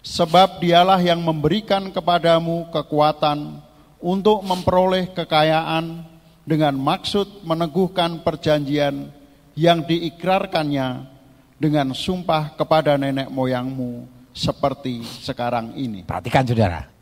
sebab 0.00 0.56
dialah 0.56 1.04
yang 1.04 1.20
memberikan 1.20 1.92
kepadamu 1.92 2.72
kekuatan 2.72 3.60
untuk 4.00 4.40
memperoleh 4.40 5.12
kekayaan 5.12 6.08
dengan 6.48 6.80
maksud 6.80 7.44
meneguhkan 7.44 8.24
perjanjian 8.24 9.12
yang 9.52 9.84
diikrarkannya 9.84 11.12
dengan 11.60 11.92
sumpah 11.92 12.56
kepada 12.56 12.96
nenek 12.96 13.28
moyangmu 13.28 14.08
seperti 14.32 15.04
sekarang 15.20 15.76
ini. 15.76 16.08
Perhatikan 16.08 16.44
saudara, 16.44 16.93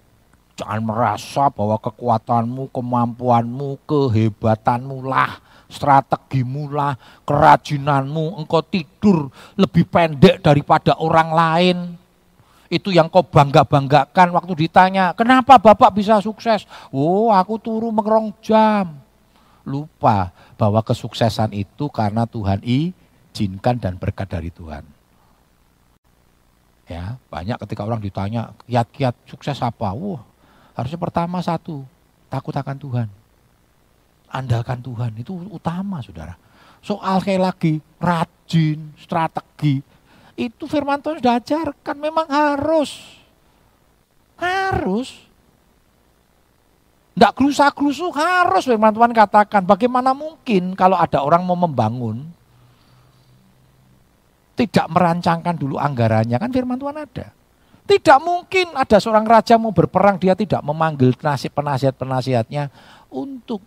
Jangan 0.52 0.82
merasa 0.84 1.48
bahwa 1.48 1.80
kekuatanmu, 1.80 2.68
kemampuanmu, 2.70 3.80
kehebatanmu 3.88 5.00
lah 5.04 5.52
strategimu 5.72 6.68
lah, 6.68 7.00
kerajinanmu, 7.24 8.44
engkau 8.44 8.60
tidur 8.60 9.32
lebih 9.56 9.88
pendek 9.88 10.44
daripada 10.44 11.00
orang 11.00 11.30
lain. 11.32 11.76
Itu 12.68 12.92
yang 12.92 13.08
kau 13.08 13.24
bangga-banggakan 13.24 14.32
waktu 14.32 14.68
ditanya, 14.68 15.16
kenapa 15.16 15.56
Bapak 15.56 15.92
bisa 15.96 16.20
sukses? 16.20 16.68
Oh, 16.92 17.32
aku 17.32 17.56
turu 17.56 17.88
mengerong 17.88 18.36
jam. 18.44 19.00
Lupa 19.64 20.32
bahwa 20.56 20.80
kesuksesan 20.80 21.52
itu 21.52 21.88
karena 21.92 22.24
Tuhan 22.24 22.64
izinkan 22.64 23.76
dan 23.76 24.00
berkat 24.00 24.28
dari 24.28 24.48
Tuhan. 24.48 24.84
Ya, 26.88 27.16
banyak 27.28 27.60
ketika 27.62 27.86
orang 27.86 28.02
ditanya, 28.02 28.56
kiat-kiat 28.66 29.14
sukses 29.28 29.60
apa? 29.60 29.94
Wah, 29.94 30.24
harusnya 30.72 30.98
pertama 31.00 31.38
satu, 31.44 31.84
takut 32.28 32.54
akan 32.56 32.76
Tuhan 32.78 33.08
andalkan 34.32 34.80
Tuhan 34.80 35.12
itu 35.20 35.36
utama 35.52 36.00
saudara. 36.00 36.34
Soal 36.82 37.22
kayak 37.22 37.52
lagi 37.52 37.78
rajin, 38.00 38.90
strategi, 38.98 39.84
itu 40.34 40.64
firman 40.66 40.98
Tuhan 40.98 41.22
sudah 41.22 41.38
ajarkan 41.38 41.96
memang 42.00 42.26
harus. 42.26 43.22
Harus. 44.40 45.14
Tidak 47.12 47.32
gerusa-gerusu 47.38 48.10
harus 48.16 48.66
firman 48.66 48.90
Tuhan 48.90 49.12
katakan. 49.14 49.62
Bagaimana 49.62 50.16
mungkin 50.16 50.74
kalau 50.74 50.98
ada 50.98 51.22
orang 51.22 51.46
mau 51.46 51.54
membangun, 51.54 52.26
tidak 54.58 54.90
merancangkan 54.90 55.54
dulu 55.54 55.78
anggarannya, 55.78 56.40
kan 56.40 56.50
firman 56.50 56.80
Tuhan 56.80 56.98
ada. 56.98 57.30
Tidak 57.82 58.18
mungkin 58.22 58.78
ada 58.78 59.02
seorang 59.02 59.26
raja 59.26 59.58
mau 59.58 59.74
berperang, 59.74 60.16
dia 60.16 60.38
tidak 60.38 60.62
memanggil 60.62 61.12
penasihat-penasihatnya 61.18 62.70
untuk 63.10 63.58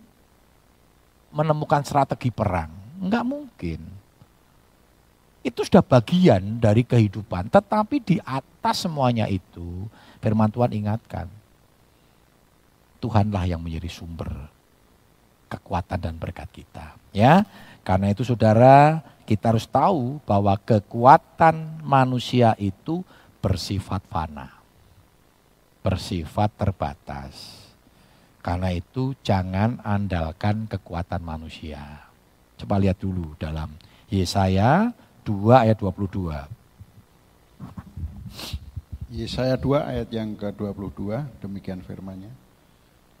menemukan 1.36 1.84
strategi 1.84 2.32
perang. 2.32 2.72
Enggak 2.96 3.24
mungkin. 3.28 3.80
Itu 5.44 5.62
sudah 5.62 5.84
bagian 5.84 6.58
dari 6.58 6.82
kehidupan. 6.82 7.52
Tetapi 7.52 7.96
di 8.02 8.16
atas 8.24 8.88
semuanya 8.88 9.28
itu, 9.28 9.86
firman 10.18 10.50
Tuhan 10.50 10.72
ingatkan. 10.74 11.28
Tuhanlah 12.98 13.44
yang 13.46 13.60
menjadi 13.60 13.92
sumber 13.92 14.32
kekuatan 15.46 15.98
dan 16.02 16.14
berkat 16.18 16.50
kita. 16.50 16.98
Ya, 17.14 17.46
karena 17.86 18.10
itu 18.10 18.26
saudara, 18.26 19.04
kita 19.28 19.54
harus 19.54 19.66
tahu 19.66 20.18
bahwa 20.26 20.58
kekuatan 20.58 21.82
manusia 21.86 22.58
itu 22.58 23.06
bersifat 23.40 24.02
fana. 24.08 24.50
Bersifat 25.82 26.50
terbatas. 26.58 27.64
Karena 28.42 28.70
itu 28.70 29.14
jangan 29.26 29.82
andalkan 29.82 30.70
kekuatan 30.70 31.22
manusia. 31.22 31.82
Coba 32.56 32.78
lihat 32.78 33.02
dulu 33.02 33.34
dalam 33.36 33.74
Yesaya 34.06 34.94
2 35.26 35.66
ayat 35.66 35.76
22. 35.82 36.46
Yesaya 39.10 39.58
2 39.58 39.82
ayat 39.82 40.08
yang 40.14 40.34
ke-22, 40.38 41.26
demikian 41.42 41.82
firmannya. 41.82 42.30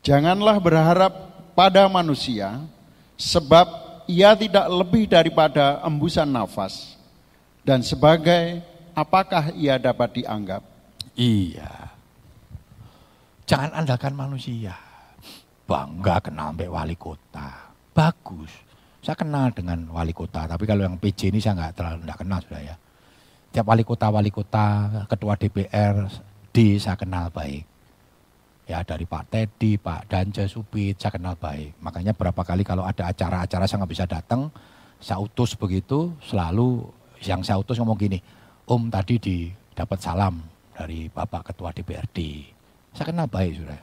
Janganlah 0.06 0.62
berharap 0.62 1.12
pada 1.58 1.90
manusia, 1.90 2.62
sebab 3.18 3.66
ia 4.06 4.34
tidak 4.38 4.66
lebih 4.70 5.10
daripada 5.10 5.82
embusan 5.82 6.30
nafas. 6.30 6.94
Dan 7.66 7.82
sebagai 7.82 8.62
apakah 8.96 9.52
ia 9.52 9.76
dapat 9.76 10.24
dianggap? 10.24 10.64
Iya. 11.12 11.92
Jangan 13.46 13.70
andalkan 13.84 14.16
manusia 14.16 14.74
bangga 15.66 16.22
kenal 16.22 16.54
sampai 16.54 16.70
wali 16.70 16.96
kota. 16.96 17.74
Bagus. 17.92 18.50
Saya 19.02 19.14
kenal 19.14 19.54
dengan 19.54 19.86
wali 19.94 20.10
kota, 20.10 20.50
tapi 20.50 20.66
kalau 20.66 20.82
yang 20.82 20.98
PJ 20.98 21.30
ini 21.30 21.38
saya 21.38 21.54
nggak 21.54 21.74
terlalu 21.78 21.98
enggak 22.06 22.18
kenal 22.26 22.38
sudah 22.42 22.62
ya. 22.62 22.76
Tiap 23.54 23.66
wali 23.66 23.84
kota, 23.86 24.06
wali 24.10 24.30
kota, 24.34 24.66
ketua 25.06 25.38
DPR, 25.38 26.10
D 26.50 26.78
saya 26.82 26.98
kenal 26.98 27.30
baik. 27.30 27.62
Ya 28.66 28.82
dari 28.82 29.06
Pak 29.06 29.30
Teddy, 29.30 29.78
Pak 29.78 30.10
Danja 30.10 30.42
Supit, 30.50 30.98
saya 30.98 31.14
kenal 31.14 31.38
baik. 31.38 31.78
Makanya 31.78 32.18
berapa 32.18 32.42
kali 32.42 32.66
kalau 32.66 32.82
ada 32.82 33.06
acara-acara 33.06 33.62
saya 33.62 33.78
nggak 33.78 33.92
bisa 33.94 34.06
datang, 34.10 34.50
saya 34.98 35.22
utus 35.22 35.54
begitu, 35.54 36.10
selalu 36.26 36.90
yang 37.22 37.46
saya 37.46 37.62
utus 37.62 37.78
ngomong 37.78 37.94
gini, 37.94 38.18
Om 38.66 38.90
tadi 38.90 39.14
di 39.22 39.46
dapat 39.78 40.02
salam 40.02 40.42
dari 40.74 41.06
Bapak 41.06 41.54
Ketua 41.54 41.70
DPRD. 41.70 42.18
Saya 42.90 43.14
kenal 43.14 43.30
baik 43.30 43.62
sudah. 43.62 43.80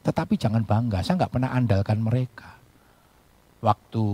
Tetapi 0.00 0.40
jangan 0.40 0.64
bangga, 0.64 1.04
saya 1.04 1.20
nggak 1.20 1.32
pernah 1.32 1.52
andalkan 1.52 2.00
mereka. 2.00 2.56
Waktu 3.60 4.04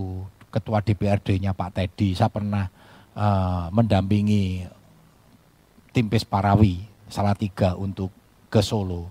ketua 0.50 0.82
DPRD-nya 0.82 1.54
Pak 1.54 1.70
Teddy, 1.78 2.18
saya 2.18 2.26
pernah 2.26 2.66
uh, 3.14 3.70
mendampingi 3.70 4.66
tim 5.94 6.10
Parawi 6.10 6.82
salah 7.06 7.38
tiga 7.38 7.78
untuk 7.78 8.10
ke 8.50 8.58
Solo. 8.62 9.06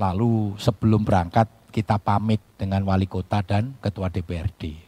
Lalu 0.00 0.56
sebelum 0.56 1.04
berangkat 1.04 1.48
kita 1.68 2.00
pamit 2.00 2.40
dengan 2.56 2.80
wali 2.88 3.04
kota 3.04 3.44
dan 3.44 3.76
ketua 3.84 4.08
DPRD. 4.08 4.85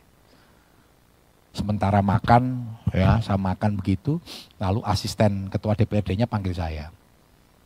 Sementara 1.59 1.99
makan, 1.99 2.71
ya 2.95 3.19
saya 3.19 3.35
makan 3.35 3.83
begitu, 3.83 4.23
lalu 4.63 4.79
asisten 4.87 5.51
ketua 5.51 5.75
DPRD-nya 5.75 6.31
panggil 6.31 6.55
saya. 6.55 6.95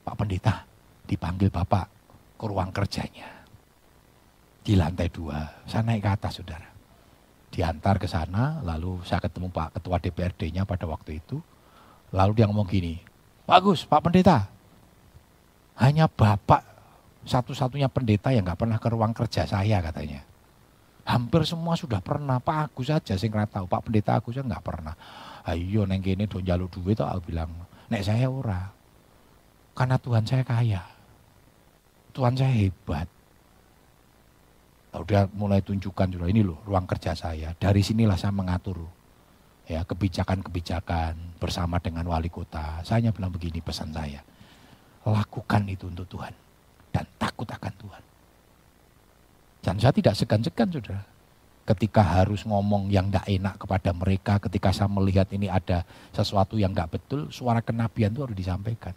Pak 0.00 0.16
Pendeta, 0.16 0.64
dipanggil 1.04 1.52
Bapak 1.52 1.92
ke 2.40 2.44
ruang 2.48 2.72
kerjanya. 2.72 3.28
Di 4.64 4.80
lantai 4.80 5.12
dua, 5.12 5.44
saya 5.68 5.84
naik 5.84 6.08
ke 6.08 6.08
atas 6.08 6.40
saudara. 6.40 6.72
Diantar 7.52 8.00
ke 8.00 8.08
sana, 8.08 8.64
lalu 8.64 8.96
saya 9.04 9.20
ketemu 9.20 9.52
Pak 9.52 9.76
Ketua 9.76 10.00
DPRD-nya 10.00 10.64
pada 10.64 10.88
waktu 10.88 11.20
itu. 11.20 11.36
Lalu 12.16 12.32
dia 12.32 12.48
ngomong 12.48 12.64
gini, 12.64 12.96
bagus 13.44 13.84
Pak 13.84 14.08
Pendeta, 14.08 14.48
hanya 15.76 16.08
Bapak 16.08 16.64
satu-satunya 17.28 17.92
pendeta 17.92 18.32
yang 18.32 18.48
nggak 18.48 18.56
pernah 18.56 18.80
ke 18.80 18.88
ruang 18.88 19.12
kerja 19.12 19.44
saya 19.44 19.84
katanya. 19.84 20.24
Hampir 21.02 21.42
semua 21.42 21.74
sudah 21.74 21.98
pernah, 21.98 22.38
Pak 22.38 22.70
Agus 22.70 22.86
saja 22.86 23.18
sih 23.18 23.26
nggak 23.26 23.58
tahu, 23.58 23.66
Pak 23.66 23.90
Pendeta 23.90 24.14
Agus 24.14 24.38
saya 24.38 24.46
nggak 24.46 24.62
pernah. 24.62 24.94
Ayo 25.42 25.82
neng 25.82 25.98
kene 25.98 26.30
don 26.30 26.46
jaluk 26.46 26.70
duit 26.70 27.02
aku 27.02 27.34
bilang, 27.34 27.50
nek 27.90 28.06
saya 28.06 28.30
ora. 28.30 28.70
Karena 29.74 29.98
Tuhan 29.98 30.22
saya 30.22 30.46
kaya. 30.46 30.82
Tuhan 32.14 32.38
saya 32.38 32.52
hebat. 32.54 33.08
Udah 34.92 35.24
mulai 35.32 35.64
tunjukkan 35.64 36.12
juga 36.12 36.28
ini 36.28 36.44
loh 36.44 36.60
ruang 36.68 36.84
kerja 36.84 37.16
saya. 37.16 37.56
Dari 37.56 37.80
sinilah 37.80 38.14
saya 38.14 38.30
mengatur 38.30 38.76
ya 39.64 39.80
kebijakan-kebijakan 39.88 41.40
bersama 41.40 41.80
dengan 41.80 42.04
wali 42.06 42.28
kota. 42.28 42.84
Saya 42.84 43.00
hanya 43.00 43.10
bilang 43.16 43.32
begini 43.32 43.64
pesan 43.64 43.90
saya. 43.90 44.20
Lakukan 45.02 45.66
itu 45.66 45.88
untuk 45.88 46.06
Tuhan 46.06 46.30
dan 46.92 47.08
takut 47.16 47.48
akan 47.48 47.72
Tuhan. 47.80 48.11
Dan 49.62 49.78
saya 49.78 49.94
tidak 49.94 50.18
segan-segan 50.18 50.68
saudara. 50.74 51.02
Ketika 51.62 52.02
harus 52.02 52.42
ngomong 52.42 52.90
yang 52.90 53.06
tidak 53.06 53.26
enak 53.30 53.54
kepada 53.54 53.90
mereka, 53.94 54.42
ketika 54.42 54.74
saya 54.74 54.90
melihat 54.90 55.30
ini 55.30 55.46
ada 55.46 55.86
sesuatu 56.10 56.58
yang 56.58 56.74
tidak 56.74 56.98
betul, 56.98 57.30
suara 57.30 57.62
kenabian 57.62 58.10
itu 58.10 58.26
harus 58.26 58.34
disampaikan. 58.34 58.90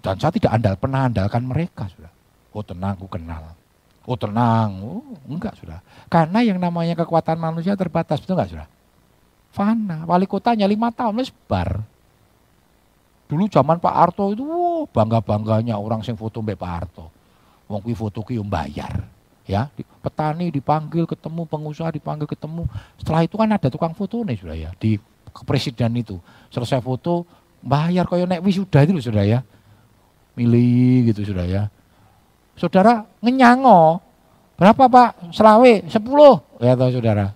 Dan 0.00 0.16
saya 0.16 0.32
tidak 0.32 0.56
andal, 0.56 0.74
pernah 0.80 1.00
andalkan 1.04 1.44
mereka, 1.44 1.84
sudah. 1.92 2.08
Oh 2.56 2.64
tenang, 2.64 2.96
aku 2.96 3.04
kenal. 3.12 3.52
Oh 4.08 4.16
tenang, 4.16 4.70
oh 4.80 5.04
enggak 5.28 5.60
sudah. 5.60 5.84
Karena 6.08 6.40
yang 6.40 6.56
namanya 6.56 6.96
kekuatan 6.96 7.36
manusia 7.36 7.76
terbatas, 7.76 8.16
betul 8.24 8.40
enggak 8.40 8.56
sudah? 8.56 8.68
Fana, 9.52 10.08
wali 10.08 10.24
kotanya 10.24 10.64
lima 10.64 10.88
tahun, 10.88 11.20
bar. 11.44 11.84
Dulu 13.26 13.50
zaman 13.50 13.82
Pak 13.82 13.94
Arto 13.94 14.30
itu 14.30 14.46
oh, 14.46 14.86
bangga-bangganya 14.86 15.74
orang 15.74 16.00
sing 16.06 16.14
foto 16.14 16.38
Mbak 16.38 16.56
Pak 16.56 16.72
Arto. 16.72 17.06
Wong 17.66 17.82
foto 17.98 18.22
ki 18.22 18.38
bayar. 18.46 19.15
Ya, 19.46 19.70
petani 20.02 20.50
dipanggil 20.50 21.06
ketemu, 21.06 21.46
pengusaha 21.46 21.94
dipanggil 21.94 22.26
ketemu. 22.26 22.66
Setelah 22.98 23.22
itu 23.22 23.38
kan 23.38 23.46
ada 23.46 23.70
tukang 23.70 23.94
foto 23.94 24.26
nih 24.26 24.34
sudah 24.34 24.56
ya 24.58 24.70
di 24.74 24.98
presiden 25.46 25.94
itu. 25.94 26.18
Selesai 26.50 26.82
foto 26.82 27.22
bayar 27.62 28.10
kaya 28.10 28.26
nek 28.26 28.42
wisuda 28.42 28.82
itu 28.82 28.98
sudah 28.98 29.22
ya 29.22 29.46
milih 30.34 31.14
gitu 31.14 31.30
sudah 31.30 31.46
ya. 31.46 31.62
Saudara 32.58 33.06
ngenyango, 33.22 34.02
berapa 34.58 34.88
pak? 34.90 35.30
Selawe, 35.30 35.86
sepuluh, 35.86 36.42
ya 36.58 36.74
tahu 36.74 36.90
saudara. 36.98 37.30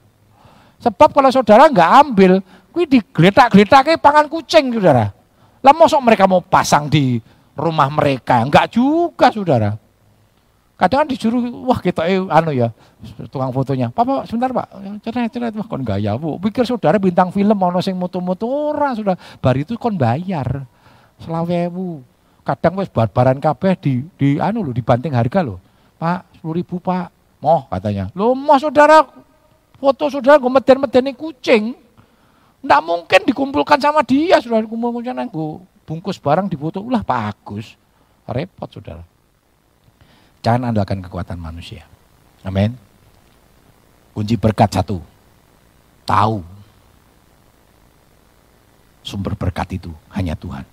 Sebab 0.80 1.12
kalau 1.12 1.30
saudara 1.30 1.68
nggak 1.68 1.90
ambil, 2.02 2.32
kui 2.72 2.88
digeletak-geletak 2.88 3.80
kayak 3.86 4.00
pangan 4.00 4.26
kucing 4.26 4.72
saudara. 4.72 5.12
Lah 5.60 5.74
mosok 5.76 6.00
mereka 6.00 6.24
mau 6.24 6.40
pasang 6.40 6.88
di 6.88 7.20
rumah 7.52 7.86
mereka, 7.92 8.40
enggak 8.40 8.72
juga 8.72 9.28
saudara. 9.28 9.76
Kadang 10.80 11.04
disuruh, 11.04 11.44
wah 11.68 11.76
kita 11.76 12.08
eh, 12.08 12.24
anu 12.32 12.56
ya, 12.56 12.72
tukang 13.28 13.52
fotonya. 13.52 13.92
Papa 13.92 14.24
sebentar 14.24 14.48
pak, 14.48 14.66
cerita 15.04 15.28
cerita 15.28 15.60
wah 15.60 15.68
kon 15.68 15.84
gaya 15.84 16.16
bu. 16.16 16.40
Pikir 16.40 16.64
saudara 16.64 16.96
bintang 16.96 17.28
film 17.28 17.52
mau 17.52 17.68
sing 17.84 18.00
moto-moto 18.00 18.48
orang 18.48 18.96
sudah. 18.96 19.12
Bar 19.44 19.60
itu 19.60 19.76
kon 19.76 20.00
bayar, 20.00 20.64
selawewu 21.20 22.00
kadang 22.48 22.80
wes 22.80 22.88
barbaran 22.88 23.36
kabeh 23.36 23.76
di 23.76 24.08
di 24.16 24.40
anu 24.40 24.64
lo 24.64 24.72
dibanting 24.72 25.12
harga 25.12 25.44
lo. 25.44 25.60
Pak, 26.00 26.40
sepuluh 26.40 26.64
ribu 26.64 26.80
pak. 26.80 27.12
Moh 27.44 27.68
katanya. 27.68 28.08
Lo 28.16 28.32
mau 28.32 28.56
saudara 28.56 29.04
Foto 29.80 30.12
saudara 30.12 30.36
gue 30.36 30.52
meden-medeni 30.52 31.16
kucing. 31.16 31.72
Nggak 32.60 32.80
mungkin 32.84 33.20
dikumpulkan 33.24 33.80
sama 33.80 34.04
dia, 34.04 34.36
saudara 34.36 34.68
dikumpulkan 34.68 35.24
gue 35.32 35.48
bungkus 35.88 36.20
barang 36.20 36.52
di 36.52 36.60
foto, 36.60 36.84
ulah 36.84 37.00
bagus. 37.00 37.80
Repot 38.28 38.68
saudara. 38.68 39.00
Jangan 40.40 40.72
andalkan 40.72 41.04
kekuatan 41.04 41.36
manusia. 41.36 41.84
Amin. 42.40 42.72
Kunci 44.16 44.40
berkat 44.40 44.72
satu. 44.72 45.00
Tahu. 46.08 46.40
Sumber 49.04 49.36
berkat 49.36 49.80
itu 49.80 49.92
hanya 50.12 50.36
Tuhan. 50.36 50.64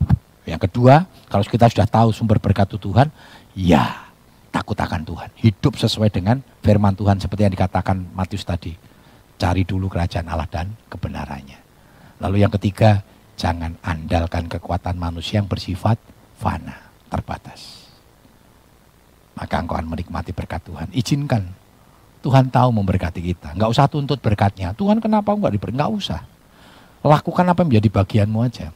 Yang 0.47 0.71
kedua, 0.71 1.03
kalau 1.27 1.43
kita 1.43 1.67
sudah 1.67 1.87
tahu 1.87 2.15
sumber 2.15 2.39
berkat 2.39 2.71
itu 2.71 2.79
Tuhan, 2.79 3.11
ya 3.55 4.07
takut 4.51 4.75
akan 4.79 5.03
Tuhan. 5.03 5.29
Hidup 5.35 5.75
sesuai 5.75 6.11
dengan 6.11 6.39
firman 6.63 6.95
Tuhan 6.95 7.19
seperti 7.19 7.47
yang 7.47 7.53
dikatakan 7.55 8.15
Matius 8.15 8.47
tadi. 8.47 8.75
Cari 9.37 9.63
dulu 9.67 9.91
kerajaan 9.91 10.27
Allah 10.27 10.47
dan 10.49 10.71
kebenarannya. 10.87 11.59
Lalu 12.23 12.41
yang 12.41 12.51
ketiga, 12.55 13.03
jangan 13.37 13.77
andalkan 13.85 14.49
kekuatan 14.49 14.97
manusia 14.97 15.43
yang 15.43 15.47
bersifat 15.47 15.99
fana, 16.39 16.89
terbatas. 17.11 17.86
Maka 19.37 19.61
engkau 19.61 19.77
akan 19.77 19.93
menikmati 19.93 20.33
berkat 20.33 20.65
Tuhan. 20.65 20.89
Izinkan. 20.97 21.45
Tuhan 22.25 22.49
tahu 22.49 22.73
memberkati 22.73 23.21
kita. 23.21 23.53
Enggak 23.53 23.69
usah 23.69 23.85
tuntut 23.85 24.17
berkatnya. 24.17 24.73
Tuhan 24.73 24.97
kenapa 24.97 25.37
enggak 25.37 25.53
diberi? 25.53 25.77
Enggak 25.77 25.93
usah. 25.93 26.21
Lakukan 27.05 27.45
apa 27.45 27.61
yang 27.61 27.69
menjadi 27.77 27.89
bagianmu 27.93 28.39
aja. 28.41 28.73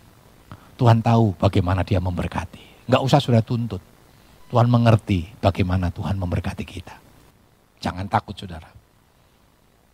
Tuhan 0.78 1.01
tahu 1.01 1.34
bagaimana 1.41 1.82
dia 1.82 1.97
memberkati. 1.97 2.86
Enggak 2.86 3.01
usah 3.01 3.18
sudah 3.18 3.41
tuntut. 3.41 3.82
Tuhan 4.53 4.70
mengerti 4.70 5.34
bagaimana 5.41 5.89
Tuhan 5.89 6.22
memberkati 6.22 6.62
kita. 6.62 6.95
Jangan 7.82 8.05
takut 8.05 8.38
saudara. 8.38 8.70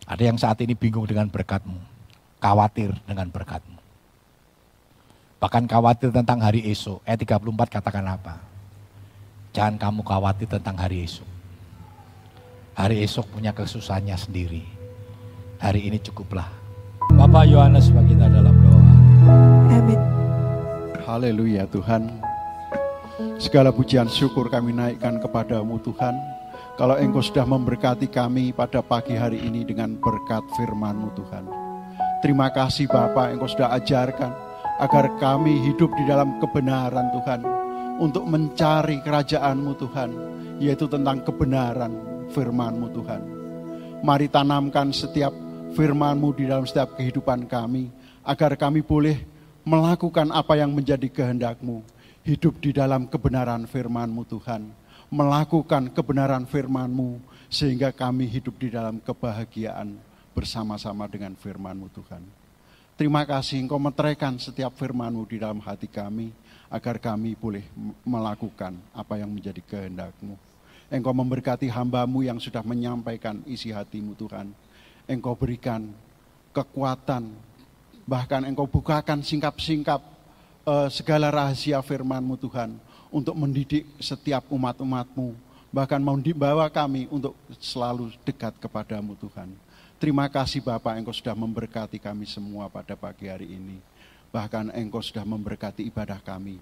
Ada 0.04 0.22
yang 0.28 0.36
saat 0.36 0.60
ini 0.60 0.76
bingung 0.76 1.08
dengan 1.08 1.32
berkatmu. 1.32 1.80
Khawatir 2.44 2.92
dengan 3.08 3.32
berkatmu. 3.32 3.80
Bahkan 5.38 5.64
khawatir 5.70 6.10
tentang 6.12 6.44
hari 6.44 6.66
esok. 6.68 7.00
Ayat 7.08 7.24
34 7.24 7.80
katakan 7.80 8.04
apa? 8.04 8.57
Jangan 9.56 9.80
kamu 9.80 10.00
khawatir 10.04 10.48
tentang 10.48 10.76
hari 10.76 11.08
esok. 11.08 11.28
Hari 12.76 13.02
esok 13.02 13.26
punya 13.32 13.50
kesusahannya 13.56 14.14
sendiri. 14.14 14.62
Hari 15.58 15.88
ini 15.88 15.98
cukuplah. 15.98 16.46
Bapak 17.16 17.48
Yohanes 17.48 17.90
bagi 17.90 18.14
kita 18.14 18.28
dalam 18.28 18.54
doa. 18.54 18.82
Amin. 19.72 20.00
Haleluya 21.02 21.64
Tuhan. 21.72 22.06
Segala 23.40 23.74
pujian 23.74 24.06
syukur 24.06 24.46
kami 24.52 24.70
naikkan 24.76 25.18
kepadamu 25.18 25.82
Tuhan. 25.82 26.14
Kalau 26.78 26.94
engkau 26.94 27.18
sudah 27.18 27.42
memberkati 27.42 28.06
kami 28.06 28.54
pada 28.54 28.78
pagi 28.78 29.18
hari 29.18 29.42
ini 29.42 29.66
dengan 29.66 29.98
berkat 29.98 30.46
firmanmu 30.54 31.10
Tuhan. 31.18 31.50
Terima 32.22 32.54
kasih 32.54 32.86
Bapak 32.86 33.34
engkau 33.34 33.50
sudah 33.50 33.74
ajarkan 33.74 34.30
agar 34.78 35.10
kami 35.18 35.58
hidup 35.66 35.90
di 35.98 36.06
dalam 36.06 36.38
kebenaran 36.38 37.10
Tuhan. 37.10 37.67
Untuk 37.98 38.24
mencari 38.30 39.02
kerajaanmu 39.02 39.72
Tuhan. 39.74 40.10
Yaitu 40.62 40.86
tentang 40.86 41.22
kebenaran 41.22 41.92
firmanmu 42.30 42.86
Tuhan. 42.94 43.22
Mari 44.02 44.30
tanamkan 44.30 44.94
setiap 44.94 45.34
firmanmu 45.74 46.34
di 46.38 46.46
dalam 46.46 46.62
setiap 46.66 46.94
kehidupan 46.94 47.50
kami. 47.50 47.90
Agar 48.22 48.54
kami 48.54 48.82
boleh 48.86 49.22
melakukan 49.66 50.30
apa 50.30 50.54
yang 50.54 50.70
menjadi 50.70 51.10
kehendakmu. 51.10 51.82
Hidup 52.22 52.62
di 52.62 52.70
dalam 52.70 53.10
kebenaran 53.10 53.66
firmanmu 53.66 54.22
Tuhan. 54.30 54.70
Melakukan 55.10 55.90
kebenaran 55.90 56.46
firmanmu. 56.46 57.18
Sehingga 57.50 57.90
kami 57.90 58.30
hidup 58.30 58.60
di 58.62 58.70
dalam 58.70 59.02
kebahagiaan 59.02 59.98
bersama-sama 60.38 61.10
dengan 61.10 61.34
firmanmu 61.34 61.90
Tuhan. 61.90 62.22
Terima 62.98 63.22
kasih 63.22 63.62
engkau 63.62 63.78
meteraikan 63.78 64.38
setiap 64.42 64.74
firmanmu 64.74 65.22
di 65.26 65.38
dalam 65.38 65.62
hati 65.62 65.86
kami. 65.86 66.30
Agar 66.68 67.00
kami 67.00 67.32
boleh 67.32 67.64
melakukan 68.04 68.76
apa 68.92 69.16
yang 69.16 69.32
menjadi 69.32 69.64
kehendakmu. 69.64 70.36
Engkau 70.88 71.12
memberkati 71.16 71.68
hambamu 71.68 72.24
yang 72.24 72.36
sudah 72.36 72.60
menyampaikan 72.60 73.40
isi 73.48 73.72
hatimu 73.72 74.12
Tuhan. 74.16 74.52
Engkau 75.08 75.32
berikan 75.32 75.88
kekuatan, 76.52 77.32
bahkan 78.04 78.44
engkau 78.44 78.68
bukakan 78.68 79.24
singkap-singkap 79.24 80.00
uh, 80.68 80.88
segala 80.92 81.32
rahasia 81.32 81.80
firmanmu 81.80 82.36
Tuhan. 82.36 82.76
Untuk 83.08 83.32
mendidik 83.32 83.88
setiap 83.96 84.44
umat-umatmu. 84.52 85.32
Bahkan 85.72 86.00
mau 86.00 86.16
dibawa 86.20 86.68
kami 86.68 87.08
untuk 87.08 87.32
selalu 87.56 88.12
dekat 88.20 88.56
kepadamu 88.60 89.16
Tuhan. 89.16 89.48
Terima 89.96 90.28
kasih 90.28 90.60
Bapak 90.60 90.94
engkau 90.94 91.10
sudah 91.16 91.32
memberkati 91.32 91.98
kami 91.98 92.28
semua 92.28 92.68
pada 92.68 92.94
pagi 92.94 93.26
hari 93.26 93.50
ini. 93.56 93.80
Bahkan 94.28 94.76
engkau 94.76 95.00
sudah 95.00 95.24
memberkati 95.24 95.88
ibadah 95.88 96.20
kami 96.20 96.60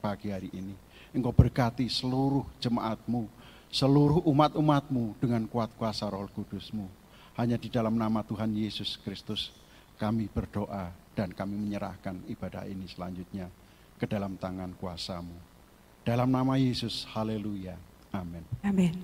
pagi 0.00 0.32
hari 0.32 0.48
ini. 0.56 0.72
Engkau 1.12 1.36
berkati 1.36 1.86
seluruh 1.86 2.48
jemaatmu, 2.58 3.28
seluruh 3.68 4.24
umat-umatmu 4.24 5.20
dengan 5.20 5.44
kuat 5.44 5.70
kuasa 5.76 6.08
roh 6.08 6.24
kudusmu. 6.32 6.88
Hanya 7.36 7.60
di 7.60 7.68
dalam 7.68 7.98
nama 7.98 8.24
Tuhan 8.24 8.56
Yesus 8.56 8.96
Kristus 9.04 9.52
kami 10.00 10.32
berdoa 10.32 10.90
dan 11.12 11.30
kami 11.30 11.54
menyerahkan 11.60 12.24
ibadah 12.26 12.66
ini 12.66 12.88
selanjutnya 12.88 13.46
ke 14.00 14.08
dalam 14.08 14.40
tangan 14.40 14.72
kuasamu. 14.74 15.36
Dalam 16.02 16.28
nama 16.32 16.56
Yesus, 16.56 17.04
haleluya. 17.12 17.76
Amin. 18.12 18.44
Amin. 18.64 18.94